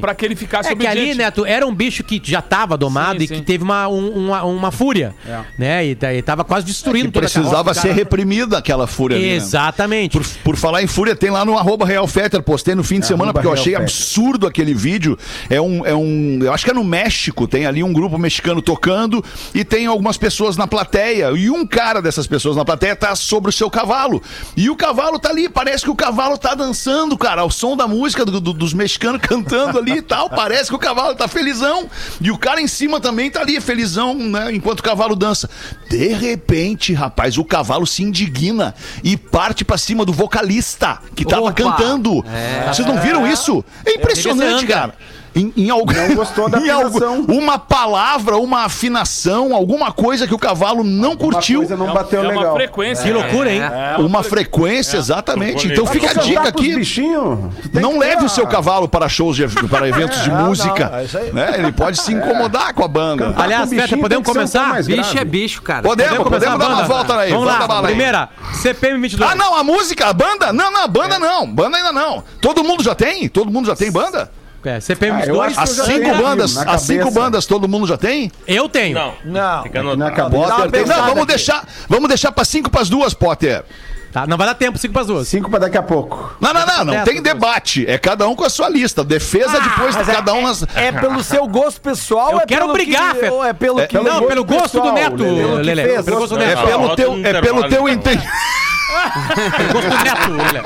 pra 0.01 0.15
que 0.15 0.25
ele 0.25 0.37
ficasse 0.37 0.69
É 0.71 0.77
que 0.77 0.87
ali, 0.87 0.99
obediente. 1.01 1.19
Neto, 1.19 1.45
era 1.47 1.67
um 1.67 1.75
bicho 1.75 2.05
que 2.05 2.21
já 2.23 2.43
tava 2.43 2.77
domado 2.77 3.19
Sim, 3.19 3.25
e 3.25 3.29
que 3.29 3.37
sim. 3.37 3.43
teve 3.43 3.65
uma, 3.65 3.89
um- 3.89 4.11
uma, 4.27 4.45
uma 4.45 4.71
fúria, 4.71 5.15
né? 5.59 5.87
E, 5.87 5.95
da- 5.95 6.15
e 6.15 6.21
tava 6.23 6.45
quase 6.45 6.67
destruindo 6.67 7.07
Que 7.07 7.13
toda 7.13 7.27
carroça 7.27 7.41
precisava 7.41 7.75
ser 7.75 7.81
cara. 7.89 7.95
reprimida 7.95 8.59
aquela 8.59 8.87
fúria 8.87 9.17
ali, 9.17 9.27
né? 9.27 9.35
Exatamente. 9.35 10.13
Por, 10.19 10.27
por 10.45 10.57
falar 10.57 10.83
em 10.83 10.87
fúria, 10.87 11.17
tem 11.17 11.31
lá 11.31 11.45
no 11.45 11.57
arroba 11.57 11.87
Real 11.87 12.07
Fetter, 12.07 12.43
postei 12.43 12.75
no 12.75 12.85
fim 12.85 13.01
de 13.01 13.07
semana, 13.07 13.33
porque 13.33 13.47
eu 13.47 13.53
achei 13.53 13.73
Fetter. 13.73 13.81
absurdo 13.83 14.47
aquele 14.47 14.75
vídeo. 14.75 15.19
É 15.49 15.61
um, 15.61 15.85
é 15.87 15.95
um. 15.95 16.39
Eu 16.43 16.53
acho 16.53 16.65
que 16.65 16.71
é 16.71 16.75
no 16.75 16.85
México, 16.85 17.47
tem 17.47 17.65
ali 17.67 17.83
um 17.83 17.93
grupo 17.93 18.19
mexicano 18.19 18.61
tocando 18.61 19.25
e 19.55 19.65
tem 19.65 19.87
algumas 19.87 20.17
pessoas 20.19 20.57
na 20.57 20.67
plateia. 20.67 21.31
E 21.37 21.51
um 21.51 21.67
cara 21.67 22.03
dessas 22.03 22.27
pessoas 22.27 22.57
na 22.57 22.65
plateia 22.65 22.95
tá 22.95 23.15
sobre 23.15 23.49
o 23.51 23.53
seu 23.53 23.71
cavalo. 23.71 24.23
E 24.57 24.69
o 24.69 24.77
cavalo 24.77 25.19
tá 25.19 25.31
ali, 25.31 25.49
parece 25.49 25.86
que 25.87 25.91
o 25.91 25.95
cavalo 25.95 26.37
tá 26.37 26.53
dançando, 26.53 27.17
cara, 27.17 27.43
ao 27.43 27.51
som 27.51 27.77
da 27.77 27.87
música 27.87 28.25
do- 28.25 28.41
do- 28.41 28.53
dos 28.53 28.75
mexicanos 28.75 29.21
cantando 29.23 29.79
ali 29.79 29.99
e 29.99 30.03
tal. 30.03 30.29
Parece 30.29 30.69
que 30.69 30.75
o 30.75 30.79
cavalo 30.81 31.15
tá 31.15 31.29
felizão. 31.29 31.89
E 32.21 32.29
o 32.29 32.37
cara 32.37 32.61
em 32.61 32.67
cima 32.67 32.99
também 32.99 33.31
tá 33.31 33.41
ali, 33.41 33.61
felizão, 33.61 34.13
né? 34.13 34.53
Enquanto 34.53 34.81
o 34.81 34.83
cavalo 34.83 35.15
dança. 35.15 35.49
De 35.89 36.09
repente, 36.09 36.93
rapaz, 36.93 37.39
o 37.39 37.45
cavalo 37.45 37.87
se 37.87 38.03
indigna 38.03 38.75
e 39.05 39.17
parte 39.17 39.65
pra 39.65 39.79
cima 39.79 40.05
do 40.05 40.13
vocalista 40.13 40.99
que 41.15 41.25
tava 41.25 41.43
Opa! 41.43 41.53
cantando. 41.53 42.25
Vocês 42.73 42.87
não 42.89 43.01
viram 43.01 43.25
isso? 43.25 43.65
É 43.85 43.95
impressionante, 43.95 44.67
cara. 44.67 44.93
Em, 45.37 45.53
em 45.55 45.69
algum, 45.71 45.93
Não 45.93 46.15
gostou 46.15 46.49
da 46.49 46.59
uma 47.29 47.59
palavra, 47.59 48.39
uma 48.39 48.65
afinação, 48.65 49.55
alguma 49.55 49.93
coisa 49.93 50.27
que 50.27 50.35
o 50.35 50.39
cavalo 50.39 50.83
não 50.83 51.11
Uma 51.11 51.17
curtiu. 51.19 51.59
coisa 51.61 51.77
não 51.77 51.93
bateu 51.93 52.21
é 52.21 52.29
uma 52.29 52.33
legal. 52.33 52.55
frequência. 52.55 53.05
Que 53.05 53.13
loucura, 53.13 53.53
hein? 53.53 53.61
É 53.61 53.97
Uma 53.99 54.23
frequência, 54.23 54.97
exatamente. 54.97 55.67
Tô 55.69 55.73
Então 55.75 55.87
fica 55.87 56.11
a 56.11 56.15
dica 56.15 56.49
aqui. 56.49 56.75
bichinhos, 56.75 57.39
tem 57.71 57.83
Não 57.83 57.99
leve 57.99 58.25
o 58.25 58.29
seu 58.31 58.47
cavalo 58.47 58.89
para 58.89 59.11
shows, 59.11 59.37
de, 59.37 59.47
para 59.69 59.87
eventos 59.89 60.23
de 60.23 60.31
música. 60.31 60.89
não, 60.89 60.99
é 60.99 61.05
isso 61.05 61.19
aí. 61.19 61.33
né? 61.33 61.55
Ele 61.59 61.73
pode 61.73 62.01
se 62.01 62.15
incomodar 62.15 62.73
com 62.73 62.83
a 62.83 62.89
banda. 62.89 63.27
Cantar 63.27 63.43
Aliás, 63.45 63.65
com 63.69 63.71
bichinho 63.77 63.89
Feta, 63.89 64.01
podemos 64.03 64.29
um 64.29 64.33
começar? 64.33 64.83
Bicho 64.83 65.19
é 65.19 65.25
bicho, 65.25 65.61
cara. 65.61 65.83
Podemos, 65.83 66.17
podemos 66.29 66.55
a 66.55 66.57
dar 66.57 66.69
uma 66.71 66.85
volta 66.85 67.15
aí. 67.19 67.31
Vamos 67.31 67.47
lá, 67.47 67.83
primeira, 67.83 68.31
CPM 68.55 69.01
22. 69.03 69.31
Ah, 69.31 69.35
não, 69.35 69.55
a 69.55 69.63
música, 69.63 70.07
a 70.07 70.13
banda? 70.15 70.51
Não, 70.51 70.71
não, 70.73 70.85
a 70.85 70.89
banda 70.89 71.19
não. 71.19 71.47
Banda 71.47 71.77
ainda 71.77 71.93
não. 71.93 72.25
Todo 72.41 72.65
mundo 72.65 72.83
já 72.83 72.95
tem? 72.95 73.29
Todo 73.29 73.51
mundo 73.51 73.67
já 73.67 73.77
tem 73.77 73.93
banda? 73.93 74.31
É, 74.67 74.81
CPM 74.81 75.17
Ah, 75.23 75.27
eu 75.27 75.41
22. 75.41 75.59
acho 75.59 75.61
As 75.61 75.87
cinco 75.87 76.15
bandas, 76.17 76.55
na 76.55 76.73
as 76.73 76.83
cinco 76.83 77.11
bandas 77.11 77.47
todo 77.47 77.69
mundo 77.69 77.87
já 77.87 77.97
tem? 77.97 78.31
Eu 78.47 78.69
tenho. 78.69 78.95
Não, 78.95 79.15
Não. 79.25 79.63
fica 79.63 79.83
Na 79.97 80.11
cabeça. 80.11 80.45
Uma 80.45 80.57
Potter, 80.57 80.71
pensada 80.71 80.97
não, 81.01 81.07
vamos 81.09 81.23
aqui. 81.23 81.29
deixar, 81.29 81.65
vamos 81.89 82.09
deixar 82.09 82.33
para 82.33 82.45
cinco 82.45 82.71
para 82.71 82.81
as 82.83 82.89
duas, 82.89 83.15
Potter. 83.15 83.65
Tá, 84.13 84.27
não 84.27 84.39
vai 84.39 84.47
dar 84.47 84.55
tempo, 84.55 84.79
5 84.79 84.95
para 84.95 85.03
as 85.03 85.09
duas. 85.09 85.29
Cinco 85.29 85.51
pra 85.51 85.59
daqui 85.59 85.77
a 85.77 85.83
pouco. 85.83 86.35
Não, 86.41 86.51
não, 86.55 86.65
não, 86.65 86.85
não 86.87 86.93
Dessa, 86.95 87.05
tem 87.05 87.21
debate. 87.21 87.85
É 87.87 87.99
cada 87.99 88.27
um 88.27 88.35
com 88.35 88.45
a 88.45 88.49
sua 88.49 88.67
lista. 88.67 89.05
Defesa 89.05 89.61
depois 89.61 89.95
de 89.95 90.01
é- 90.01 90.15
cada 90.15 90.33
um 90.33 90.41
nas. 90.41 90.65
É 90.75 90.91
pelo 90.91 91.23
seu 91.23 91.47
gosto 91.47 91.83
pessoal 91.83 92.31
Eu 92.31 92.37
ou 92.37 92.41
é 92.41 92.47
quero 92.47 92.63
pelo 92.63 92.73
brigar, 92.73 93.15
que, 93.15 93.27
é 93.27 93.53
pelo 93.53 93.79
É, 93.81 93.87
que... 93.87 93.99
não, 93.99 94.23
pelo 94.27 94.43
gosto 94.43 94.81
do 94.81 94.91
Neto, 94.93 95.23
Lelê. 95.23 95.85
fez, 95.85 96.05
Pelo 96.07 96.17
gosto 96.21 96.35
do 96.35 96.43
É 96.43 96.47
Neto. 96.47 96.61
Não, 96.61 96.67
pelo 96.67 96.97
teu, 96.97 97.13
é 97.27 97.41
pelo 97.43 97.69
teu 97.69 97.89
entendimento. 97.91 98.33
Pelo 99.59 99.73
gosto 99.75 99.91
do 99.91 100.05
Neto, 100.05 100.31
Lelê. 100.33 100.61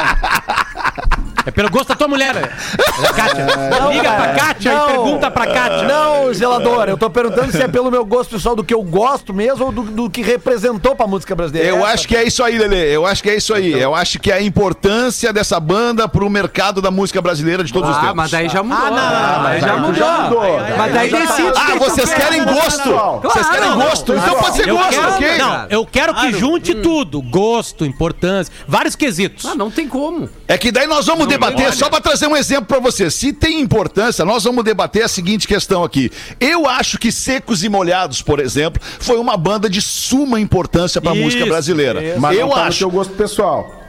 É 1.50 1.52
pelo 1.52 1.68
gosto 1.68 1.88
da 1.88 1.96
tua 1.96 2.06
mulher. 2.06 2.36
É, 2.36 3.12
Kátia. 3.12 3.46
Liga 3.90 4.12
pra 4.12 4.28
Kátia 4.34 4.72
Não. 4.72 4.84
e 4.84 4.86
pergunta 4.92 5.30
pra 5.32 5.46
Kátia. 5.48 5.82
Não, 5.82 6.32
zelador, 6.32 6.88
eu 6.88 6.96
tô 6.96 7.10
perguntando 7.10 7.50
se 7.50 7.60
é 7.60 7.66
pelo 7.66 7.90
meu 7.90 8.04
gosto 8.04 8.30
pessoal 8.30 8.54
do 8.54 8.62
que 8.62 8.72
eu 8.72 8.82
gosto 8.82 9.34
mesmo 9.34 9.66
ou 9.66 9.72
do, 9.72 9.82
do 9.82 10.08
que 10.10 10.22
representou 10.22 10.94
pra 10.94 11.08
música 11.08 11.34
brasileira. 11.34 11.68
Eu 11.68 11.78
Essa- 11.78 11.86
acho 11.94 12.08
que 12.08 12.16
é 12.16 12.22
isso 12.24 12.44
aí, 12.44 12.56
Lelê. 12.56 12.94
Eu 12.94 13.04
acho 13.04 13.20
que 13.22 13.30
é 13.30 13.34
isso 13.36 13.52
aí. 13.52 13.72
Eu 13.72 13.94
acho 13.96 14.20
que 14.20 14.30
é 14.30 14.34
a 14.36 14.42
importância 14.42 15.32
dessa 15.32 15.58
banda 15.58 16.08
pro 16.08 16.30
mercado 16.30 16.80
da 16.80 16.90
música 16.90 17.20
brasileira 17.20 17.64
de 17.64 17.72
todos 17.72 17.90
os 17.90 17.96
Ah, 17.96 18.00
tempos. 18.00 18.16
mas 18.16 18.30
daí 18.30 18.48
já 18.48 18.62
mudou. 18.62 18.78
Ah, 18.86 18.90
não, 18.90 18.96
não, 18.96 19.10
não, 19.40 19.46
Aí 19.50 19.60
Mas 19.60 19.60
já 19.60 19.72
aí 19.74 19.80
mudou. 19.80 19.94
já 19.94 20.18
mudou. 20.22 20.42
Mas 20.78 20.94
daí 20.94 21.10
decide. 21.10 21.48
Ah, 21.56 21.66
quem 21.66 21.78
tu 21.78 21.84
vocês 21.84 22.08
quer. 22.14 22.20
querem 22.20 22.44
gosto? 22.44 22.90
Vocês 23.22 23.48
querem 23.48 23.68
não, 23.70 23.78
gosto? 23.80 24.12
não. 24.12 24.22
Então 24.22 24.34
pode 24.36 24.56
ser 24.56 24.70
gosto, 24.70 24.90
quero, 24.90 25.12
ok? 25.14 25.38
não, 25.38 25.66
eu 25.68 25.86
quero 25.86 26.14
que 26.14 26.32
junte 26.32 26.74
tudo. 26.76 27.20
Gosto, 27.22 27.84
importância, 27.84 28.52
vários 28.68 28.94
quesitos. 28.94 29.44
Ah, 29.46 29.54
não 29.56 29.70
tem 29.70 29.88
como. 29.88 30.28
É 30.46 30.56
que 30.56 30.70
daí 30.70 30.86
nós 30.86 31.06
vamos 31.06 31.26
debater, 31.48 31.72
só 31.74 31.88
pra 31.88 32.00
trazer 32.00 32.26
um 32.26 32.36
exemplo 32.36 32.66
pra 32.66 32.78
você. 32.78 33.10
Se 33.10 33.32
tem 33.32 33.60
importância, 33.60 34.24
nós 34.24 34.44
vamos 34.44 34.64
debater 34.64 35.04
a 35.04 35.08
seguinte 35.08 35.48
questão 35.48 35.82
aqui. 35.82 36.10
Eu 36.38 36.68
acho 36.68 36.98
que 36.98 37.10
Secos 37.10 37.64
e 37.64 37.68
Molhados, 37.68 38.22
por 38.22 38.38
exemplo, 38.40 38.80
foi 38.98 39.18
uma 39.18 39.36
banda 39.36 39.68
de 39.68 39.80
suma 39.80 40.40
importância 40.40 41.00
pra 41.00 41.12
Isso, 41.12 41.22
música 41.22 41.46
brasileira. 41.46 42.16
Mas 42.18 42.36
eu 42.36 42.46
não 42.46 42.54
tá 42.54 42.60
no 42.62 42.68
acho. 42.68 42.78
teu 42.78 42.90
gosto 42.90 43.12
pessoal. 43.14 43.80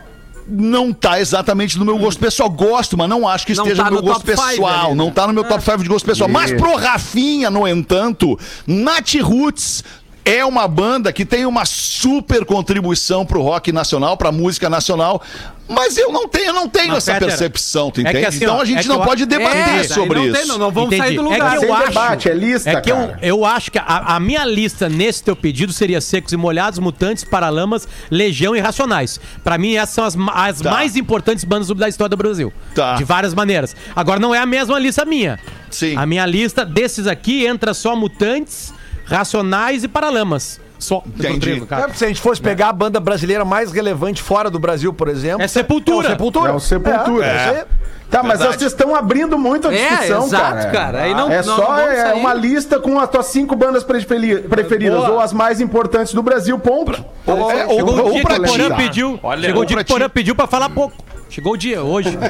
Não 0.47 0.91
tá 0.91 1.19
exatamente 1.21 1.77
no 1.77 1.85
meu 1.85 1.97
gosto 1.97 2.19
pessoal. 2.19 2.49
Gosto, 2.49 2.97
mas 2.97 3.07
não 3.07 3.27
acho 3.27 3.45
que 3.45 3.53
Não 3.53 3.63
esteja 3.63 3.83
tá 3.83 3.89
no 3.89 3.97
meu 3.97 4.01
no 4.01 4.07
gosto 4.07 4.25
pessoal. 4.25 4.47
ali, 4.47 4.89
né? 4.89 4.95
Não 4.95 5.11
tá 5.11 5.27
no 5.27 5.33
meu 5.33 5.43
top 5.43 5.63
5 5.63 5.83
de 5.83 5.87
gosto 5.87 6.05
pessoal. 6.05 6.29
Mas 6.29 6.51
pro 6.51 6.75
Rafinha, 6.75 7.49
no 7.49 7.67
entanto, 7.67 8.37
Nat 8.67 9.15
Roots 9.21 9.83
é 10.23 10.45
uma 10.45 10.67
banda 10.67 11.11
que 11.11 11.25
tem 11.25 11.45
uma 11.45 11.65
super 11.65 12.45
contribuição 12.45 13.25
pro 13.25 13.41
rock 13.41 13.71
nacional, 13.71 14.15
pra 14.17 14.31
música 14.31 14.69
nacional. 14.69 15.21
Mas 15.67 15.97
eu 15.97 16.11
não 16.11 16.27
tenho, 16.27 16.47
eu 16.47 16.53
não 16.53 16.67
tenho 16.67 16.89
Mas, 16.89 16.97
essa 17.07 17.13
Peter, 17.13 17.27
percepção, 17.29 17.89
tu 17.89 18.01
é 18.01 18.03
que 18.03 18.09
entende? 18.09 18.25
assim, 18.25 18.43
então 18.43 18.57
ó, 18.57 18.61
a 18.61 18.65
gente 18.65 18.79
é 18.79 18.81
que 18.81 18.87
não 18.89 18.97
eu- 18.97 19.03
pode 19.05 19.25
debater 19.25 19.57
É, 19.79 19.83
sobre 19.85 20.19
não 20.19 20.25
isso. 20.25 20.35
tem, 20.37 20.45
não, 20.45 20.57
não 20.57 20.69
vamos 20.69 20.87
Entendi. 20.89 21.01
sair 21.03 21.15
do 21.15 21.21
É 21.21 21.23
lugar. 21.23 21.51
que 21.53 21.59
Sem 21.59 21.69
eu 21.69 21.73
acho, 21.75 21.87
debate, 21.87 22.29
é 22.29 22.33
lista, 22.33 22.69
é 22.71 22.81
que 22.81 22.91
eu, 22.91 22.95
cara. 22.97 23.19
eu 23.21 23.45
acho 23.45 23.71
que 23.71 23.77
a, 23.79 24.15
a 24.15 24.19
minha 24.19 24.43
lista 24.43 24.89
nesse 24.89 25.23
teu 25.23 25.33
pedido 25.33 25.71
seria 25.71 26.01
Secos 26.01 26.33
e 26.33 26.37
Molhados, 26.37 26.77
Mutantes, 26.77 27.23
Paralamas, 27.23 27.87
Legião 28.09 28.53
e 28.53 28.59
Racionais. 28.59 29.17
Pra 29.45 29.57
mim, 29.57 29.75
essas 29.75 29.95
são 29.95 30.03
as, 30.03 30.15
as 30.35 30.59
Tá. 30.59 30.71
mais 30.71 30.97
importantes 30.97 31.45
bandas 31.45 31.69
da 31.69 31.87
história 31.87 32.09
do 32.09 32.17
Brasil. 32.17 32.51
Tá. 32.75 32.95
De 32.95 33.05
várias 33.05 33.33
maneiras. 33.33 33.73
Agora, 33.95 34.19
não 34.19 34.35
é 34.35 34.39
a 34.39 34.45
mesma 34.45 34.77
lista 34.77 35.05
minha. 35.05 35.39
Sim. 35.69 35.95
A 35.95 36.05
minha 36.05 36.25
lista 36.25 36.65
desses 36.65 37.07
aqui 37.07 37.45
entra 37.45 37.73
só 37.73 37.95
Mutantes, 37.95 38.73
Racionais 39.11 39.83
e 39.83 39.87
Paralamas. 39.87 40.59
Só. 40.79 41.03
Entendi. 41.05 41.61
Cara. 41.61 41.91
É, 41.91 41.93
se 41.93 42.03
a 42.05 42.07
gente 42.07 42.19
fosse 42.19 42.41
pegar 42.41 42.69
a 42.69 42.73
banda 42.73 42.99
brasileira 42.99 43.45
mais 43.45 43.71
relevante 43.71 44.21
fora 44.21 44.49
do 44.49 44.57
Brasil, 44.57 44.91
por 44.91 45.07
exemplo. 45.07 45.43
É 45.43 45.47
Sepultura. 45.47 46.07
É 46.07 46.09
o 46.09 46.13
Sepultura. 46.13 46.49
É 46.49 46.53
o 46.55 46.59
Sepultura. 46.59 47.25
É, 47.25 47.35
isso 47.35 47.49
aí. 47.59 47.63
Tá, 48.09 48.21
mas 48.23 48.39
Verdade. 48.39 48.59
vocês 48.59 48.71
estão 48.73 48.93
abrindo 48.93 49.37
muito 49.37 49.69
a 49.69 49.73
É, 49.73 49.87
discussão, 49.89 50.25
exato, 50.25 50.43
cara. 50.43 50.71
cara. 50.71 51.01
Aí 51.03 51.13
não- 51.13 51.31
é 51.31 51.37
nós 51.37 51.45
só 51.45 51.71
não 51.71 51.79
é, 51.79 52.13
uma 52.13 52.33
lista 52.33 52.77
com 52.77 52.99
as 52.99 53.09
tuas 53.09 53.27
cinco 53.27 53.55
bandas 53.55 53.85
preferi- 53.85 54.39
preferidas, 54.41 54.97
Boa. 54.97 55.11
ou 55.11 55.19
as 55.21 55.31
mais 55.31 55.61
importantes 55.61 56.13
do 56.13 56.21
Brasil, 56.21 56.59
ponto. 56.59 56.93
É, 57.25 57.31
ou- 57.31 57.85
ou 58.11 58.21
pra 58.21 58.35
que 58.35 58.41
o 58.41 58.45
ti. 58.47 58.51
Porã 58.63 58.75
pediu. 58.75 59.17
Olha, 59.23 59.41
chegou 59.43 59.57
ou 59.59 59.63
o 59.63 59.65
dia 59.65 59.77
pra 59.77 59.83
que 59.85 59.91
o 59.93 59.95
Porã 59.95 60.09
pediu 60.09 60.35
pra 60.35 60.45
falar 60.45 60.69
pouco. 60.71 60.93
Chegou 61.31 61.53
o 61.53 61.57
dia, 61.57 61.81
hoje. 61.81 62.09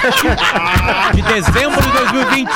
7 0.00 1.16
de 1.16 1.22
dezembro 1.22 1.82
de 1.82 1.90
2020. 1.90 2.48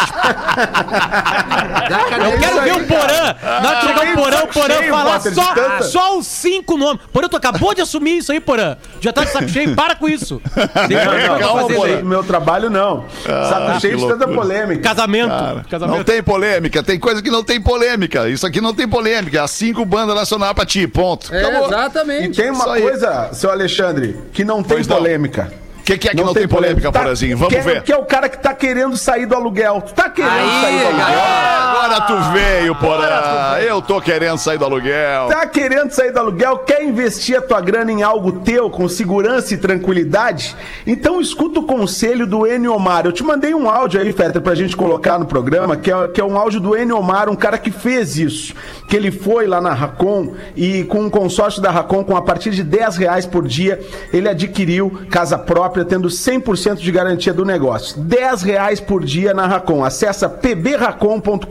Eu 2.20 2.38
quero 2.38 2.62
ver 2.62 2.72
o 2.74 2.86
Porã. 2.86 3.36
Na 3.42 3.68
hora 3.68 3.80
que 3.80 3.86
chegar 3.86 4.12
o 4.12 4.14
Porã, 4.14 4.42
o 4.42 4.46
Porã 4.48 4.76
cheio, 4.76 4.90
falar 4.90 5.20
só, 5.20 5.82
só 5.82 6.18
os 6.18 6.26
cinco 6.26 6.76
nomes. 6.76 7.02
Porã, 7.12 7.28
tu 7.28 7.36
acabou 7.36 7.74
de 7.74 7.80
assumir 7.80 8.18
isso 8.18 8.32
aí, 8.32 8.40
Porã. 8.40 8.76
Já 9.00 9.12
tá 9.12 9.24
de 9.24 9.30
saco 9.30 9.48
cheio, 9.48 9.74
para 9.74 9.94
com 9.94 10.08
isso. 10.08 10.40
Deixa 10.88 11.04
eu 11.04 11.10
ver 11.10 11.16
o 11.16 11.20
que 11.20 11.24
eu 11.24 11.30
vou 11.30 11.38
calma, 11.38 11.62
fazer 11.62 11.74
Porã. 11.74 11.92
daí. 11.92 12.02
Do 12.02 12.08
meu 12.08 12.22
trabalho, 12.24 12.70
não. 12.70 13.04
Saco 13.24 13.80
cheio 13.80 13.96
que 13.96 14.02
de 14.02 14.08
tanta 14.08 14.28
polêmica. 14.28 14.82
Casamento. 14.82 15.28
Não 15.30 15.64
casamento. 15.64 16.04
tem 16.04 16.22
polêmica, 16.22 16.82
tem 16.82 16.98
coisa 16.98 17.22
que 17.22 17.30
não 17.30 17.42
tem 17.42 17.60
polêmica. 17.60 18.28
Isso 18.28 18.46
aqui 18.46 18.60
não 18.60 18.74
tem 18.74 18.88
polêmica. 18.88 19.42
As 19.42 19.50
cinco 19.50 19.84
bandas 19.84 20.14
nacionais 20.14 20.52
pra 20.52 20.64
ti, 20.64 20.86
ponto. 20.86 21.34
É, 21.34 21.40
Acabou. 21.44 21.62
E 21.62 21.74
exatamente. 21.74 22.36
tem 22.40 22.50
uma 22.50 22.72
aí. 22.72 22.82
coisa, 22.82 23.30
seu 23.32 23.50
Alexandre, 23.50 24.16
que 24.32 24.44
não 24.44 24.62
tem 24.62 24.76
Pois 24.76 24.86
não. 24.86 24.99
Polêmica. 25.00 25.50
O 25.90 25.92
que, 25.92 25.98
que 25.98 26.08
é 26.08 26.10
que 26.12 26.22
não, 26.22 26.32
tem 26.32 26.46
polêmica, 26.46 26.92
Tá- 26.92 27.00
Porazinho? 27.00 27.36
Vamos 27.36 27.52
que, 27.52 27.58
é- 27.58 27.62
ver. 27.62 27.82
Que 27.82 27.92
é 27.92 27.96
o 27.96 28.04
cara 28.04 28.28
que 28.28 28.38
tá 28.38 28.54
querendo 28.54 28.96
sair 28.96 29.26
do 29.26 29.34
aluguel. 29.34 29.82
Tu 29.82 29.92
tá 29.92 30.08
querendo 30.08 30.32
Aí, 30.32 30.60
sair 30.62 30.78
do 30.78 30.86
aluguel? 30.86 30.98
galera. 31.06 31.60
Agora 31.70 32.00
tu 32.02 32.32
veio, 32.32 32.74
Porã. 32.76 33.58
Eu 33.60 33.82
tô 33.82 34.00
querendo 34.00 34.38
sair 34.38 34.58
do 34.58 34.64
aluguel. 34.64 35.26
Tá 35.28 35.46
querendo 35.46 35.90
sair 35.90 36.12
do 36.12 36.18
aluguel? 36.20 36.58
Quer 36.58 36.84
investir 36.84 37.36
a 37.36 37.42
tua 37.42 37.60
grana 37.60 37.90
em 37.90 38.02
algo 38.02 38.30
teu 38.40 38.70
com 38.70 38.88
segurança 38.88 39.52
e 39.54 39.56
tranquilidade? 39.56 40.54
Então 40.86 41.20
escuta 41.20 41.58
o 41.60 41.64
conselho 41.64 42.26
do 42.26 42.46
Eniomar. 42.46 43.06
Eu 43.06 43.12
te 43.12 43.24
mandei 43.24 43.52
um 43.54 43.68
áudio 43.68 44.00
aí, 44.00 44.12
Fetter, 44.12 44.40
pra 44.40 44.54
gente 44.54 44.76
colocar 44.76 45.18
no 45.18 45.26
programa, 45.26 45.76
que 45.76 45.90
é, 45.90 46.08
que 46.08 46.20
é 46.20 46.24
um 46.24 46.36
áudio 46.36 46.60
do 46.60 46.76
Eniomar, 46.76 47.28
um 47.28 47.34
cara 47.36 47.58
que 47.58 47.70
fez 47.70 48.16
isso. 48.16 48.54
Que 48.86 48.96
ele 48.96 49.10
foi 49.10 49.46
lá 49.46 49.60
na 49.60 49.72
Racon 49.74 50.34
e 50.54 50.84
com 50.84 51.00
um 51.00 51.10
consórcio 51.10 51.60
da 51.60 51.70
Racon, 51.70 52.04
com 52.04 52.16
a 52.16 52.22
partir 52.22 52.50
de 52.50 52.62
10 52.62 52.96
reais 52.96 53.26
por 53.26 53.46
dia, 53.46 53.80
ele 54.12 54.28
adquiriu 54.28 55.06
casa 55.10 55.38
própria, 55.38 55.79
tendo 55.84 56.08
100% 56.08 56.76
de 56.76 56.90
garantia 56.90 57.32
do 57.32 57.44
negócio. 57.44 58.00
10 58.00 58.42
reais 58.42 58.80
por 58.80 59.04
dia 59.04 59.34
na 59.34 59.46
Racon. 59.46 59.84
Acessa 59.84 60.28
pbracon.com.br, 60.28 61.46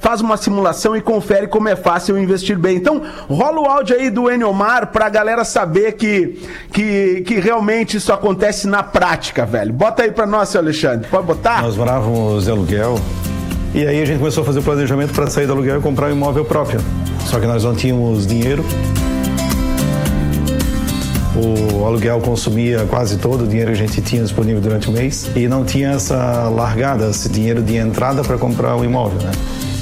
faz 0.00 0.20
uma 0.20 0.36
simulação 0.36 0.96
e 0.96 1.00
confere 1.00 1.46
como 1.46 1.68
é 1.68 1.76
fácil 1.76 2.18
investir 2.18 2.58
bem. 2.58 2.76
Então, 2.76 3.02
rola 3.28 3.60
o 3.60 3.66
áudio 3.66 3.96
aí 3.96 4.10
do 4.10 4.30
Eniomar 4.30 4.88
pra 4.88 5.08
galera 5.08 5.44
saber 5.44 5.92
que, 5.92 6.40
que, 6.72 7.22
que 7.26 7.34
realmente 7.40 7.96
isso 7.96 8.12
acontece 8.12 8.66
na 8.66 8.82
prática, 8.82 9.44
velho. 9.44 9.72
Bota 9.72 10.02
aí 10.02 10.10
pra 10.10 10.26
nós, 10.26 10.48
seu 10.48 10.60
Alexandre. 10.60 11.08
Pode 11.08 11.26
botar? 11.26 11.62
Nós 11.62 11.76
morávamos 11.76 12.44
de 12.44 12.50
aluguel 12.50 12.98
e 13.74 13.86
aí 13.86 14.02
a 14.02 14.04
gente 14.04 14.18
começou 14.18 14.42
a 14.42 14.46
fazer 14.46 14.58
o 14.58 14.62
planejamento 14.62 15.14
para 15.14 15.26
sair 15.28 15.46
do 15.46 15.52
aluguel 15.52 15.78
e 15.78 15.82
comprar 15.82 16.08
um 16.08 16.12
imóvel 16.12 16.44
próprio. 16.44 16.80
Só 17.26 17.40
que 17.40 17.46
nós 17.46 17.64
não 17.64 17.74
tínhamos 17.74 18.26
dinheiro. 18.26 18.64
O 21.34 21.86
aluguel 21.86 22.20
consumia 22.20 22.86
quase 22.90 23.16
todo 23.16 23.44
o 23.44 23.46
dinheiro 23.46 23.72
que 23.72 23.82
a 23.82 23.86
gente 23.86 24.02
tinha 24.02 24.22
disponível 24.22 24.60
durante 24.60 24.90
o 24.90 24.92
mês 24.92 25.30
e 25.34 25.48
não 25.48 25.64
tinha 25.64 25.92
essa 25.92 26.48
largada, 26.50 27.08
esse 27.08 27.28
dinheiro 27.28 27.62
de 27.62 27.76
entrada 27.76 28.22
para 28.22 28.36
comprar 28.36 28.76
o 28.76 28.84
imóvel, 28.84 29.20
né? 29.22 29.32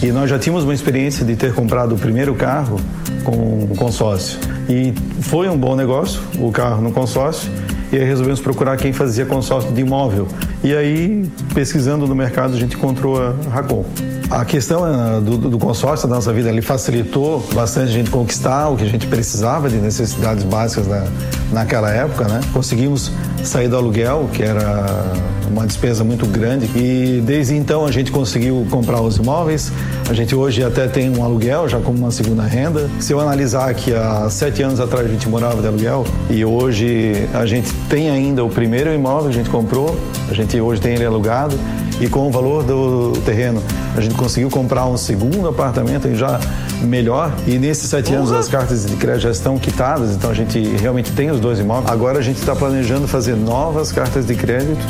E 0.00 0.12
nós 0.12 0.30
já 0.30 0.38
tínhamos 0.38 0.64
uma 0.64 0.72
experiência 0.72 1.26
de 1.26 1.34
ter 1.34 1.52
comprado 1.52 1.94
o 1.94 1.98
primeiro 1.98 2.34
carro 2.34 2.80
com 3.24 3.66
um 3.70 3.74
consórcio. 3.76 4.38
E 4.68 4.94
foi 5.20 5.48
um 5.48 5.56
bom 5.56 5.74
negócio, 5.74 6.20
o 6.38 6.52
carro 6.52 6.80
no 6.80 6.92
consórcio, 6.92 7.50
e 7.92 7.96
aí 7.96 8.04
resolvemos 8.04 8.40
procurar 8.40 8.76
quem 8.76 8.92
fazia 8.92 9.26
consórcio 9.26 9.72
de 9.72 9.80
imóvel. 9.80 10.28
E 10.62 10.74
aí, 10.76 11.30
pesquisando 11.54 12.06
no 12.06 12.14
mercado, 12.14 12.54
a 12.54 12.56
gente 12.58 12.76
encontrou 12.76 13.20
a 13.20 13.34
Racon. 13.50 13.84
A 14.30 14.44
questão 14.44 14.86
eh, 14.86 15.20
do, 15.20 15.38
do 15.38 15.58
consórcio 15.58 16.06
da 16.06 16.14
nossa 16.14 16.32
vida, 16.32 16.50
ele 16.50 16.62
facilitou 16.62 17.44
bastante 17.54 17.88
a 17.88 17.92
gente 17.92 18.10
conquistar 18.10 18.68
o 18.68 18.76
que 18.76 18.84
a 18.84 18.88
gente 18.88 19.06
precisava 19.06 19.68
de 19.68 19.76
necessidades 19.76 20.44
básicas 20.44 20.86
na, 20.86 21.04
naquela 21.50 21.90
época, 21.90 22.28
né? 22.28 22.40
Conseguimos 22.52 23.10
sair 23.42 23.68
do 23.68 23.76
aluguel, 23.76 24.28
que 24.32 24.42
era 24.42 25.12
uma 25.50 25.66
despesa 25.66 26.04
muito 26.04 26.26
grande, 26.26 26.66
e 26.76 27.20
desde 27.20 27.56
então 27.56 27.84
a 27.84 27.90
gente 27.90 28.12
conseguiu 28.12 28.66
comprar 28.70 29.00
os 29.00 29.16
imóveis. 29.16 29.72
A 30.08 30.12
gente 30.12 30.34
hoje 30.34 30.62
até 30.62 30.86
tem 30.86 31.10
um 31.10 31.24
aluguel, 31.24 31.68
já 31.68 31.80
como 31.80 31.98
uma 31.98 32.10
segunda 32.10 32.44
renda. 32.44 32.88
Se 33.00 33.12
eu 33.12 33.18
analisar 33.18 33.74
que 33.74 33.92
há 33.92 34.28
sete 34.30 34.62
anos 34.62 34.78
atrás 34.78 35.06
a 35.06 35.08
gente 35.08 35.28
morava 35.28 35.60
de 35.60 35.66
aluguel 35.66 36.06
e 36.28 36.44
hoje 36.44 37.28
a 37.34 37.46
gente 37.46 37.72
tem 37.88 38.10
ainda 38.10 38.44
o 38.44 38.48
primeiro 38.48 38.92
imóvel 38.94 39.24
que 39.24 39.28
a 39.30 39.38
gente 39.38 39.50
comprou, 39.50 39.98
a 40.28 40.34
gente 40.34 40.49
hoje 40.58 40.80
tem 40.80 40.94
ele 40.94 41.04
alugado 41.04 41.54
E 42.00 42.08
com 42.08 42.26
o 42.26 42.30
valor 42.30 42.64
do 42.64 43.12
terreno, 43.26 43.62
a 43.94 44.00
gente 44.00 44.14
conseguiu 44.14 44.48
comprar 44.48 44.86
um 44.86 44.96
segundo 44.96 45.46
apartamento 45.46 46.12
já 46.14 46.40
melhor. 46.80 47.30
E 47.46 47.58
nesses 47.58 47.90
sete 47.90 48.14
anos 48.14 48.32
as 48.32 48.48
cartas 48.48 48.86
de 48.86 48.96
crédito 48.96 49.24
já 49.24 49.30
estão 49.30 49.58
quitadas, 49.58 50.12
então 50.16 50.30
a 50.30 50.34
gente 50.34 50.58
realmente 50.76 51.12
tem 51.12 51.30
os 51.30 51.38
dois 51.38 51.58
imóveis. 51.58 51.92
Agora 51.92 52.18
a 52.18 52.22
gente 52.22 52.38
está 52.38 52.56
planejando 52.56 53.06
fazer 53.06 53.36
novas 53.36 53.92
cartas 53.92 54.24
de 54.24 54.34
crédito, 54.34 54.80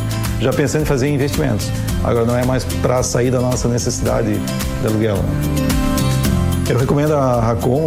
já 0.41 0.53
pensando 0.53 0.83
em 0.83 0.85
fazer 0.85 1.09
investimentos. 1.09 1.69
Agora 2.05 2.25
não 2.25 2.37
é 2.37 2.45
mais 2.45 2.65
para 2.65 3.03
sair 3.03 3.33
da 3.33 3.41
nossa 3.41 3.67
necessidade 3.67 4.39
de 4.39 4.87
aluguel. 4.87 5.19
Eu 6.69 6.79
recomendo 6.79 7.15
a 7.15 7.41
Racon 7.41 7.87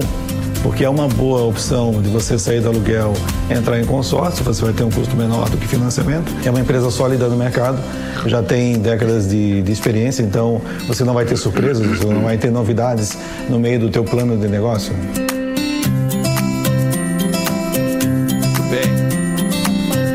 porque 0.64 0.86
é 0.86 0.89
uma 0.89 1.09
boa 1.09 1.41
opção 1.43 2.01
de 2.01 2.09
você 2.09 2.39
sair 2.39 2.61
do 2.61 2.70
aluguel, 2.70 3.14
entrar 3.49 3.80
em 3.80 3.86
consórcio, 3.86 4.43
você 4.45 4.64
vai 4.64 4.74
ter 4.74 4.84
um 4.84 4.89
custo 4.89 5.14
menor 5.16 5.49
do 5.49 5.57
que 5.57 5.68
financiamento. 5.68 6.34
É 6.45 6.49
uma 6.49 6.61
empresa 6.61 6.89
sólida 6.89 7.28
no 7.28 7.36
mercado, 7.36 7.78
já 8.26 8.41
tem 8.41 8.80
décadas 8.80 9.28
de, 9.28 9.61
de 9.61 9.72
experiência, 9.72 10.24
então 10.24 10.61
você 10.88 11.03
não 11.03 11.14
vai 11.14 11.26
ter 11.26 11.36
surpresas, 11.36 11.86
você 11.86 12.05
não 12.05 12.22
vai 12.22 12.38
ter 12.38 12.49
novidades 12.49 13.18
no 13.49 13.59
meio 13.59 13.82
do 13.82 13.89
teu 13.89 14.05
plano 14.05 14.38
de 14.38 14.47
negócio. 14.47 14.95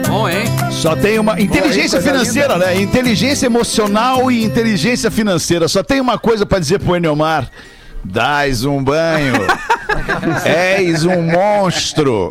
Bom, 0.09 0.29
hein? 0.29 0.45
Só 0.71 0.97
tem 0.97 1.19
uma. 1.19 1.39
Inteligência 1.39 2.01
financeira, 2.01 2.57
né? 2.57 2.81
Inteligência 2.81 3.47
emocional 3.47 4.31
e 4.33 4.43
inteligência 4.43 5.11
financeira. 5.11 5.69
Só 5.69 5.83
tem 5.83 6.01
uma 6.01 6.19
coisa 6.19 6.47
pra 6.47 6.59
dizer 6.59 6.79
pro 6.79 6.97
Eniomar. 6.97 7.51
Dás 8.03 8.65
um 8.65 8.83
banho. 8.83 9.35
És 10.45 11.05
um 11.05 11.23
monstro. 11.23 12.31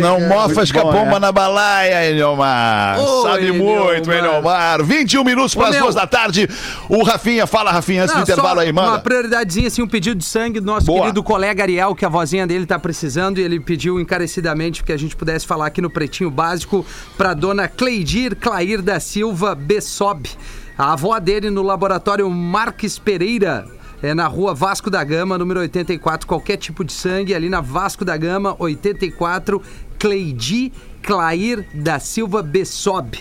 Não 0.00 0.20
mofas 0.20 0.70
com 0.72 0.80
a 0.80 0.82
bom, 0.84 0.92
bomba 0.92 1.12
né? 1.12 1.18
na 1.20 1.32
balaia, 1.32 2.10
Eniomar. 2.10 2.98
Ô, 3.00 3.22
Sabe 3.22 3.52
muito. 3.52 4.10
Eniomar. 4.10 4.82
21 4.82 5.24
minutos 5.24 5.54
para 5.54 5.68
as 5.68 5.76
duas 5.78 5.94
da 5.94 6.06
tarde. 6.06 6.48
O 6.88 7.02
Rafinha, 7.02 7.46
fala, 7.46 7.70
Rafinha, 7.70 8.02
antes 8.02 8.14
do 8.14 8.18
Não, 8.18 8.22
intervalo 8.24 8.56
só 8.56 8.60
aí, 8.66 8.70
Uma 8.72 8.82
manda. 8.82 8.98
prioridadezinha, 9.00 9.68
assim, 9.68 9.82
um 9.82 9.88
pedido 9.88 10.16
de 10.16 10.24
sangue 10.24 10.60
do 10.60 10.66
nosso 10.66 10.86
Boa. 10.86 11.00
querido 11.02 11.22
colega 11.22 11.62
Ariel, 11.62 11.94
que 11.94 12.04
a 12.04 12.08
vozinha 12.08 12.46
dele 12.46 12.66
tá 12.66 12.78
precisando, 12.78 13.38
e 13.38 13.42
ele 13.42 13.60
pediu 13.60 14.00
encarecidamente 14.00 14.82
que 14.82 14.92
a 14.92 14.96
gente 14.96 15.16
pudesse 15.16 15.46
falar 15.46 15.66
aqui 15.66 15.80
no 15.80 15.90
Pretinho 15.90 16.30
Básico 16.30 16.84
pra 17.16 17.34
dona 17.34 17.68
Cleidir 17.68 18.36
Clair 18.36 18.82
da 18.82 19.00
Silva 19.00 19.54
Bessob. 19.54 20.28
A 20.78 20.92
avó 20.92 21.18
dele 21.18 21.48
no 21.50 21.62
laboratório 21.62 22.28
Marques 22.30 22.98
Pereira. 22.98 23.66
É 24.02 24.14
na 24.14 24.26
rua 24.26 24.54
Vasco 24.54 24.90
da 24.90 25.02
Gama, 25.02 25.38
número 25.38 25.60
84. 25.60 26.26
Qualquer 26.26 26.56
tipo 26.56 26.84
de 26.84 26.92
sangue, 26.92 27.34
ali 27.34 27.48
na 27.48 27.60
Vasco 27.60 28.04
da 28.04 28.16
Gama, 28.16 28.54
84. 28.58 29.62
Cleidi 29.98 30.72
Clair 31.02 31.66
da 31.74 31.98
Silva 31.98 32.42
Bessob 32.42 33.18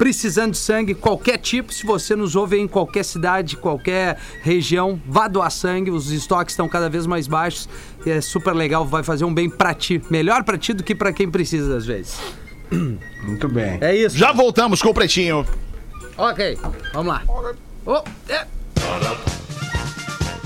precisando 0.00 0.52
de 0.52 0.56
sangue, 0.56 0.94
qualquer 0.94 1.36
tipo, 1.36 1.70
se 1.74 1.84
você 1.84 2.16
nos 2.16 2.34
ouve 2.34 2.58
em 2.58 2.66
qualquer 2.66 3.04
cidade, 3.04 3.54
qualquer 3.54 4.16
região, 4.40 4.98
vá 5.06 5.28
doar 5.28 5.50
sangue, 5.50 5.90
os 5.90 6.10
estoques 6.10 6.54
estão 6.54 6.66
cada 6.66 6.88
vez 6.88 7.06
mais 7.06 7.28
baixos, 7.28 7.68
e 8.06 8.10
é 8.10 8.18
super 8.22 8.54
legal, 8.54 8.86
vai 8.86 9.02
fazer 9.02 9.26
um 9.26 9.34
bem 9.34 9.50
pra 9.50 9.74
ti, 9.74 10.02
melhor 10.08 10.42
pra 10.42 10.56
ti 10.56 10.72
do 10.72 10.82
que 10.82 10.94
pra 10.94 11.12
quem 11.12 11.30
precisa 11.30 11.76
às 11.76 11.84
vezes. 11.84 12.18
Muito 13.22 13.46
bem. 13.46 13.76
É 13.82 13.94
isso. 13.94 14.16
Já 14.16 14.32
voltamos 14.32 14.80
com 14.80 14.88
o 14.88 14.94
Pretinho. 14.94 15.44
Ok, 16.16 16.58
vamos 16.94 17.12
lá. 17.12 17.22
Oh, 17.84 18.02
é. 18.26 18.46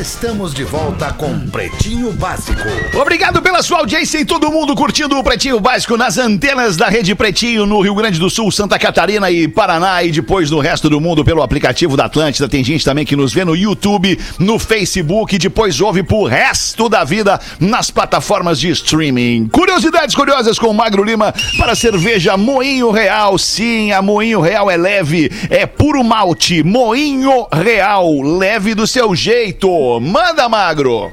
Estamos 0.00 0.54
de 0.54 0.64
volta 0.64 1.12
com 1.12 1.38
Pretinho 1.50 2.12
Básico. 2.12 2.62
Obrigado 2.98 3.42
pela 3.42 3.62
sua 3.62 3.80
audiência 3.80 4.18
e 4.18 4.24
todo 4.24 4.50
mundo 4.50 4.74
curtindo 4.74 5.18
o 5.18 5.22
Pretinho 5.22 5.60
Básico 5.60 5.98
nas 5.98 6.16
antenas 6.16 6.78
da 6.78 6.88
Rede 6.88 7.14
Pretinho 7.14 7.66
no 7.66 7.78
Rio 7.82 7.94
Grande 7.94 8.18
do 8.18 8.30
Sul, 8.30 8.50
Santa 8.50 8.78
Catarina 8.78 9.30
e 9.30 9.46
Paraná 9.46 10.02
e 10.02 10.10
depois 10.10 10.50
no 10.50 10.60
resto 10.60 10.88
do 10.88 10.98
mundo 10.98 11.22
pelo 11.22 11.42
aplicativo 11.42 11.94
da 11.94 12.06
Atlântida. 12.06 12.48
Tem 12.48 12.64
gente 12.64 12.86
também 12.86 13.04
que 13.04 13.14
nos 13.14 13.34
vê 13.34 13.44
no 13.44 13.54
YouTube, 13.54 14.18
no 14.38 14.58
Facebook 14.58 15.36
e 15.36 15.38
depois 15.38 15.78
ouve 15.78 16.02
pro 16.02 16.24
resto 16.24 16.88
da 16.88 17.04
vida 17.04 17.38
nas 17.60 17.90
plataformas 17.90 18.58
de 18.58 18.70
streaming. 18.70 19.48
Curiosidades 19.48 20.14
curiosas 20.14 20.58
com 20.58 20.68
o 20.68 20.74
Magro 20.74 21.04
Lima 21.04 21.34
para 21.58 21.74
cerveja 21.74 22.34
Moinho 22.38 22.90
Real. 22.92 23.36
Sim, 23.36 23.92
a 23.92 24.00
Moinho 24.00 24.40
Real 24.40 24.70
é 24.70 24.76
leve, 24.78 25.30
é 25.50 25.66
puro 25.66 26.02
malte. 26.02 26.62
Moinho 26.62 27.46
Real, 27.52 28.22
leve 28.22 28.74
do 28.74 28.86
seu 28.86 29.14
jeito. 29.14 29.81
Manda, 30.00 30.48
Magro! 30.48 31.12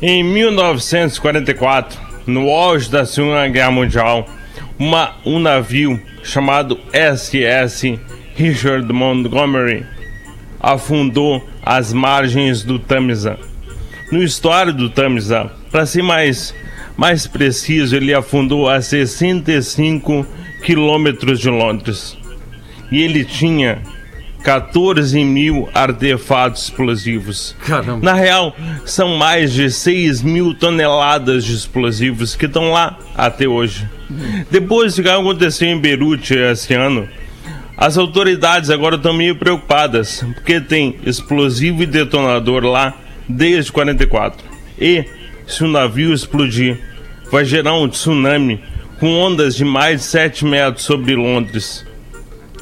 Em 0.00 0.22
1944, 0.22 1.98
no 2.26 2.48
auge 2.50 2.90
da 2.90 3.04
Segunda 3.04 3.48
Guerra 3.48 3.70
Mundial, 3.70 4.26
uma, 4.78 5.16
um 5.26 5.38
navio 5.38 6.00
chamado 6.22 6.78
SS 6.92 7.98
Richard 8.34 8.90
Montgomery 8.92 9.84
afundou 10.60 11.46
às 11.62 11.92
margens 11.92 12.62
do 12.62 12.78
Tamisa. 12.78 13.38
No 14.12 14.22
histórico 14.22 14.78
do 14.78 14.90
Tamisa, 14.90 15.50
para 15.70 15.86
ser 15.86 16.02
mais, 16.02 16.54
mais 16.96 17.26
preciso, 17.26 17.96
ele 17.96 18.14
afundou 18.14 18.68
a 18.68 18.80
65 18.80 20.26
quilômetros 20.64 21.40
de 21.40 21.50
Londres. 21.50 22.16
E 22.90 23.02
ele 23.02 23.24
tinha 23.24 23.82
14 24.42 25.22
mil 25.24 25.68
artefatos 25.74 26.64
explosivos. 26.64 27.54
Caramba. 27.66 28.04
Na 28.04 28.14
real, 28.14 28.56
são 28.84 29.16
mais 29.16 29.52
de 29.52 29.70
6 29.70 30.22
mil 30.22 30.54
toneladas 30.54 31.44
de 31.44 31.54
explosivos 31.54 32.34
que 32.34 32.46
estão 32.46 32.70
lá 32.72 32.98
até 33.16 33.46
hoje. 33.46 33.88
Depois 34.50 34.96
do 34.96 35.02
que 35.02 35.08
aconteceu 35.08 35.68
em 35.68 35.78
Beirute 35.78 36.34
esse 36.34 36.74
ano, 36.74 37.08
as 37.76 37.96
autoridades 37.96 38.70
agora 38.70 38.96
estão 38.96 39.12
meio 39.12 39.36
preocupadas, 39.36 40.24
porque 40.34 40.60
tem 40.60 40.96
explosivo 41.04 41.82
e 41.82 41.86
detonador 41.86 42.64
lá 42.64 42.94
desde 43.28 43.72
44. 43.72 44.44
E, 44.78 45.04
se 45.46 45.64
o 45.64 45.68
navio 45.68 46.12
explodir, 46.12 46.78
vai 47.30 47.44
gerar 47.44 47.74
um 47.74 47.88
tsunami 47.88 48.62
com 48.98 49.14
ondas 49.14 49.54
de 49.56 49.64
mais 49.64 50.00
de 50.00 50.06
7 50.06 50.44
metros 50.44 50.84
sobre 50.84 51.14
Londres. 51.14 51.86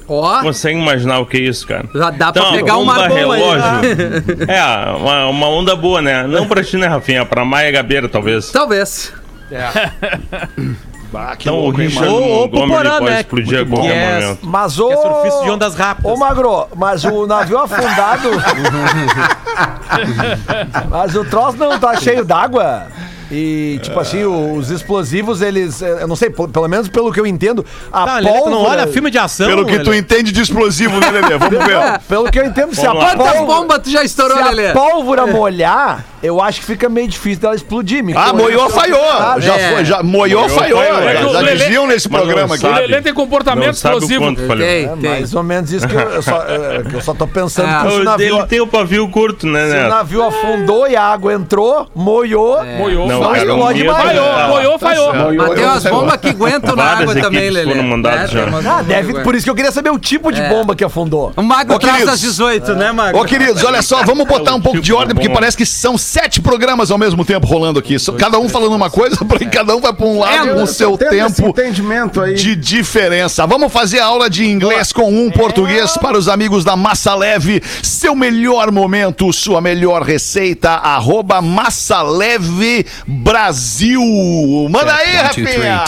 Ó, 0.08 0.40
Consegue 0.40 0.78
imaginar 0.78 1.18
o 1.18 1.26
que 1.26 1.36
é 1.36 1.40
isso, 1.40 1.66
cara? 1.66 1.84
já 1.94 2.10
dá 2.10 2.32
pra 2.32 2.42
Então, 2.42 2.52
pegar 2.54 2.76
um 2.78 2.86
bomba 2.86 2.94
mar 2.98 3.08
bom 3.08 3.14
aí. 3.14 3.20
relógio. 3.20 3.62
É, 4.48 4.96
uma, 4.96 5.26
uma 5.26 5.48
onda 5.48 5.76
boa, 5.76 6.00
né? 6.00 6.26
Não 6.26 6.46
pra 6.48 6.64
ti, 6.64 6.78
né, 6.78 6.86
Rafinha? 6.86 7.26
Pra 7.26 7.44
Maia 7.44 7.70
Gabeira, 7.70 8.08
talvez. 8.08 8.50
Talvez. 8.50 9.12
Então 11.40 11.58
o 11.60 11.70
Richard 11.70 12.06
Ou- 12.12 12.22
ou 12.22 12.40
Montgomery 12.42 12.82
Porã, 12.82 12.98
pode 12.98 13.10
né? 13.12 13.20
explodir 13.20 13.62
a 13.62 13.66
qualquer. 13.66 13.88
Yes. 14.16 14.24
momento. 14.24 14.46
Mas 14.46 14.78
o. 14.78 14.88
Que 14.88 14.92
é 14.92 14.96
surfista 15.00 15.44
de 15.44 15.50
ondas 15.50 15.74
rápidas. 15.74 16.12
Ô, 16.12 16.16
Magro, 16.18 16.66
mas 16.76 17.02
o 17.02 17.26
navio 17.26 17.58
afundado. 17.58 18.28
mas 20.90 21.16
o 21.16 21.24
troço 21.24 21.56
não 21.56 21.78
tá 21.78 21.96
cheio 21.96 22.26
d'água. 22.26 22.88
E, 23.30 23.78
tipo 23.82 23.98
assim, 24.00 24.24
os 24.24 24.70
explosivos, 24.70 25.42
eles. 25.42 25.82
eh, 25.82 25.98
Eu 26.02 26.08
não 26.08 26.16
sei, 26.16 26.30
pelo 26.30 26.66
menos 26.68 26.88
pelo 26.88 27.12
que 27.12 27.20
eu 27.20 27.26
entendo, 27.26 27.64
a 27.92 28.04
Tá, 28.06 28.14
Lelê, 28.18 28.28
tu 28.30 28.34
pólvora. 28.44 28.50
não 28.50 28.62
olha 28.62 28.86
filme 28.86 29.10
de 29.10 29.18
ação, 29.18 29.46
Pelo 29.46 29.66
que 29.66 29.78
tu 29.80 29.90
Lelê? 29.90 29.98
entende 29.98 30.32
de 30.32 30.40
explosivo, 30.40 30.98
né, 30.98 31.10
Lelê? 31.10 31.36
Vamos 31.36 31.64
ver. 31.64 31.98
Pelo 32.08 32.30
que 32.30 32.38
eu 32.38 32.44
entendo, 32.46 32.74
se 32.74 32.80
a 32.86 32.88
Vamos 32.88 33.04
lá. 33.04 33.10
Quantas 33.16 33.36
pólvora. 33.36 33.58
bombas 33.60 33.78
tu 33.82 33.90
já 33.90 34.02
estourou, 34.02 34.36
Se 34.38 34.42
Lelê? 34.44 34.68
a 34.68 34.72
pólvora 34.72 35.26
molhar, 35.26 36.04
eu 36.22 36.40
acho 36.42 36.60
que 36.60 36.66
fica 36.66 36.88
meio 36.88 37.08
difícil 37.08 37.40
dela 37.40 37.54
explodir. 37.54 38.02
me 38.02 38.12
Ah, 38.16 38.32
moiou, 38.32 38.68
falhou. 38.70 38.98
Já 39.38 39.56
É. 39.56 39.72
foi, 39.74 39.84
já 39.84 40.02
moiou, 40.02 40.42
Moiou, 40.42 40.48
falhou. 40.48 40.78
falhou. 40.82 41.02
Já, 41.02 41.10
É 41.10 41.24
o 41.26 41.32
já 41.32 41.40
Lelê- 41.40 41.56
diziam 41.56 41.86
nesse 41.86 42.10
não 42.10 42.18
programa 42.18 42.50
O 42.50 42.52
aqui. 42.54 42.62
sabe. 42.62 42.80
Lelê 42.80 43.02
tem 43.02 43.14
comportamento 43.14 43.66
Não 43.66 43.72
sabe 43.74 43.94
o 43.94 43.98
explosivo. 43.98 44.34
Tem, 44.56 44.84
É, 44.84 44.88
tem. 44.88 45.10
mais 45.10 45.34
ou 45.34 45.42
menos 45.42 45.72
isso 45.72 45.86
que 45.86 45.94
eu, 45.94 46.00
eu 46.00 46.22
só, 46.22 46.42
é, 46.46 46.82
que 46.88 46.94
eu 46.96 47.00
só 47.00 47.14
tô 47.14 47.26
pensando 47.26 47.68
Ah. 47.68 47.82
que 47.84 47.90
se 47.90 47.96
o 47.96 48.00
O 48.00 48.04
navio, 48.04 48.34
dele 48.36 48.46
tem 48.48 48.60
o 48.60 48.66
pavio 48.66 49.08
curto, 49.08 49.46
né, 49.46 49.70
se 49.70 49.76
o 49.76 49.88
navio 49.88 50.22
afundou 50.24 50.86
e 50.88 50.96
a 50.96 51.02
água 51.02 51.32
entrou, 51.34 51.88
moiou. 51.94 52.64
Moiou, 52.64 53.06
Não, 53.08 53.20
o 53.20 53.36
explode 53.36 53.80
medo 53.80 53.92
mais. 53.92 54.04
tá- 54.04 54.08
Falhou, 54.08 54.48
moiou, 54.48 54.78
falhou. 54.78 55.12
Mas 55.36 55.54
tem 55.54 55.64
umas 55.64 55.84
bombas 55.84 56.16
que 56.16 56.28
aguentam 56.28 56.76
na 56.76 56.84
água 56.84 57.14
também, 57.14 57.50
Lelê. 57.50 57.72
É, 57.72 58.68
Ah, 58.68 58.82
deve, 58.82 59.14
por 59.22 59.34
isso 59.34 59.44
que 59.44 59.50
eu 59.50 59.54
queria 59.54 59.72
saber 59.72 59.90
o 59.90 59.98
tipo 59.98 60.32
de 60.32 60.40
É. 60.40 60.48
bomba 60.48 60.74
que 60.74 60.84
afundou. 60.84 61.32
O 61.36 61.42
Mago 61.42 61.78
traz 61.78 61.94
queridos. 61.96 62.14
às 62.14 62.20
18, 62.20 62.74
né, 62.74 62.92
Mago? 62.92 63.18
Ô, 63.20 63.24
queridos, 63.24 63.62
olha 63.64 63.82
só, 63.82 64.02
vamos 64.04 64.26
botar 64.26 64.54
um 64.54 64.60
pouco 64.60 64.80
de 64.80 64.92
ordem, 64.92 65.14
porque 65.14 65.28
parece 65.28 65.56
que 65.56 65.66
são 65.66 65.96
sete 66.08 66.40
programas 66.40 66.90
ao 66.90 66.96
mesmo 66.96 67.24
tempo 67.24 67.46
rolando 67.46 67.78
aqui. 67.78 67.96
Cada 68.18 68.38
um 68.38 68.48
falando 68.48 68.74
uma 68.74 68.90
coisa, 68.90 69.16
porque 69.26 69.46
cada 69.46 69.76
um 69.76 69.80
vai 69.80 69.92
pra 69.92 70.06
um 70.06 70.18
lado 70.18 70.54
com 70.54 70.62
o 70.62 70.66
seu 70.66 70.96
tempo 70.96 71.48
entendimento 71.48 72.20
aí. 72.20 72.34
de 72.34 72.56
diferença. 72.56 73.46
Vamos 73.46 73.72
fazer 73.72 74.00
a 74.00 74.06
aula 74.06 74.30
de 74.30 74.44
inglês 74.46 74.92
com 74.92 75.12
um 75.12 75.30
português 75.30 75.96
para 75.98 76.16
os 76.16 76.28
amigos 76.28 76.64
da 76.64 76.76
Massa 76.76 77.14
Leve. 77.14 77.62
Seu 77.82 78.14
melhor 78.14 78.72
momento, 78.72 79.32
sua 79.32 79.60
melhor 79.60 80.02
receita, 80.02 80.70
arroba 80.70 81.42
Massa 81.42 82.00
Leve 82.02 82.86
Brasil. 83.06 84.00
Manda 84.70 84.94
aí, 84.94 85.16
Rafinha! 85.16 85.84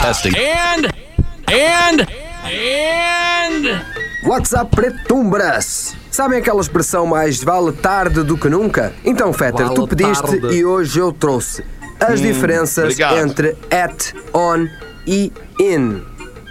WhatsApp 4.23 4.77
Pretumbras. 4.77 6.00
Sabem 6.21 6.39
aquela 6.39 6.61
expressão 6.61 7.07
mais 7.07 7.43
vale 7.43 7.73
tarde 7.73 8.23
do 8.23 8.37
que 8.37 8.51
nunca? 8.51 8.93
Então, 9.03 9.33
Fetter, 9.33 9.65
Vale 9.65 9.75
tu 9.75 9.89
pediste 9.89 10.39
tarde. 10.39 10.55
e 10.55 10.67
hoje 10.67 10.99
eu 10.99 11.13
trouxe. 11.15 11.65
as 11.99 12.21
diferenças 12.21 12.85
obrigado. 12.85 13.17
entre 13.17 13.57
at, 13.71 14.13
on 14.35 14.67
e 15.07 15.33
in. 15.59 16.03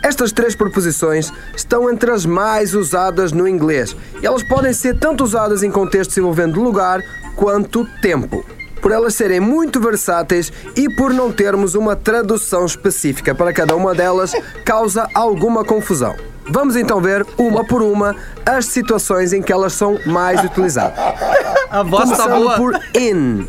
Estas 0.04 0.32
três 0.32 0.56
preposições 0.56 1.32
estão 1.56 1.88
entre 1.88 2.10
as 2.10 2.26
mais 2.26 2.74
usadas 2.74 3.32
no 3.32 3.48
inglês 3.48 3.96
e 4.20 4.26
elas 4.26 4.42
podem 4.42 4.74
ser 4.74 4.98
tanto 4.98 5.24
usadas 5.24 5.62
em 5.62 5.70
contextos 5.70 6.18
envolvendo 6.18 6.60
lugar 6.60 7.00
quanto 7.36 7.86
tempo. 8.02 8.44
Por 8.82 8.92
elas 8.92 9.14
serem 9.14 9.40
muito 9.40 9.80
versáteis 9.80 10.52
e 10.76 10.90
por 10.96 11.14
não 11.14 11.32
termos 11.32 11.76
uma 11.76 11.96
tradução 11.96 12.66
específica 12.66 13.36
para 13.36 13.54
cada 13.54 13.76
uma 13.76 13.94
delas, 13.94 14.32
causa 14.66 15.08
alguma 15.14 15.64
confusão. 15.64 16.16
Vamos 16.52 16.76
então 16.76 17.00
ver, 17.00 17.26
uma 17.38 17.64
por 17.64 17.82
uma, 17.82 18.16
as 18.46 18.66
situações 18.66 19.34
em 19.34 19.42
que 19.42 19.52
elas 19.52 19.74
são 19.74 20.00
mais 20.06 20.44
utilizadas. 20.44 20.98
A 21.70 21.84
voz 21.84 22.10
tá 22.10 22.16
Começando 22.24 22.44
boa. 22.44 22.56
por 22.56 22.80
in. 22.96 23.48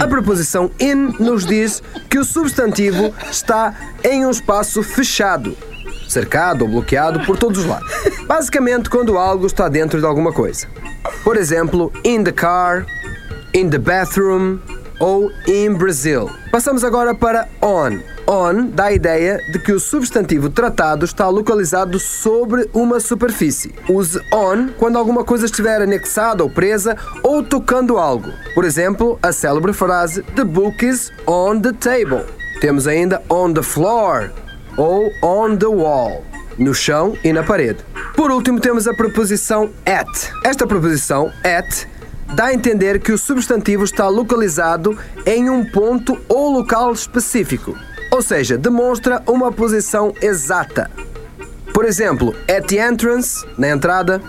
A 0.00 0.06
preposição 0.06 0.70
in 0.78 1.14
nos 1.18 1.44
diz 1.44 1.82
que 2.08 2.18
o 2.18 2.24
substantivo 2.24 3.12
está 3.30 3.74
em 4.04 4.24
um 4.24 4.30
espaço 4.30 4.82
fechado, 4.82 5.56
cercado 6.08 6.62
ou 6.62 6.70
bloqueado 6.70 7.20
por 7.26 7.36
todos 7.36 7.60
os 7.60 7.66
lados. 7.66 7.90
Basicamente, 8.26 8.88
quando 8.88 9.18
algo 9.18 9.46
está 9.46 9.68
dentro 9.68 9.98
de 9.98 10.06
alguma 10.06 10.32
coisa. 10.32 10.68
Por 11.24 11.36
exemplo, 11.36 11.92
in 12.04 12.22
the 12.22 12.30
car, 12.32 12.86
in 13.54 13.68
the 13.68 13.78
bathroom 13.78 14.58
ou 14.98 15.30
in 15.46 15.74
Brazil. 15.74 16.30
Passamos 16.50 16.84
agora 16.84 17.14
para 17.14 17.48
on. 17.62 18.00
On 18.28 18.66
dá 18.66 18.86
a 18.86 18.92
ideia 18.92 19.40
de 19.52 19.58
que 19.58 19.72
o 19.72 19.78
substantivo 19.78 20.50
tratado 20.50 21.04
está 21.04 21.28
localizado 21.28 21.98
sobre 21.98 22.68
uma 22.74 22.98
superfície. 22.98 23.72
Use 23.88 24.20
on 24.32 24.68
quando 24.76 24.98
alguma 24.98 25.22
coisa 25.22 25.46
estiver 25.46 25.80
anexada 25.80 26.42
ou 26.42 26.50
presa 26.50 26.96
ou 27.22 27.42
tocando 27.42 27.98
algo. 27.98 28.32
Por 28.54 28.64
exemplo, 28.64 29.18
a 29.22 29.32
célebre 29.32 29.72
frase 29.72 30.22
The 30.34 30.44
book 30.44 30.84
is 30.84 31.12
on 31.26 31.60
the 31.60 31.72
table. 31.72 32.24
Temos 32.60 32.88
ainda 32.88 33.22
on 33.30 33.52
the 33.52 33.62
floor 33.62 34.30
ou 34.76 35.10
on 35.22 35.56
the 35.56 35.66
wall 35.66 36.24
no 36.58 36.74
chão 36.74 37.16
e 37.22 37.32
na 37.32 37.42
parede. 37.42 37.84
Por 38.14 38.30
último, 38.30 38.58
temos 38.60 38.88
a 38.88 38.94
preposição 38.94 39.70
at. 39.84 40.32
Esta 40.44 40.66
preposição 40.66 41.30
at 41.44 41.86
dá 42.34 42.46
a 42.46 42.54
entender 42.54 43.00
que 43.00 43.12
o 43.12 43.18
substantivo 43.18 43.84
está 43.84 44.08
localizado 44.08 44.96
em 45.24 45.48
um 45.50 45.64
ponto 45.64 46.18
ou 46.28 46.50
local 46.50 46.92
específico, 46.92 47.76
ou 48.10 48.22
seja, 48.22 48.56
demonstra 48.58 49.22
uma 49.26 49.52
posição 49.52 50.12
exata. 50.20 50.90
Por 51.72 51.84
exemplo, 51.84 52.34
at 52.48 52.66
the 52.66 52.76
entrance, 52.76 53.46
na 53.58 53.68
entrada, 53.68 54.20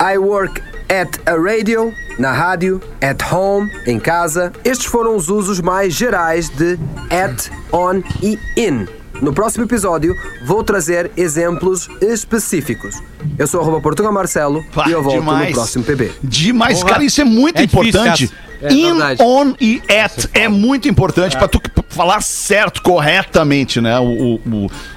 I 0.00 0.18
work 0.18 0.60
at 0.88 1.18
a 1.26 1.36
radio, 1.36 1.94
na 2.18 2.32
rádio, 2.32 2.80
at 3.00 3.22
home, 3.32 3.70
em 3.86 3.98
casa. 3.98 4.52
Estes 4.64 4.86
foram 4.86 5.16
os 5.16 5.28
usos 5.28 5.60
mais 5.60 5.94
gerais 5.94 6.50
de 6.50 6.78
at, 7.10 7.50
on 7.72 8.02
e 8.22 8.38
in. 8.56 9.01
No 9.22 9.32
próximo 9.32 9.64
episódio, 9.64 10.16
vou 10.44 10.64
trazer 10.64 11.12
exemplos 11.16 11.88
específicos. 12.00 12.96
Eu 13.38 13.46
sou 13.46 13.60
arroba 13.60 13.80
Portugal 13.80 14.12
Marcelo 14.12 14.64
Pá, 14.74 14.84
e 14.88 14.90
eu 14.90 15.00
volto 15.02 15.20
demais. 15.20 15.48
no 15.50 15.54
próximo 15.54 15.84
PB. 15.84 16.10
Demais, 16.24 16.80
Porra. 16.80 16.90
cara, 16.94 17.04
isso 17.04 17.20
é 17.20 17.24
muito 17.24 17.56
É 17.58 17.66
difícil, 17.66 17.88
importante. 17.88 18.26
Cássio. 18.28 18.52
É 18.64 18.72
In, 18.72 18.90
verdade. 18.94 19.22
on 19.22 19.54
e 19.60 19.82
at 19.88 20.28
é 20.34 20.48
muito 20.48 20.88
importante 20.88 21.36
pra 21.36 21.48
tu 21.48 21.60
falar 21.88 22.20
certo, 22.22 22.80
corretamente, 22.82 23.80
né? 23.80 23.98
O, 23.98 24.04
o- 24.04 24.34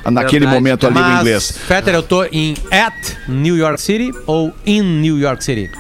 o- 0.06 0.12
naquele 0.12 0.42
Verdade. 0.46 0.56
momento 0.56 0.86
ali 0.88 0.96
no 0.96 1.02
Mas, 1.02 1.20
inglês. 1.20 1.52
Fetter, 1.52 1.94
eu 1.96 2.04
tô 2.04 2.24
em 2.26 2.56
at 2.72 2.94
New 3.28 3.56
York 3.58 3.82
City 3.82 4.12
ou 4.28 4.52
in 4.66 4.82
New 5.02 5.18
York 5.20 5.44
City? 5.44 5.72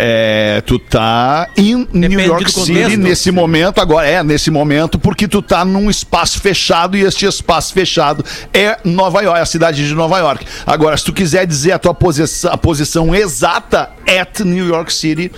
É, 0.00 0.62
tu 0.64 0.78
tá 0.78 1.48
em 1.56 1.86
New 1.92 2.20
York 2.20 2.52
City 2.52 2.96
nesse 2.96 3.32
momento, 3.32 3.80
agora 3.80 4.06
é 4.06 4.22
nesse 4.22 4.48
momento, 4.48 4.96
porque 4.96 5.26
tu 5.26 5.42
tá 5.42 5.64
num 5.64 5.90
espaço 5.90 6.40
fechado 6.40 6.96
e 6.96 7.00
este 7.00 7.26
espaço 7.26 7.72
fechado 7.74 8.24
é 8.54 8.78
Nova 8.84 9.20
York, 9.22 9.40
é 9.40 9.42
a 9.42 9.46
cidade 9.46 9.84
de 9.84 9.94
Nova 9.94 10.18
York. 10.18 10.46
Agora, 10.64 10.96
se 10.96 11.04
tu 11.04 11.12
quiser 11.12 11.44
dizer 11.46 11.72
a 11.72 11.80
tua 11.80 11.92
posição, 11.92 12.52
a 12.52 12.56
posição 12.56 13.12
exata 13.12 13.90
at 14.06 14.38
New 14.44 14.68
York 14.68 14.92
City, 14.92 15.32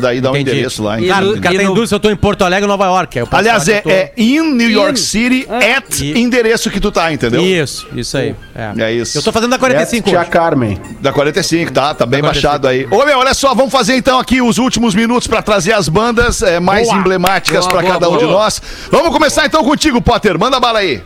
daí 0.00 0.20
dá 0.20 0.30
um 0.30 0.36
Entendi. 0.36 0.50
endereço 0.52 0.82
lá. 0.82 0.96
Cara, 1.00 1.26
dúvida 1.66 1.86
se 1.86 1.94
eu 1.94 2.00
tô 2.00 2.08
em 2.10 2.16
Porto 2.16 2.42
Alegre 2.44 2.66
Nova 2.68 2.84
York. 2.86 3.18
eu 3.18 3.28
Aliás, 3.30 3.68
é, 3.68 3.80
tô- 3.80 3.90
é 3.90 4.12
in 4.16 4.40
New 4.54 4.70
York 4.70 4.98
City 4.98 5.46
at 5.50 6.00
E- 6.00 6.18
endereço 6.20 6.70
que 6.70 6.78
tu 6.80 6.92
tá, 6.92 7.12
entendeu? 7.12 7.40
Isso, 7.42 7.86
isso 7.94 8.16
aí. 8.16 8.34
É, 8.54 8.72
É 8.84 8.92
isso. 8.92 9.18
Eu 9.18 9.22
tô 9.22 9.32
fazendo 9.32 9.54
a 9.54 9.58
45 9.58 10.08
Tia. 10.08 10.24
Carmen. 10.24 10.80
Da 11.00 11.12
45, 11.12 11.72
tá? 11.72 11.92
Tá 11.94 12.06
bem 12.06 12.20
45. 12.20 12.22
baixado 12.22 12.68
aí. 12.68 12.86
Ô, 12.90 13.04
meu, 13.04 13.18
olha 13.18 13.34
só, 13.34 13.54
vamos 13.54 13.72
fazer 13.72 13.94
então 13.96 14.18
aqui 14.18 14.40
os 14.40 14.58
últimos 14.58 14.94
minutos 14.94 15.26
pra 15.26 15.42
trazer 15.42 15.72
as 15.72 15.88
bandas 15.88 16.42
é, 16.42 16.60
mais 16.60 16.86
Boa. 16.86 16.98
emblemáticas 17.00 17.60
Boa, 17.66 17.70
pra 17.70 17.80
boa, 17.82 17.92
cada 17.94 18.08
um 18.08 18.16
de 18.18 18.24
nós. 18.24 18.62
Vamos 18.90 19.10
começar 19.12 19.46
então 19.46 19.64
contigo, 19.64 20.00
Potter. 20.00 20.38
Manda 20.38 20.60
bala 20.60 20.78
aí. 20.78 21.02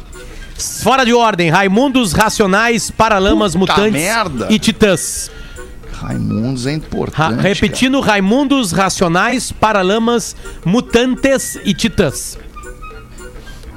Fora 0.82 1.04
de 1.04 1.12
ordem, 1.12 1.50
Raimundos, 1.50 2.12
Racionais, 2.12 2.90
Paralamas, 2.90 3.54
Puta 3.56 3.72
Mutantes 3.72 3.92
merda. 4.00 4.46
e 4.50 4.58
Titãs. 4.58 5.30
Raimundos 6.06 6.66
é 6.66 6.70
Ra- 6.70 6.76
importante. 6.76 7.40
repetindo, 7.40 8.00
Raimundos, 8.00 8.72
Racionais, 8.72 9.50
Paralamas, 9.52 10.34
Mutantes 10.64 11.58
e 11.64 11.72
Titãs. 11.74 12.38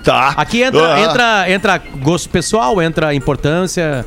Tá. 0.03 0.30
Aqui 0.38 0.61
entra, 0.61 0.93
Ah. 0.93 0.99
entra, 1.01 1.51
entra 1.51 1.82
gosto 2.01 2.30
pessoal, 2.30 2.82
entra 2.82 3.13
importância. 3.13 4.05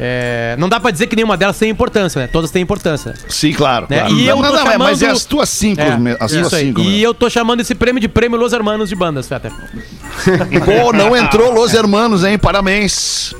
é, 0.00 0.54
não 0.60 0.68
dá 0.68 0.78
pra 0.78 0.92
dizer 0.92 1.08
que 1.08 1.16
nenhuma 1.16 1.36
delas 1.36 1.58
tem 1.58 1.68
importância, 1.70 2.20
né? 2.22 2.28
Todas 2.28 2.52
têm 2.52 2.62
importância. 2.62 3.14
Sim, 3.28 3.52
claro. 3.52 3.86
Né? 3.90 3.98
claro. 3.98 4.14
E 4.14 4.28
eu 4.28 4.36
não, 4.36 4.42
tô 4.44 4.56
não, 4.56 4.64
não, 4.64 4.78
mas 4.78 5.02
é 5.02 5.06
chamando- 5.06 5.16
as 5.16 5.24
tuas 5.24 5.48
cinco. 5.48 5.80
É, 5.80 6.16
as 6.20 6.30
tuas 6.30 6.52
cinco. 6.52 6.80
E 6.80 6.84
mesmo. 6.84 6.98
eu 7.00 7.12
tô 7.14 7.28
chamando 7.28 7.60
esse 7.62 7.74
prêmio 7.74 8.00
de 8.00 8.06
prêmio 8.06 8.38
Los 8.38 8.52
Hermanos 8.52 8.88
de 8.88 8.94
bandas, 8.94 9.26
Fetter. 9.26 9.50
Pô, 10.64 10.92
não 10.92 11.16
entrou 11.16 11.52
Los 11.52 11.74
Hermanos, 11.74 12.22
hein? 12.24 12.38
Parabéns. 12.38 13.34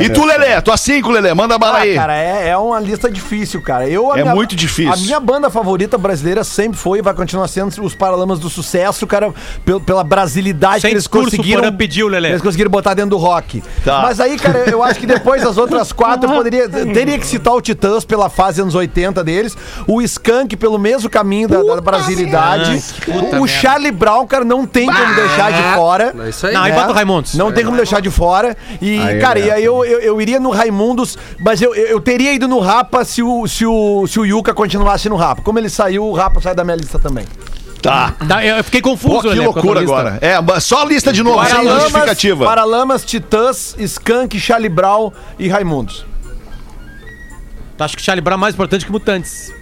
E 0.00 0.08
tu, 0.10 0.24
Lelê? 0.24 0.60
Tua 0.62 0.76
cinco, 0.76 1.10
Lelê. 1.10 1.32
Manda 1.34 1.58
bala 1.58 1.78
Ah, 1.78 1.82
aí. 1.82 1.94
cara, 1.94 2.16
é, 2.16 2.48
é 2.48 2.56
uma 2.56 2.78
lista 2.80 3.10
difícil, 3.10 3.60
cara. 3.62 3.88
Eu, 3.88 4.12
a 4.12 4.18
É 4.18 4.24
muito 4.24 4.54
difícil. 4.56 4.92
A 4.92 4.96
minha 4.96 5.20
banda 5.20 5.50
favorita 5.50 5.96
brasileira 5.98 6.44
sempre 6.44 6.78
foi 6.78 6.98
e 6.98 7.02
vai 7.02 7.14
continuar 7.14 7.48
sendo 7.48 7.68
os 7.84 7.94
Paralamas 7.94 8.38
do 8.38 8.48
Sucesso, 8.50 9.06
cara, 9.06 9.32
pel- 9.64 9.80
pela 9.80 10.02
brasilidade 10.04 10.80
Sem 10.80 10.90
que 10.90 10.94
eles 10.94 11.04
discurso, 11.04 11.30
conseguiram. 11.30 11.60
Porã 11.62 11.74
pediu, 11.76 12.08
Lelê. 12.08 12.28
Eles 12.30 12.42
conseguiram 12.42 12.70
botar 12.70 12.94
dentro 12.94 13.10
do 13.10 13.16
rock. 13.18 13.62
Tá. 13.84 14.02
Mas 14.02 14.20
aí, 14.20 14.36
cara, 14.38 14.64
eu 14.70 14.82
acho 14.82 14.98
que 15.00 15.06
depois 15.06 15.42
das 15.42 15.56
outras 15.58 15.92
quatro, 15.92 16.30
eu 16.30 16.34
poderia, 16.34 16.68
teria 16.68 17.18
que 17.18 17.26
citar 17.26 17.54
o 17.54 17.60
Titãs 17.60 18.04
pela 18.04 18.28
fase 18.28 18.60
anos 18.60 18.74
80 18.74 19.22
deles, 19.24 19.56
o 19.86 20.00
Skank 20.02 20.56
pelo 20.56 20.78
mesmo 20.78 21.08
caminho 21.10 21.48
da, 21.48 21.62
da 21.62 21.80
brasilidade, 21.80 22.82
puta 23.04 23.18
o 23.36 23.42
merda. 23.42 23.46
Charlie 23.48 23.90
Brown, 23.92 24.26
cara, 24.26 24.44
não 24.44 24.66
tem 24.66 24.86
como 24.86 25.14
deixar 25.14 25.52
de 25.52 25.62
fora. 25.74 26.14
É 26.24 26.28
isso 26.28 26.46
aí. 26.46 26.54
Não, 26.54 26.62
né? 26.64 26.72
bota 26.72 26.90
o 26.90 26.94
Raimundos. 26.94 27.34
Não 27.34 27.52
tem 27.52 27.64
como 27.64 27.76
deixar 27.76 28.00
de 28.00 28.10
fora. 28.10 28.56
E, 28.80 28.98
Aí, 28.98 29.18
cara, 29.20 29.38
e 29.38 29.42
Beto. 29.42 29.54
aí 29.54 29.64
eu, 29.64 29.71
eu, 29.84 30.00
eu 30.00 30.20
iria 30.20 30.38
no 30.38 30.50
Raimundos, 30.50 31.18
mas 31.40 31.60
eu, 31.62 31.74
eu, 31.74 31.86
eu 31.86 32.00
teria 32.00 32.32
ido 32.32 32.46
no 32.46 32.58
Rapa 32.58 33.04
se 33.04 33.22
o, 33.22 33.46
se, 33.46 33.64
o, 33.64 34.06
se 34.06 34.20
o 34.20 34.24
Yuka 34.24 34.52
continuasse 34.54 35.08
no 35.08 35.16
Rapa. 35.16 35.42
Como 35.42 35.58
ele 35.58 35.70
saiu, 35.70 36.04
o 36.04 36.12
Rapa 36.12 36.40
sai 36.40 36.54
da 36.54 36.64
minha 36.64 36.76
lista 36.76 36.98
também. 36.98 37.24
Tá. 37.80 38.14
Tá, 38.28 38.44
eu 38.44 38.62
fiquei 38.62 38.80
confuso, 38.80 39.14
Pô, 39.14 39.22
que 39.22 39.34
tua 39.34 39.44
loucura 39.44 39.80
agora. 39.80 40.18
É, 40.20 40.36
só 40.60 40.82
a 40.82 40.84
lista 40.84 41.12
de 41.12 41.22
novo, 41.22 41.44
sem 41.44 41.68
justificativa. 41.68 42.44
Paralamas, 42.44 43.04
Titãs, 43.04 43.74
Skank, 43.76 44.38
Charlie 44.38 44.68
Brown 44.68 45.10
e 45.38 45.48
Raimundos. 45.48 46.06
Tu 47.76 47.82
acha 47.84 47.96
que 47.96 48.02
Charlie 48.02 48.22
Brown 48.22 48.36
é 48.36 48.40
mais 48.40 48.54
importante 48.54 48.86
que 48.86 48.92
Mutantes? 48.92 49.52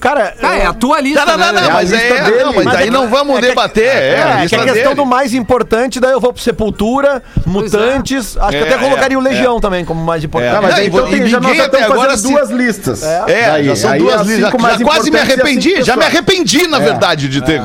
Cara, 0.00 0.34
Ah, 0.42 0.56
é 0.56 0.66
a 0.66 0.72
tua 0.72 0.98
lista, 1.00 1.26
Não, 1.26 1.36
não, 1.36 1.46
não, 1.46 1.52
né? 1.52 1.60
não, 1.60 1.68
É 1.68 1.72
mas 1.74 1.92
é, 1.92 1.98
dele. 2.24 2.42
não, 2.42 2.52
mas 2.54 2.64
Mas 2.64 2.74
daí 2.74 2.88
é 2.88 2.90
não 2.90 3.08
vamos 3.08 3.36
é 3.36 3.40
que- 3.40 3.46
debater. 3.48 3.84
É, 3.84 4.22
a 4.22 4.44
É, 4.44 4.48
que 4.48 4.54
a 4.56 4.58
questão 4.64 4.82
dele. 4.82 4.94
do 4.94 5.04
mais 5.06 5.34
importante, 5.34 6.00
daí 6.00 6.12
eu 6.12 6.20
vou 6.20 6.32
pro 6.32 6.42
Sepultura, 6.42 7.22
Mutantes, 7.46 8.36
acho 8.38 8.48
que 8.50 8.56
É, 8.56 8.62
até 8.62 8.78
colocaria 8.78 9.18
o 9.18 9.20
é, 9.20 9.24
Legião 9.30 9.60
também 9.60 9.84
como 9.84 10.02
mais 10.02 10.24
importante. 10.24 10.50
É. 10.52 10.54
Tá, 10.54 10.62
mas 10.62 10.70
Não, 10.72 10.78
aí, 10.80 10.86
então 10.86 11.10
tem, 11.10 11.22
e 11.22 11.28
já 11.28 11.38
nós 11.40 11.56
já 11.56 11.64
estamos 11.66 11.86
agora 11.86 12.10
fazendo 12.10 12.28
se- 12.28 12.32
duas 12.34 12.50
listas. 12.50 13.02
É, 13.02 13.50
Daí, 13.50 13.64
já 13.66 13.76
são 13.76 13.90
aí 13.90 13.98
duas 13.98 14.14
as 14.20 14.26
listas. 14.26 14.50
Já 14.52 14.84
quase 14.84 15.10
me 15.10 15.18
é 15.18 15.20
arrependi, 15.20 15.82
já 15.82 15.96
me 15.96 16.04
arrependi, 16.04 16.66
na 16.66 16.78
verdade, 16.78 17.28
de 17.28 17.42
ter 17.42 17.60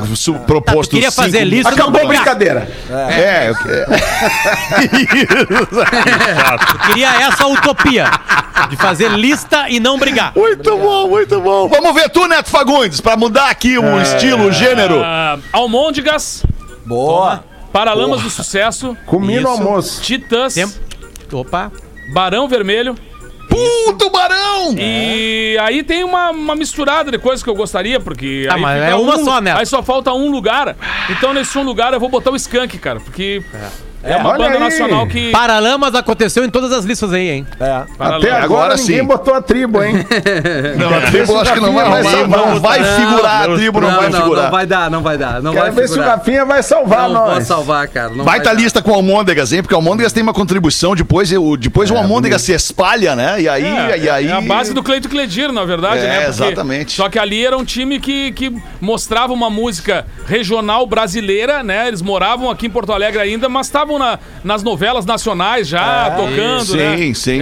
proposto 0.46 0.90
queria 0.90 1.10
fazer 1.10 1.42
lista, 1.44 1.70
Acabou 1.72 2.02
a 2.02 2.06
brincadeira. 2.06 2.68
É, 3.08 3.48
eu 3.50 3.56
Eu 5.56 6.78
queria 6.88 7.08
essa 7.26 7.46
utopia 7.46 8.04
de 8.70 8.76
fazer 8.76 9.10
lista 9.10 9.66
e 9.68 9.78
não 9.80 9.98
brigar. 9.98 10.32
Muito 10.34 10.76
bom, 10.76 11.08
muito 11.08 11.40
bom. 11.40 11.68
Vamos 11.68 11.94
ver 11.94 12.08
tu, 12.26 12.28
Neto 12.28 12.50
Fagundes, 12.50 13.00
pra 13.00 13.16
mudar 13.16 13.48
aqui 13.50 13.78
o 13.78 14.00
estilo, 14.00 14.46
o 14.48 14.52
gênero. 14.52 15.00
Ah, 15.02 15.38
Almôndegas, 15.52 16.44
Boa. 16.84 17.44
Paralamas 17.72 18.22
do 18.22 18.30
Sucesso, 18.30 18.96
Comi 19.06 19.38
no 19.40 19.48
almoço. 19.48 20.00
Titãs, 20.02 20.54
Tempo. 20.54 20.74
Opa. 21.32 21.70
Barão 22.12 22.48
Vermelho. 22.48 22.94
Puto 23.48 24.10
Barão! 24.10 24.74
E 24.76 25.56
aí 25.60 25.82
tem 25.82 26.02
uma, 26.02 26.30
uma 26.30 26.54
misturada 26.54 27.10
de 27.10 27.18
coisas 27.18 27.42
que 27.42 27.48
eu 27.50 27.54
gostaria, 27.54 28.00
porque. 28.00 28.46
Ah, 28.50 28.54
aí 28.54 28.60
mas 28.60 28.82
é 28.82 28.94
uma 28.94 29.16
um- 29.16 29.24
só, 29.24 29.40
Neto. 29.40 29.58
Aí 29.58 29.66
só 29.66 29.82
falta 29.82 30.12
um 30.12 30.30
lugar. 30.30 30.76
Então 31.10 31.32
nesse 31.32 31.56
um 31.56 31.62
lugar 31.62 31.92
eu 31.92 32.00
vou 32.00 32.08
botar 32.08 32.30
o 32.30 32.36
Skank, 32.36 32.76
cara, 32.78 32.98
porque. 33.00 33.42
É 33.54 33.85
uma 34.14 34.28
olha 34.30 34.38
banda 34.38 34.54
aí. 34.54 34.60
nacional 34.60 35.06
que. 35.08 35.30
Paralamas 35.32 35.94
aconteceu 35.94 36.44
em 36.44 36.50
todas 36.50 36.70
as 36.70 36.84
listas 36.84 37.12
aí, 37.12 37.28
hein? 37.30 37.46
É. 37.58 37.82
Paralamas. 37.98 38.24
Até 38.24 38.30
agora, 38.30 38.44
agora 38.44 38.76
ninguém 38.76 38.98
sim. 39.00 39.04
botou 39.04 39.34
a 39.34 39.42
tribo, 39.42 39.82
hein? 39.82 39.94
Não, 40.78 40.94
a 40.96 41.00
tribo 41.10 41.32
eu 41.32 41.40
acho 41.40 41.52
que 41.54 41.60
não 41.60 41.72
vai, 41.74 41.84
Vai 41.88 42.02
não, 42.02 42.10
salvar. 42.10 42.28
não 42.46 42.60
vai 42.60 42.84
figurar, 42.84 43.42
a 43.50 43.54
tribo 43.56 43.80
não, 43.80 43.88
Não, 43.90 43.96
vai 43.96 44.10
não, 44.10 44.20
figurar. 44.22 44.44
não 44.44 44.50
vai 44.50 44.66
dar, 44.66 44.90
não 44.90 45.02
vai 45.02 45.18
dar. 45.18 45.42
Não 45.42 45.52
Quero 45.52 45.64
vai 45.64 45.72
ver 45.74 45.86
se 45.88 45.92
o 45.92 45.94
figurar. 45.94 46.18
Rafinha 46.18 46.44
vai 46.44 46.62
salvar 46.62 47.08
Não 47.08 47.24
vou 47.24 47.34
nós. 47.34 47.46
salvar, 47.46 47.88
cara. 47.88 48.10
Não 48.10 48.24
Baita 48.24 48.44
vai 48.44 48.54
dar. 48.56 48.62
lista 48.62 48.82
com 48.82 48.90
o 48.90 48.94
Almôndegas, 48.94 49.52
hein? 49.52 49.62
Porque 49.62 49.74
o 49.74 49.78
Almôndegas 49.78 50.12
tem 50.12 50.22
uma 50.22 50.34
contribuição, 50.34 50.94
depois, 50.94 51.32
o, 51.32 51.56
depois 51.56 51.90
o 51.90 51.96
Almôndegas 51.96 52.42
se 52.42 52.52
espalha, 52.52 53.16
né? 53.16 53.40
E 53.40 53.48
aí, 53.48 53.64
É, 53.64 53.98
e 53.98 54.08
aí... 54.10 54.28
é 54.28 54.32
a 54.32 54.40
base 54.40 54.72
do 54.74 54.82
Cleito 54.82 55.08
Cledir, 55.08 55.50
na 55.52 55.64
verdade, 55.64 55.98
É, 55.98 56.02
né? 56.02 56.14
Porque- 56.26 56.28
exatamente. 56.30 56.92
Só 56.92 57.08
que 57.08 57.18
ali 57.18 57.44
era 57.44 57.56
um 57.56 57.64
time 57.64 57.98
que, 57.98 58.32
que 58.32 58.52
mostrava 58.80 59.32
uma 59.32 59.48
música 59.50 60.06
regional 60.26 60.86
brasileira, 60.86 61.62
né? 61.62 61.88
Eles 61.88 62.02
moravam 62.02 62.50
aqui 62.50 62.66
em 62.66 62.70
Porto 62.70 62.92
Alegre 62.92 63.20
ainda, 63.20 63.48
mas 63.48 63.66
estavam 63.66 63.95
na- 63.98 64.18
nas 64.44 64.62
novelas 64.62 65.04
nacionais 65.06 65.66
já, 65.68 66.10
tocando, 66.16 66.64
sim, 66.64 66.76
né? 66.76 66.96
sim, 66.98 67.14
sim. 67.14 67.38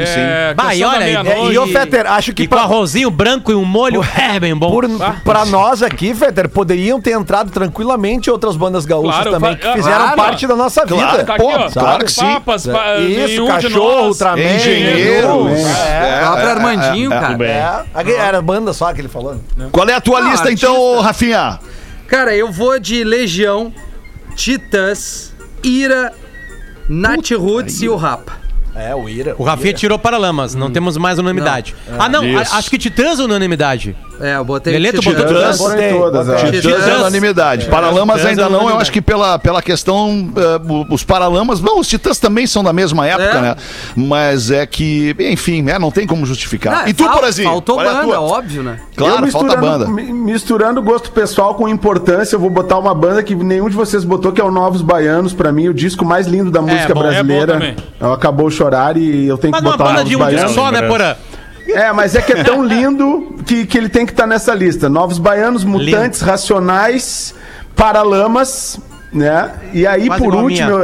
Bah, 0.56 0.64
Canção 0.64 0.76
e 0.76 0.80
da 0.80 0.88
olha. 1.30 1.52
E, 1.52 1.58
ô, 1.58 1.66
Fetter, 1.66 2.06
acho 2.10 2.32
que 2.32 2.44
E 2.44 2.46
com 2.48 2.54
pra- 2.56 2.64
arrozinho 2.64 3.10
branco 3.10 3.50
e 3.52 3.54
um 3.54 3.64
molho 3.64 4.02
é 4.16 4.38
bem 4.40 4.54
bom. 4.54 4.70
Por, 4.70 4.88
pra 5.24 5.44
nós 5.44 5.82
aqui, 5.82 6.14
Fetter, 6.14 6.48
poderiam 6.48 7.00
ter 7.00 7.12
entrado 7.12 7.50
tranquilamente 7.50 8.30
outras 8.30 8.56
bandas 8.56 8.84
gaúchas 8.86 9.14
Claro, 9.22 9.30
também, 9.30 9.56
que 9.56 9.72
fizeram 9.72 9.98
claro. 10.04 10.16
parte 10.16 10.46
da 10.46 10.56
nossa 10.56 10.84
vida. 10.84 10.96
Claro, 10.96 11.24
Tá 11.24 11.34
aqui, 11.34 11.42
Pô, 11.42 11.50
ó. 11.50 11.70
claro 11.70 12.04
que 12.04 12.12
sim. 12.12 12.20
Papas, 12.34 12.66
pa- 12.66 12.96
Isso, 12.98 13.26
nenhum 13.26 13.44
de 13.58 13.62
cachorro. 13.68 14.06
Ultraman, 14.08 14.42
Engenheiro. 14.42 15.48
É, 15.48 16.20
O 16.22 16.26
próprio 16.26 16.48
Armandinho, 16.50 17.10
cara. 17.10 17.84
É, 18.06 18.12
era 18.16 18.42
banda 18.42 18.72
só 18.72 18.92
que 18.92 19.00
ele 19.00 19.08
falou. 19.08 19.40
Qual 19.72 19.88
é 19.88 19.94
a 19.94 20.00
tua 20.00 20.20
Não, 20.20 20.30
lista, 20.30 20.50
então, 20.52 21.00
Rafinha? 21.00 21.58
Cara, 22.06 22.34
eu 22.36 22.50
vou 22.52 22.78
de 22.78 23.02
Legião, 23.02 23.72
Titãs, 24.36 25.32
Ira, 25.62 26.12
Nat 26.88 27.30
Roots 27.32 27.82
e 27.82 27.88
o 27.88 27.96
Rapa. 27.96 28.32
É, 28.74 28.92
o 28.94 29.08
Ira. 29.08 29.36
O 29.38 29.44
Rafinha 29.44 29.72
tirou 29.72 29.96
Paralamas, 29.98 30.54
não 30.54 30.68
temos 30.70 30.96
mais 30.96 31.16
unanimidade. 31.18 31.74
ah, 31.96 32.08
não, 32.08 32.22
a- 32.36 32.40
acho 32.58 32.68
que 32.68 32.76
Titãs 32.76 33.20
é 33.20 33.22
unanimidade. 33.22 33.96
É, 34.20 34.36
eu 34.36 34.44
botei 34.44 34.74
Titãs. 34.80 35.04
botou 35.04 35.26
Titãs? 35.26 35.58
Botei 35.58 35.92
todas, 35.92 36.28
é. 36.28 36.36
Titãs. 36.36 36.60
Titãs 36.62 36.88
é 36.88 36.96
unanimidade. 36.96 37.66
Paralamas 37.66 38.16
Titãs 38.16 38.24
é 38.26 38.28
ainda 38.42 38.48
não, 38.48 38.70
eu 38.70 38.78
acho 38.78 38.92
que 38.92 39.02
pela, 39.02 39.38
pela 39.38 39.60
questão. 39.60 40.30
eh, 40.36 40.60
os 40.90 41.02
Paralamas. 41.02 41.60
Não, 41.60 41.80
os 41.80 41.88
Titãs 41.88 42.18
também 42.18 42.46
são 42.46 42.62
da 42.62 42.72
mesma 42.72 43.06
época, 43.06 43.38
É. 43.38 43.40
né? 43.42 43.56
Mas 43.96 44.50
é 44.50 44.64
que, 44.66 45.14
enfim, 45.18 45.62
né? 45.62 45.78
Não 45.78 45.90
tem 45.90 46.06
como 46.06 46.24
justificar. 46.24 46.88
E 46.88 46.94
tu, 46.94 47.08
Porazinho? 47.10 47.48
Faltou 47.48 47.80
é 47.80 47.84
banda, 47.84 48.20
óbvio, 48.20 48.62
né? 48.62 48.78
Claro, 48.96 49.26
falta 49.30 49.56
banda. 49.56 49.86
mi- 49.88 50.12
misturando 50.12 50.80
gosto 50.82 51.10
pessoal 51.10 51.54
com 51.54 51.68
importância, 51.68 52.36
eu 52.36 52.40
vou 52.40 52.50
botar 52.50 52.78
uma 52.78 52.94
banda 52.94 53.22
que 53.22 53.34
nenhum 53.34 53.68
de 53.68 53.74
vocês 53.76 54.04
botou, 54.04 54.32
que 54.32 54.40
é 54.40 54.44
o 54.44 54.50
Novos 54.50 54.80
Baianos, 54.82 55.32
pra 55.32 55.50
mim, 55.52 55.68
o 55.68 55.74
disco 55.74 56.04
mais 56.04 56.26
lindo 56.26 56.50
da 56.50 56.62
música 56.62 56.92
é 56.92 56.94
brasileira. 56.94 57.76
É 58.00 58.06
Acabou 58.12 58.50
Chorar 58.50 58.96
e 58.96 59.26
eu 59.26 59.36
tenho 59.36 59.50
Mas 59.52 59.60
que 59.60 59.66
uma 59.66 59.72
botar 59.76 59.84
o 59.84 59.86
banda 59.88 59.98
Novos 60.04 60.10
de 60.10 60.16
um 60.16 60.26
disco 60.28 60.48
só, 60.50 60.70
né, 60.70 60.82
Porã? 60.82 61.16
É, 61.66 61.92
mas 61.92 62.14
é 62.14 62.20
que 62.22 62.32
é 62.32 62.42
tão 62.44 62.64
lindo 62.64 63.36
que, 63.46 63.64
que 63.66 63.78
ele 63.78 63.88
tem 63.88 64.04
que 64.04 64.12
estar 64.12 64.26
nessa 64.26 64.54
lista. 64.54 64.88
Novos 64.88 65.18
Baianos, 65.18 65.64
Mutantes, 65.64 66.20
Racionais, 66.20 67.34
Paralamas, 67.74 68.78
né? 69.12 69.52
E 69.72 69.86
aí, 69.86 70.06
Quase 70.06 70.22
por 70.22 70.34
último, 70.34 70.78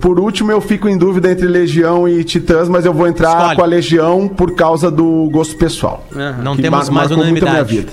por 0.00 0.20
último, 0.20 0.50
eu 0.50 0.60
fico 0.60 0.88
em 0.88 0.96
dúvida 0.96 1.30
entre 1.30 1.46
Legião 1.46 2.08
e 2.08 2.22
Titãs, 2.24 2.68
mas 2.68 2.84
eu 2.86 2.92
vou 2.94 3.06
entrar 3.06 3.36
Escolhe. 3.38 3.56
com 3.56 3.62
a 3.62 3.66
Legião 3.66 4.28
por 4.28 4.54
causa 4.54 4.90
do 4.90 5.28
gosto 5.32 5.56
pessoal. 5.56 6.06
Não 6.42 6.54
que 6.56 6.62
temos 6.62 6.88
mar- 6.88 6.94
mais 6.94 7.10
marcou 7.10 7.26
muito 7.26 7.42
minha 7.42 7.52
unanimidade. 7.54 7.76
vida. 7.76 7.92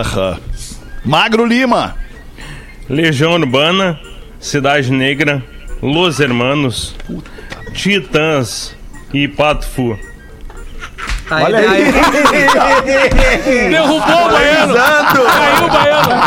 Aham. 0.00 0.38
Magro 1.04 1.44
Lima. 1.46 1.94
Legião 2.88 3.32
Urbana, 3.34 3.98
Cidade 4.38 4.90
Negra, 4.92 5.42
Los 5.82 6.20
Hermanos, 6.20 6.94
Titãs 7.72 8.74
e 9.12 9.26
Pato 9.26 9.66
Fu. 9.66 9.96
Aí, 11.30 11.44
Olha 11.44 11.58
aí. 11.58 11.66
aí. 11.66 11.92
Derrubou 13.70 13.98
o 13.98 14.28
baiano! 14.30 14.74
Caiu 14.74 15.66
o 15.66 15.70
baiano! 15.70 16.24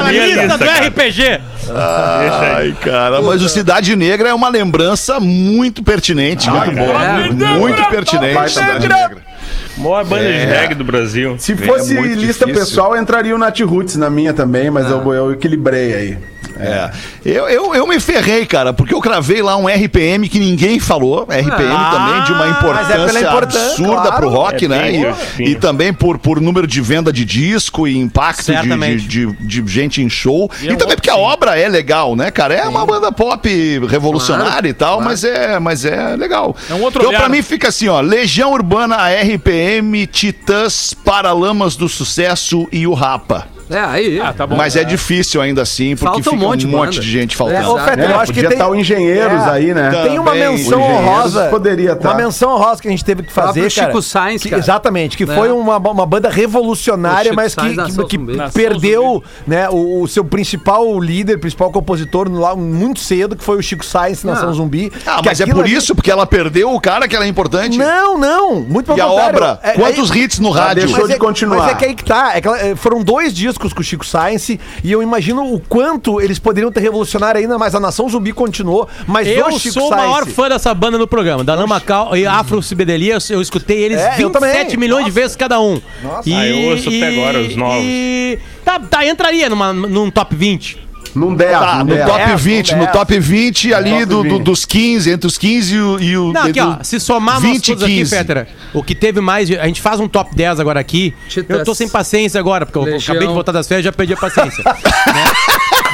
a 0.00 0.02
minha 0.04 0.26
Lista 0.26 0.42
lista, 0.42 0.58
do 0.58 0.64
cara. 0.64 0.88
RPG. 0.88 1.40
Ai, 1.72 2.76
cara, 2.80 3.22
mas 3.22 3.42
o 3.42 3.48
Cidade 3.48 3.94
Negra 3.94 4.30
é 4.30 4.34
uma 4.34 4.48
lembrança 4.48 5.20
muito 5.20 5.82
pertinente. 5.82 6.50
muito 6.50 6.72
boa. 6.72 7.04
É. 7.04 7.30
Muito 7.30 7.84
pertinente. 7.88 8.50
Cidade 8.50 8.88
Negra. 8.88 9.30
Maior 9.76 10.04
banda 10.04 10.24
de 10.24 10.44
reggae 10.44 10.74
do 10.74 10.84
Brasil. 10.84 11.36
Se 11.38 11.56
fosse 11.56 11.94
muito 11.94 12.14
lista 12.14 12.44
difícil. 12.44 12.66
pessoal, 12.66 12.96
entraria 12.96 13.34
o 13.34 13.38
Nat 13.38 13.60
Roots 13.60 13.96
na 13.96 14.10
minha 14.10 14.34
também, 14.34 14.70
mas 14.70 14.90
eu, 14.90 15.12
eu 15.12 15.32
equilibrei 15.32 15.94
aí. 15.94 16.18
É. 16.62 16.90
Eu, 17.24 17.48
eu, 17.48 17.74
eu 17.74 17.86
me 17.86 17.98
ferrei, 18.00 18.46
cara, 18.46 18.72
porque 18.72 18.94
eu 18.94 19.00
cravei 19.00 19.42
lá 19.42 19.56
um 19.56 19.66
RPM 19.66 20.28
que 20.28 20.38
ninguém 20.38 20.78
falou. 20.78 21.22
RPM 21.22 21.90
também 21.90 22.24
de 22.24 22.32
uma 22.32 22.46
mas 22.46 22.90
é 22.90 22.92
importância 22.92 23.20
importância, 23.20 23.66
absurda 23.70 24.02
claro. 24.02 24.16
pro 24.16 24.28
rock, 24.28 24.64
É 24.64 24.68
né? 24.68 24.92
E, 24.92 25.04
é 25.04 25.14
e 25.38 25.54
também 25.54 25.92
por, 25.92 26.18
por 26.18 26.40
número 26.40 26.66
de 26.66 26.80
venda 26.80 27.12
de 27.12 27.24
disco 27.24 27.86
e 27.86 27.96
impacto 27.96 28.52
de, 28.52 28.96
de, 28.96 29.26
de, 29.26 29.62
de 29.62 29.72
gente 29.72 30.02
em 30.02 30.08
show. 30.08 30.50
E, 30.60 30.68
é 30.68 30.72
um 30.72 30.76
também 30.76 30.96
porque 30.96 31.10
a 31.10 31.14
sim. 31.14 31.20
obra 31.20 31.58
é 31.58 31.68
legal, 31.68 32.16
né, 32.16 32.30
cara? 32.30 32.54
É 32.54 32.66
uma 32.66 32.84
banda 32.84 33.12
pop 33.12 33.48
revolucionária 33.86 34.68
e 34.68 34.74
tal, 34.74 35.00
mas, 35.00 35.24
é, 35.24 35.58
mas 35.58 35.84
é 35.84 36.16
legal. 36.16 36.56
É 36.68 36.74
um 36.74 36.82
outro 36.82 37.00
então, 37.00 37.10
olhar. 37.10 37.20
pra 37.20 37.28
mim, 37.28 37.42
fica 37.42 37.68
assim, 37.68 37.88
ó: 37.88 38.00
Legião 38.00 38.52
Urbana, 38.52 38.96
a 38.96 39.08
RPM, 39.20 40.06
Titãs, 40.06 40.94
Paralamas 40.94 41.76
do 41.76 41.88
Sucesso 41.88 42.68
e 42.72 42.86
o 42.86 42.94
Rapa. 42.94 43.59
É, 43.70 43.78
aí. 43.80 44.20
Ah, 44.20 44.32
tá 44.32 44.46
bom. 44.46 44.56
Mas 44.56 44.76
é 44.76 44.84
difícil 44.84 45.40
ainda 45.40 45.62
assim, 45.62 45.94
porque 45.96 46.04
Falta 46.04 46.20
um 46.20 46.22
fica 46.32 46.36
monte 46.36 46.60
de 46.60 46.66
um 46.66 46.70
monte 46.70 46.84
banda. 46.96 47.00
de 47.00 47.10
gente 47.10 47.34
É, 47.34 47.36
faltando. 47.38 47.70
ô, 47.72 47.78
Fetter, 47.78 48.04
É, 48.10 48.12
eu 48.12 48.18
acho 48.20 48.32
que 48.32 48.38
podia 48.42 48.48
tem... 48.48 48.58
estar 48.58 48.68
o 48.68 48.74
Engenheiros 48.74 49.42
É. 49.42 49.50
aí, 49.50 49.74
né? 49.74 49.90
Tem 50.02 50.18
uma 50.18 50.32
Também, 50.32 50.48
menção 50.50 50.80
honrosa. 50.82 51.44
poderia 51.48 51.94
tá. 51.96 52.08
Uma 52.10 52.16
menção 52.16 52.52
honrosa 52.54 52.82
que 52.82 52.88
a 52.88 52.90
gente 52.90 53.04
teve 53.04 53.22
que 53.22 53.32
fazer, 53.32 53.72
cara. 53.72 53.86
Chico 53.88 54.02
Sainz, 54.02 54.42
que- 54.42 54.48
cara. 54.50 54.60
Exatamente, 54.60 55.16
que 55.16 55.24
É. 55.24 55.26
foi 55.26 55.50
uma, 55.52 55.76
uma 55.78 56.06
banda 56.06 56.28
revolucionária, 56.28 57.32
mas 57.32 57.54
que, 57.54 57.68
que, 57.76 58.06
que 58.18 58.18
perdeu 58.52 59.22
né, 59.46 59.68
o, 59.68 60.02
o 60.02 60.08
seu 60.08 60.24
principal 60.24 60.98
líder, 61.00 61.38
principal 61.38 61.70
compositor 61.70 62.28
lá 62.30 62.54
muito 62.56 63.00
cedo, 63.00 63.36
que 63.36 63.44
foi 63.44 63.56
o 63.58 63.62
Chico 63.62 63.84
Sainz, 63.84 64.24
Nação 64.24 64.50
Ah. 64.50 64.52
Zumbi. 64.52 64.92
Ah, 65.06 65.20
mas 65.24 65.40
é 65.40 65.46
por 65.46 65.68
isso, 65.68 65.94
porque 65.94 66.10
ela 66.10 66.26
perdeu 66.26 66.72
o 66.74 66.80
cara 66.80 67.06
que 67.08 67.14
ela 67.16 67.24
é 67.24 67.28
importante. 67.28 67.78
Não, 67.78 68.18
não, 68.18 68.60
muito 68.60 68.86
pelo 68.86 68.98
E 68.98 69.00
a 69.00 69.04
contrário. 69.06 69.36
obra? 69.36 69.60
É- 69.62 69.72
Quantos 69.72 70.10
é- 70.10 70.16
hits 70.18 70.38
no 70.38 70.50
rádio? 70.50 70.86
deixou 70.86 71.06
de 71.06 71.14
é, 71.14 71.18
continuar. 71.18 71.58
Mas 71.58 71.72
é 71.72 71.74
que 71.74 71.84
aí 71.84 71.94
que 71.94 72.04
tá. 72.04 72.32
É 72.34 72.70
é, 72.70 72.74
foram 72.74 73.02
dois 73.02 73.32
discos 73.34 73.59
com 73.74 73.80
o 73.80 73.84
Chico 73.84 74.04
Science 74.06 74.58
e 74.82 74.90
eu 74.90 75.02
imagino 75.02 75.52
o 75.54 75.60
quanto 75.60 76.20
eles 76.20 76.38
poderiam 76.38 76.72
ter 76.72 76.80
revolucionado 76.80 77.38
ainda 77.38 77.58
mais. 77.58 77.74
A 77.74 77.80
Nação 77.80 78.08
Zumbi 78.08 78.32
continuou, 78.32 78.88
mas 79.06 79.28
Eu 79.28 79.48
o 79.48 79.58
Chico 79.58 79.74
sou 79.74 79.88
o 79.88 79.90
maior 79.90 80.26
fã 80.26 80.48
dessa 80.48 80.72
banda 80.72 80.96
no 80.96 81.06
programa, 81.06 81.44
da 81.44 81.54
Lama 81.54 81.80
Cal 81.80 82.16
e 82.16 82.26
Afro 82.26 82.62
Cibedelia. 82.62 83.18
Eu 83.28 83.40
escutei 83.42 83.82
eles 83.82 83.98
É, 84.00 84.14
eu 84.22 84.30
27 84.30 84.32
também. 84.32 84.76
milhões 84.78 85.04
de 85.04 85.10
vezes 85.10 85.36
cada 85.36 85.60
um. 85.60 85.80
E, 86.24 86.32
Ah, 86.34 86.46
eu 86.46 86.70
ouço 86.70 86.88
até 86.88 87.08
agora 87.08 87.40
os 87.40 87.54
novos. 87.56 87.82
E, 87.84 88.38
tá, 88.64 88.80
tá, 88.80 89.06
entraria 89.06 89.48
numa, 89.50 89.72
num 89.72 90.10
top 90.10 90.34
20. 90.34 90.89
Não 91.14 91.34
der, 91.34 91.50
Tá, 91.58 91.78
não 91.84 91.96
no 91.96 92.04
top 92.06 92.20
É, 92.20 92.36
20, 92.36 92.70
não 92.72 92.78
no 92.78 92.86
top 92.92 93.18
20 93.18 93.74
ali 93.74 93.90
Top 93.90 94.04
do, 94.06 94.22
do- 94.22 94.22
20. 94.36 94.42
dos 94.44 94.64
15, 94.64 95.10
entre 95.10 95.26
os 95.26 95.36
15 95.36 95.74
e 95.74 95.80
o. 95.80 96.00
E 96.00 96.16
o 96.16 96.32
Não, 96.32 96.42
aqui, 96.44 96.60
ó, 96.60 96.70
do- 96.76 96.84
se 96.84 97.00
somar 97.00 97.40
nós 97.40 97.42
20 97.42 97.64
e 97.64 97.70
todos 97.72 97.82
aqui, 97.84 97.94
15. 97.96 98.16
Petra, 98.16 98.48
o 98.72 98.82
que 98.82 98.94
teve 98.94 99.20
mais. 99.20 99.50
A 99.50 99.66
gente 99.66 99.80
faz 99.80 99.98
um 100.00 100.06
top 100.08 100.34
10 100.36 100.60
agora 100.60 100.78
aqui. 100.78 101.12
Eu 101.48 101.64
tô 101.64 101.74
sem 101.74 101.88
paciência 101.88 102.38
agora, 102.38 102.64
porque 102.64 102.78
eu 102.78 102.82
Legião. 102.84 103.12
acabei 103.14 103.26
de 103.28 103.34
voltar 103.34 103.52
das 103.52 103.66
férias 103.66 103.84
e 103.84 103.86
já 103.86 103.92
perdi 103.92 104.12
a 104.14 104.16
paciência. 104.16 104.62
né? 104.64 105.24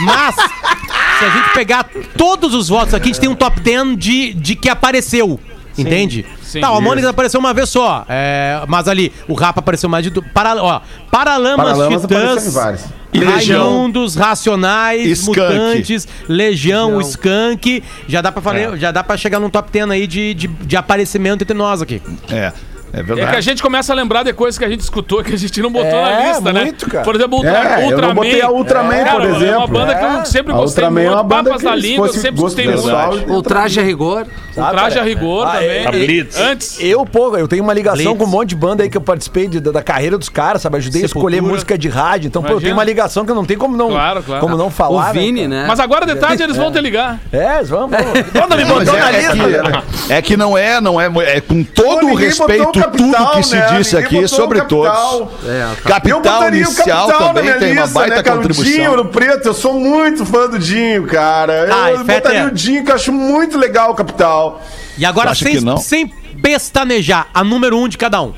Mas, 0.01 0.35
se 0.35 1.25
a 1.25 1.31
gente 1.31 1.53
pegar 1.55 1.89
todos 2.17 2.55
os 2.55 2.69
votos 2.69 2.93
aqui, 2.93 3.05
a 3.05 3.13
gente 3.13 3.21
tem 3.21 3.29
um 3.31 3.35
top 3.35 3.59
10 3.61 3.97
de, 3.97 4.35
de 4.35 4.55
que 4.55 4.69
apareceu. 4.69 5.41
Entende? 5.79 6.25
sim. 6.43 6.61
tá, 6.61 6.73
o 6.73 6.77
Amônicas 6.77 7.11
apareceu 7.11 7.39
uma 7.41 7.53
vez 7.55 7.69
só. 7.69 8.05
é, 8.09 8.63
mas 8.67 8.89
ali, 8.89 9.13
o 9.29 9.35
Rapa 9.35 9.61
apareceu 9.61 9.89
mais 9.89 10.05
de. 10.05 10.11
du- 10.11 10.23
Para, 10.23 10.55
ó, 10.63 10.81
Paralamas, 11.11 11.57
Paralamas 11.67 12.03
Titãs. 12.03 12.55
vários. 12.55 12.85
E 13.13 13.19
Legião. 13.21 13.65
Raimundos, 13.65 14.15
Racionais, 14.15 15.07
Skunk. 15.21 15.41
Mutantes, 15.41 16.09
Legião, 16.29 16.97
Legião. 16.97 17.01
Skunk. 17.01 17.83
Já 18.07 18.21
dá 18.21 18.31
pra, 18.31 18.43
falar, 18.43 18.59
É. 18.59 18.77
já 18.77 18.91
dá 18.93 19.03
pra 19.03 19.17
chegar 19.17 19.41
num 19.41 19.49
top 19.49 19.71
10 19.73 19.91
aí 19.91 20.07
de, 20.07 20.35
de, 20.35 20.47
de 20.49 20.77
aparecimento 20.77 21.43
entre 21.43 21.57
nós 21.57 21.81
aqui. 21.81 22.03
É, 22.31 22.53
é 22.97 23.01
É 23.01 23.03
verdade. 23.03 23.31
que 23.31 23.37
a 23.37 23.41
gente 23.41 23.63
começa 23.63 23.93
a 23.93 23.97
lembrar 23.97 24.23
de 24.23 24.33
coisas 24.33 24.59
que 24.59 24.65
a 24.65 24.69
gente 24.69 24.81
escutou 24.81 25.23
que 25.23 25.33
a 25.35 25.39
gente 25.39 25.61
não 25.61 25.71
botou 25.71 25.89
É, 25.89 26.03
na 26.03 26.29
lista, 26.29 26.53
muito, 26.53 26.87
né? 26.87 26.93
cara. 26.93 27.05
Por 27.05 27.15
exemplo, 27.15 27.37
Ultra, 27.37 27.51
É, 27.53 27.83
eu 27.83 27.85
Ultraman. 27.87 28.07
não 28.09 28.15
botei 28.15 28.43
a 28.43 28.51
Ultraman, 28.51 29.05
Cara, 29.05 29.11
por 29.11 29.23
É 29.23 29.27
uma 29.29 29.37
exemplo. 29.37 29.69
banda 29.69 29.95
que 29.95 30.05
eu 30.05 30.09
É. 30.09 30.25
sempre 30.25 30.53
A 30.53 30.57
gostei 30.57 30.85
Ultraman 30.85 31.01
é 31.03 31.09
uma 31.11 31.17
muito. 31.17 31.29
banda 31.29 31.51
Papas 31.51 31.63
que 31.63 31.69
da 31.69 31.75
língua, 31.77 32.07
eu 32.07 32.13
sempre 32.13 32.41
gostei 32.41 32.67
muito. 32.67 33.33
O 33.33 33.43
traje 33.43 33.81
a 33.81 33.83
rigor. 33.83 34.27
O 34.57 34.65
traje 34.71 34.99
a 34.99 35.03
rigor 35.03 35.47
Ah, 35.47 35.53
também. 35.53 35.69
é, 35.69 35.87
A 35.87 35.91
Blitz. 35.91 36.41
Antes. 36.41 36.77
Eu, 36.81 37.05
pô, 37.05 37.37
eu 37.37 37.47
tenho 37.47 37.63
uma 37.63 37.75
ligação 37.75 38.03
Blitz. 38.05 38.19
com 38.19 38.25
um 38.25 38.29
monte 38.29 38.49
de 38.51 38.57
banda 38.57 38.83
aí 38.83 38.89
que 38.91 38.97
eu 38.97 39.01
participei 39.03 39.47
de- 39.49 39.61
da, 39.61 39.71
da 39.71 39.83
carreira 39.83 40.17
dos 40.17 40.29
caras, 40.31 40.63
sabe? 40.63 40.79
Ajudei 40.79 41.03
a 41.03 41.07
escolher 41.07 41.43
música 41.43 41.77
de 41.77 41.89
rádio. 41.89 42.29
Então, 42.29 42.43
pô, 42.43 42.53
eu 42.55 42.61
tenho 42.61 42.73
uma 42.73 42.85
ligação 42.85 43.25
que 43.25 43.31
eu 43.31 43.35
não 43.35 43.45
tenho 43.45 43.61
como 43.61 43.77
não, 43.77 43.91
Claro, 43.91 44.23
claro. 44.23 44.41
Como 44.41 44.57
não 44.57 44.69
O 44.69 44.71
falar. 44.71 45.13
Vini, 45.13 45.41
cara? 45.43 45.49
né? 45.49 45.65
Mas 45.69 45.79
agora 45.81 46.07
de 46.07 46.15
tarde 46.17 46.43
eles 46.43 46.57
vão 46.57 46.73
te 46.73 46.81
ligar. 46.81 47.19
É, 47.33 47.63
vamos. 47.63 47.91
vamos. 47.91 48.31
Quando 48.33 48.57
me 48.57 48.65
botou 48.65 48.95
na 48.97 49.11
é, 49.13 49.15
é 49.25 49.33
lista. 49.35 49.83
que, 50.07 50.13
é 50.13 50.23
que 50.23 50.37
não 50.37 50.57
é, 50.57 50.81
não 50.81 51.01
é, 51.01 51.07
é 51.37 51.41
com 51.41 51.63
todo 51.63 52.07
o 52.09 52.15
respeito 52.15 52.81
o 52.87 52.91
capital, 52.91 53.27
tudo 53.27 53.37
que 53.37 53.43
se 53.43 53.57
né? 53.57 53.67
disse 53.79 53.97
Ninguém 53.97 54.19
aqui 54.21 54.29
sobre 54.29 54.59
o 54.59 54.63
capital. 54.63 55.19
todos. 55.19 55.49
É, 55.49 55.61
tá. 55.63 55.71
Eu 55.71 55.77
Capital 55.83 56.21
botaria 56.21 56.61
o 56.61 56.65
inicial 56.65 57.07
capital 57.07 57.29
também 57.29 57.43
minha 57.45 57.59
tem 57.59 57.73
uma 57.73 57.83
lista, 57.83 57.99
baita 57.99 58.17
né, 58.17 58.23
cara? 58.23 58.37
O 58.37 58.43
contribuição. 58.43 58.73
Dinho, 58.75 58.97
no 58.97 59.05
preto, 59.07 59.47
eu 59.47 59.55
sou 59.55 59.75
muito 59.75 60.25
fã 60.27 60.49
do 60.49 60.59
Dinho, 60.59 61.07
cara. 61.07 61.69
Ai, 61.73 61.93
eu 61.95 61.99
botaria 61.99 62.23
Fetter. 62.23 62.47
o 62.47 62.51
Dinho, 62.51 62.85
que 62.85 62.91
eu 62.91 62.95
acho 62.95 63.13
muito 63.13 63.59
legal 63.59 63.91
o 63.91 63.95
capital. 63.95 64.61
E 64.97 65.05
agora, 65.05 65.35
sem, 65.35 65.57
que 65.57 65.61
não? 65.65 65.77
sem 65.77 66.09
pestanejar, 66.43 67.29
a 67.35 67.43
número 67.45 67.77
um 67.79 67.89
de 67.89 67.99
cada 67.99 68.21
um. 68.23 68.33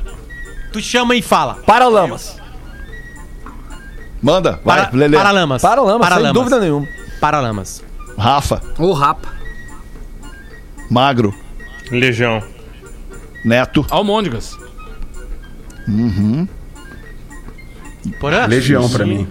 Tu 0.72 0.80
chama 0.80 1.14
e 1.14 1.22
fala. 1.22 1.54
Paralamas. 1.66 2.36
Manda, 4.20 4.60
vai, 4.64 4.86
Para, 4.86 4.96
Lelê. 4.96 5.16
Paralamas. 5.16 5.62
Paralamas, 5.62 6.14
sem 6.14 6.32
dúvida 6.32 6.58
nenhuma. 6.60 6.86
Paralamas. 7.20 7.82
Rafa, 8.18 8.60
O 8.78 8.92
Rapa. 8.92 9.28
Magro, 10.90 11.32
Legião. 11.90 12.42
Neto. 13.44 13.86
Almôndegas. 13.90 14.56
Porã? 18.20 18.46
Legião 18.46 18.88
pra 18.88 19.06
mim. 19.06 19.28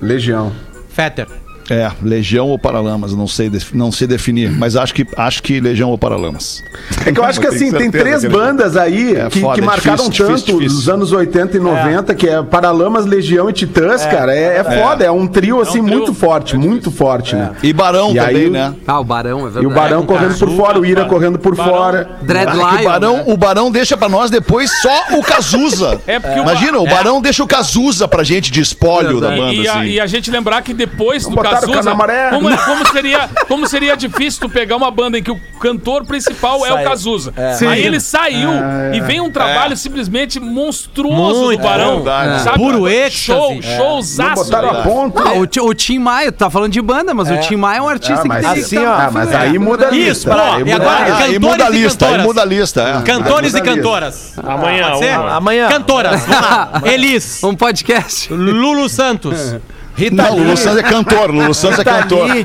Legião. 0.00 0.52
Fetter. 0.90 1.26
É, 1.70 1.90
Legião 2.02 2.48
ou 2.48 2.58
Paralamas, 2.58 3.14
não 3.14 3.26
sei, 3.26 3.50
não 3.72 3.90
sei 3.90 4.06
definir, 4.06 4.50
mas 4.50 4.76
acho 4.76 4.92
que, 4.94 5.06
acho 5.16 5.42
que 5.42 5.60
Legião 5.60 5.90
ou 5.90 5.96
Paralamas. 5.98 6.62
É 7.06 7.12
que 7.12 7.18
eu 7.18 7.24
acho 7.24 7.40
que 7.40 7.46
assim, 7.46 7.72
tem 7.72 7.90
três 7.90 8.20
que 8.22 8.28
bandas 8.28 8.76
aí 8.76 9.16
É 9.16 9.28
que, 9.30 9.40
foda, 9.40 9.54
que 9.54 9.60
é 9.60 9.64
marcaram 9.64 10.08
difícil, 10.08 10.26
tanto 10.26 10.34
difícil, 10.36 10.58
difícil. 10.58 10.76
nos 10.76 10.88
anos 10.88 11.12
80 11.12 11.56
e 11.56 11.60
90, 11.60 12.14
que 12.14 12.28
é 12.28 12.42
Paralamas, 12.42 13.06
Legião 13.06 13.48
e 13.48 13.52
Titãs, 13.52 14.04
cara. 14.04 14.34
É, 14.34 14.58
é 14.58 14.64
foda, 14.64 15.04
é 15.04 15.10
um 15.10 15.26
trio 15.26 15.60
assim 15.60 15.82
trio. 15.82 15.96
muito 15.98 16.12
forte, 16.14 16.56
muito 16.56 16.90
forte, 16.90 17.34
né? 17.34 17.52
E 17.62 17.72
Barão 17.72 18.12
E 18.12 18.16
também, 18.16 18.36
aí- 18.36 18.50
né? 18.50 18.74
Ah, 18.86 19.00
o 19.00 19.04
Barão, 19.04 19.40
é 19.40 19.42
verdade. 19.44 19.64
E 19.64 19.66
o 19.66 19.70
Barão 19.70 20.04
correndo 20.04 20.38
por 20.38 20.50
fora, 20.56 20.78
o 20.80 20.84
Ira 20.86 21.04
correndo 21.06 21.38
por 21.38 21.54
Barão. 21.56 21.72
fora. 21.72 22.10
Dread 22.22 22.50
que 22.50 22.56
Lion, 22.58 22.80
o, 22.80 22.84
Barão, 22.84 23.16
né? 23.16 23.24
o 23.26 23.36
Barão 23.36 23.70
deixa 23.70 23.96
pra 23.96 24.08
nós 24.08 24.30
depois 24.30 24.70
só 24.82 25.16
o 25.18 25.22
Cazuza. 25.22 26.00
É 26.06 26.18
porque 26.20 26.38
o 26.38 26.42
Imagina, 26.42 26.78
o 26.78 26.84
Barão 26.86 27.20
deixa 27.22 27.42
o 27.42 27.46
Cazuza 27.46 28.06
pra 28.06 28.22
gente 28.22 28.50
de 28.50 28.60
espólio 28.60 29.20
da 29.20 29.30
banda, 29.30 29.54
E 29.54 29.66
a, 29.66 29.72
assim. 29.80 29.84
e 29.88 30.00
a 30.00 30.06
gente 30.06 30.30
lembrar 30.30 30.60
que 30.62 30.74
depois 30.74 31.24
do 31.24 31.30
o 31.32 31.34
Cazuza, 31.60 31.90
como, 32.30 32.56
como 32.58 32.92
seria, 32.92 33.28
como 33.48 33.66
seria 33.66 33.96
difícil 33.96 34.40
tu 34.40 34.48
pegar 34.48 34.76
uma 34.76 34.90
banda 34.90 35.18
em 35.18 35.22
que 35.22 35.30
o 35.30 35.40
cantor 35.60 36.04
principal 36.04 36.64
é 36.66 36.72
o 36.72 36.84
Cazuza. 36.84 37.32
Aí 37.68 37.84
ele 37.84 38.00
saiu 38.00 38.50
e 38.92 39.00
vem 39.00 39.20
um 39.20 39.30
trabalho 39.30 39.76
simplesmente 39.76 40.38
monstruoso 40.40 41.44
Muito 41.44 41.60
do 41.60 41.66
Barão. 41.66 41.96
verdade. 41.96 42.42
sabe? 42.42 42.58
Puro 42.58 42.88
êxtase. 42.88 43.24
Show, 43.24 43.52
É. 43.62 43.76
showzaço. 43.76 44.44
Botaram 44.44 44.70
a 44.70 44.82
ponta. 44.82 45.22
Ah, 45.22 45.32
o, 45.34 45.66
o 45.68 45.74
Tim 45.74 45.98
Maia, 45.98 46.30
tu 46.32 46.38
tá 46.38 46.50
falando 46.50 46.72
de 46.72 46.82
banda, 46.82 47.14
mas 47.14 47.30
o 47.30 47.36
Tim 47.38 47.56
Maia 47.56 47.78
é 47.78 47.82
um 47.82 47.88
artista 47.88 48.14
Ah, 48.14 48.22
que 48.22 48.28
mas 48.28 48.40
tem 48.52 48.62
assim, 48.62 48.76
que 48.76 48.84
ó, 48.84 48.92
Ah, 48.94 49.10
mas 49.12 49.34
aí 49.34 49.58
muda 49.58 49.88
a 49.88 49.90
Isso, 49.90 50.28
lista. 50.28 50.30
e 50.60 50.64
muda 50.64 50.74
agora- 50.76 50.96
a 50.96 51.04
lista. 51.04 51.24
Aí 51.24 51.32
cantores 51.34 51.40
muda 51.40 51.64
a 51.64 51.70
e 51.70 51.72
lista, 51.72 52.04
aí 52.06 52.10
cantoras. 52.12 52.26
muda 52.26 52.42
a 52.42 52.44
lista. 52.44 52.82
É. 52.82 53.02
Cantores 53.02 53.54
e 53.54 53.60
cantoras. 53.62 54.34
Amanhã. 54.42 54.86
Amanhã. 55.30 55.68
Cantoras. 55.68 56.20
Vamos 56.26 56.40
lá. 56.42 56.82
Elis. 56.84 57.42
Um 57.42 57.54
podcast. 57.54 58.32
Lulu 58.32 58.88
Santos. 58.88 59.56
Rita 59.96 60.16
Não, 60.16 60.32
o 60.32 60.38
Lulu 60.38 60.56
Santos 60.56 60.78
é 60.78 60.82
cantor, 60.82 61.30
o 61.30 61.34
Lulu 61.34 61.54
Santos 61.54 61.78
é 61.78 61.84
cantor. 61.84 62.28
Lee. 62.28 62.44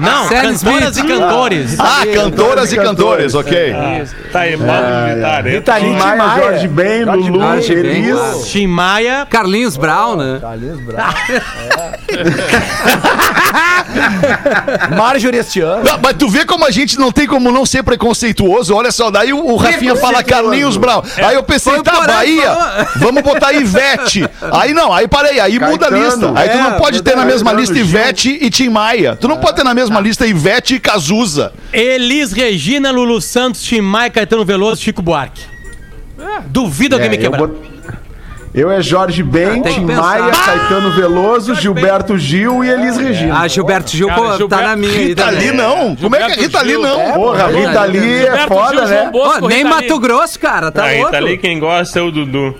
Não, 0.00 0.28
Sam 0.28 0.42
cantoras 0.42 0.96
Smith. 0.96 1.04
e 1.04 1.08
cantores. 1.08 1.76
Ah, 1.80 2.02
cantoras 2.12 2.72
e 2.72 2.76
cantores, 2.76 3.34
ok. 3.34 3.74
Tá 4.32 4.40
aí, 4.40 4.56
modo 4.56 4.72
militar. 5.08 5.46
hein? 5.46 5.52
Rita 5.54 5.76
Lee, 5.76 5.84
Tim 5.84 5.96
Maia. 5.98 6.42
Jorge 6.42 6.68
Ben, 6.68 7.04
Jorge 7.04 7.30
Lulu, 7.30 7.54
Elis. 7.54 8.48
Tim 8.50 8.66
Maia. 8.66 9.26
Carlinhos 9.30 9.76
Brown, 9.76 10.16
né? 10.16 10.38
Carlinhos 10.40 10.80
Brown. 10.80 10.98
Marjorie 14.96 15.38
este 15.38 15.60
ano. 15.60 15.82
Não, 15.84 15.98
mas 16.02 16.16
tu 16.18 16.28
vê 16.28 16.44
como 16.44 16.64
a 16.64 16.70
gente 16.70 16.98
não 16.98 17.10
tem 17.12 17.26
como 17.26 17.50
não 17.50 17.64
ser 17.66 17.82
preconceituoso. 17.82 18.74
Olha 18.74 18.90
só, 18.92 19.10
daí 19.10 19.32
o, 19.32 19.38
o 19.44 19.56
Rafinha 19.56 19.96
fala 19.96 20.22
Carlinhos 20.22 20.76
Brown. 20.76 21.02
Aí 21.16 21.34
eu 21.34 21.42
pensei, 21.42 21.74
Foi 21.74 21.82
tá, 21.82 22.00
Bahia, 22.06 22.56
vamos 22.96 23.22
botar 23.22 23.52
Ivete. 23.52 24.28
Aí 24.52 24.72
não, 24.72 24.92
aí 24.92 25.08
parei, 25.08 25.40
aí 25.40 25.58
muda 25.58 25.86
a 25.86 25.90
Caetano. 25.90 26.04
lista. 26.04 26.32
Aí 26.40 26.48
tu 26.48 26.56
É, 26.56 26.62
não 26.62 26.72
pode 26.78 27.02
ter 27.02 27.16
na 27.16 27.24
mesma 27.24 27.50
Caetano, 27.50 27.60
lista 27.60 27.74
Gil. 27.74 27.84
Ivete 27.84 28.38
e 28.40 28.50
Tim 28.50 28.68
Maia. 28.68 29.16
Tu 29.16 29.26
não 29.28 29.38
pode 29.38 29.56
ter 29.56 29.64
na 29.64 29.74
mesma 29.74 30.00
lista 30.00 30.26
Ivete 30.26 30.74
e 30.76 30.80
Cazuza. 30.80 31.52
Elis 31.72 32.32
Regina, 32.32 32.90
Lulu 32.90 33.20
Santos, 33.20 33.62
Tim 33.62 33.80
Maia, 33.80 34.10
Caetano 34.10 34.44
Veloso, 34.44 34.80
Chico 34.82 35.02
Buarque. 35.02 35.42
Duvido 36.46 36.94
alguém 36.94 37.10
me 37.10 37.16
É, 37.16 37.18
eu, 37.18 37.22
quebrar. 37.22 37.38
bot- 37.46 37.75
eu 38.56 38.70
é 38.70 38.80
Jorge 38.82 39.22
Ben, 39.22 39.62
Tim 39.62 39.86
pensar. 39.86 40.00
Maia, 40.02 40.32
Caetano 40.32 40.90
Veloso, 40.92 41.54
Gilberto 41.54 42.16
Gil 42.18 42.64
e 42.64 42.70
Elis 42.70 42.96
Regina. 42.96 43.40
Ah, 43.40 43.46
Gilberto 43.46 43.90
Gil 43.90 44.08
Cara, 44.08 44.20
pô, 44.20 44.26
tá 44.28 44.36
Gilberto- 44.38 44.64
na 44.64 44.76
minha 44.76 44.92
aí 44.92 45.06
Rita 45.08 45.24
também. 45.26 45.38
Lee 45.40 45.52
não. 45.52 45.94
Como 45.96 46.16
é 46.16 46.18
que 46.18 46.24
é 46.24 46.28
Gilberto 46.34 46.42
Rita 46.42 46.62
Lee 46.62 46.70
Gil. 46.72 46.82
não? 46.82 47.12
Porra, 47.12 47.46
Rita 47.48 47.84
Lee 47.84 47.98
é 48.00 48.18
Gilberto 48.24 48.48
foda, 48.54 48.74
João 48.74 48.88
né? 48.88 49.10
Bosco, 49.12 49.40
Pô, 49.40 49.48
nem 49.48 49.58
Rita 49.64 49.76
Lee. 49.78 49.88
Mato 49.88 50.00
Grosso, 50.00 50.40
cara, 50.40 50.72
tá 50.72 50.84
Aí, 50.84 50.96
louco? 50.96 51.10
tá 51.12 51.16
ali 51.18 51.38
quem 51.38 51.58
gosta 51.60 51.98
é 51.98 52.02
o 52.02 52.10
Dudu. 52.10 52.54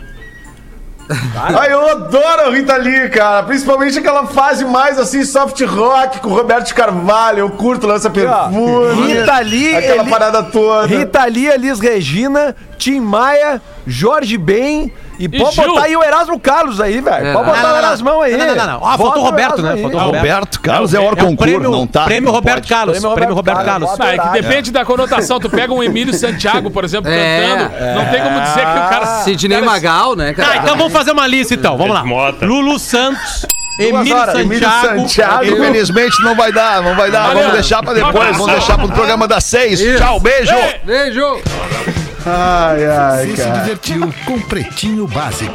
Ai, 1.37 1.73
eu 1.73 1.89
adoro 1.89 2.49
a 2.49 2.51
Rita 2.51 2.77
Lee, 2.77 3.09
cara. 3.11 3.45
Principalmente 3.45 3.97
aquela 3.97 4.27
fase 4.27 4.65
mais 4.65 4.99
assim, 4.99 5.25
soft 5.25 5.61
rock 5.63 6.19
com 6.19 6.31
o 6.31 6.35
Roberto 6.35 6.75
Carvalho. 6.75 7.39
Eu 7.39 7.51
curto 7.51 7.87
lança 7.87 8.11
perfume. 8.11 9.07
Rita 9.07 9.39
Lee, 9.39 9.77
Aquela 9.77 10.03
Eli- 10.03 10.11
parada 10.11 10.43
toda. 10.43 10.87
Rita 10.89 11.25
Lee, 11.27 11.47
Elis 11.47 11.79
Regina, 11.79 12.57
Tim 12.77 12.99
Maia, 13.01 13.63
Jorge 13.87 14.37
Ben. 14.37 14.93
E 15.19 15.29
pode 15.29 15.55
Gil. 15.55 15.67
botar 15.69 15.85
aí 15.85 15.97
o 15.97 16.03
Erasmo 16.05 16.39
Carlos 16.39 16.81
aí, 16.81 17.01
velho. 17.01 17.27
É. 17.29 17.33
Pode 17.33 17.47
botar 17.47 17.63
Não, 17.63 17.65
o 17.65 17.73
não, 17.73 17.81
não. 17.81 17.87
Erasmão 17.89 18.21
aí. 18.23 18.37
Não, 18.37 18.47
não, 18.47 18.55
não, 18.55 18.67
não. 18.67 18.87
Ah, 18.87 18.99
faltou 18.99 19.23
o 19.23 19.27
Roberto, 19.27 19.63
né? 19.63 19.77
Faltou 19.77 20.01
o 20.01 20.05
Roberto 20.05 20.61
Carlos 20.61 20.93
é, 20.95 20.97
É 20.97 21.01
hora 21.01 21.15
o 21.15 21.17
concurso, 21.17 21.37
prêmio, 21.55 21.71
não 21.71 21.87
tá? 21.87 22.05
prêmio 22.05 22.27
Não 22.27 22.33
Roberto. 22.35 22.69
Carlos. 22.69 22.99
Prêmio 22.99 23.15
Prêmio 23.17 23.35
Roberto 23.35 23.57
Roberto 23.59 23.67
Carlos. 23.67 23.91
Carlos. 23.97 24.07
Ah, 24.07 24.15
é 24.15 24.19
que 24.33 24.43
depende 24.43 24.71
da 24.71 24.85
conotação. 24.85 25.41
Tu 25.41 25.49
pega 25.51 25.73
um 25.73 25.83
Emílio 25.83 26.13
Santiago, 26.15 26.71
por 26.71 26.85
exemplo, 26.85 27.11
É, 27.11 27.41
cantando. 27.41 27.95
Não 27.95 28.07
tem 28.11 28.23
como 28.23 28.41
dizer 28.41 28.61
que 28.61 28.79
o 28.79 28.89
cara. 28.89 29.07
Sidney 29.23 29.59
cara- 29.59 29.71
Magal, 29.71 30.17
né, 30.17 30.35
cara? 30.35 30.49
Tá, 30.49 30.57
então 30.59 30.77
vamos 30.77 30.93
fazer 30.93 31.13
uma 31.13 31.27
lista 31.27 31.55
então. 31.55 31.77
Vamos 31.77 31.95
lá. 31.95 32.05
Lulu 32.43 32.79
Santos, 32.79 33.47
Emílio 33.79 34.17
horas, 34.17 34.35
Emílio 34.39 34.69
Santiago. 34.69 35.01
Santiago. 35.01 35.45
Infelizmente 35.45 36.23
não 36.23 36.35
vai 36.35 36.53
dar, 36.53 36.83
não 36.83 36.95
vai 36.95 37.11
dar. 37.11 37.31
Olha, 37.31 37.39
Vamos 37.41 37.53
deixar 37.53 37.83
pra 37.83 37.93
depois, 37.93 38.37
vamos 38.37 38.53
deixar 38.53 38.79
pro 38.79 38.89
programa 38.89 39.27
das 39.29 39.45
seis. 39.45 39.81
Tchau, 39.99 40.21
beijo. 40.21 40.55
Beijo! 40.85 42.06
Ai, 42.29 42.85
ai, 42.85 43.27
Você 43.27 43.37
se 43.37 43.43
cara. 43.43 43.59
divertiu 43.61 44.13
com 44.25 44.41
Pretinho 44.41 45.07
Básico. 45.07 45.55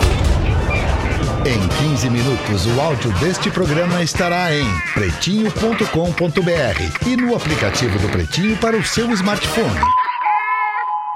Em 1.46 1.68
15 1.90 2.10
minutos, 2.10 2.66
o 2.66 2.80
áudio 2.80 3.12
deste 3.20 3.50
programa 3.50 4.02
estará 4.02 4.54
em 4.56 4.66
pretinho.com.br 4.94 7.08
e 7.08 7.18
no 7.18 7.36
aplicativo 7.36 8.00
do 8.00 8.08
Pretinho 8.10 8.56
para 8.58 8.78
o 8.78 8.84
seu 8.86 9.12
smartphone. 9.12 9.80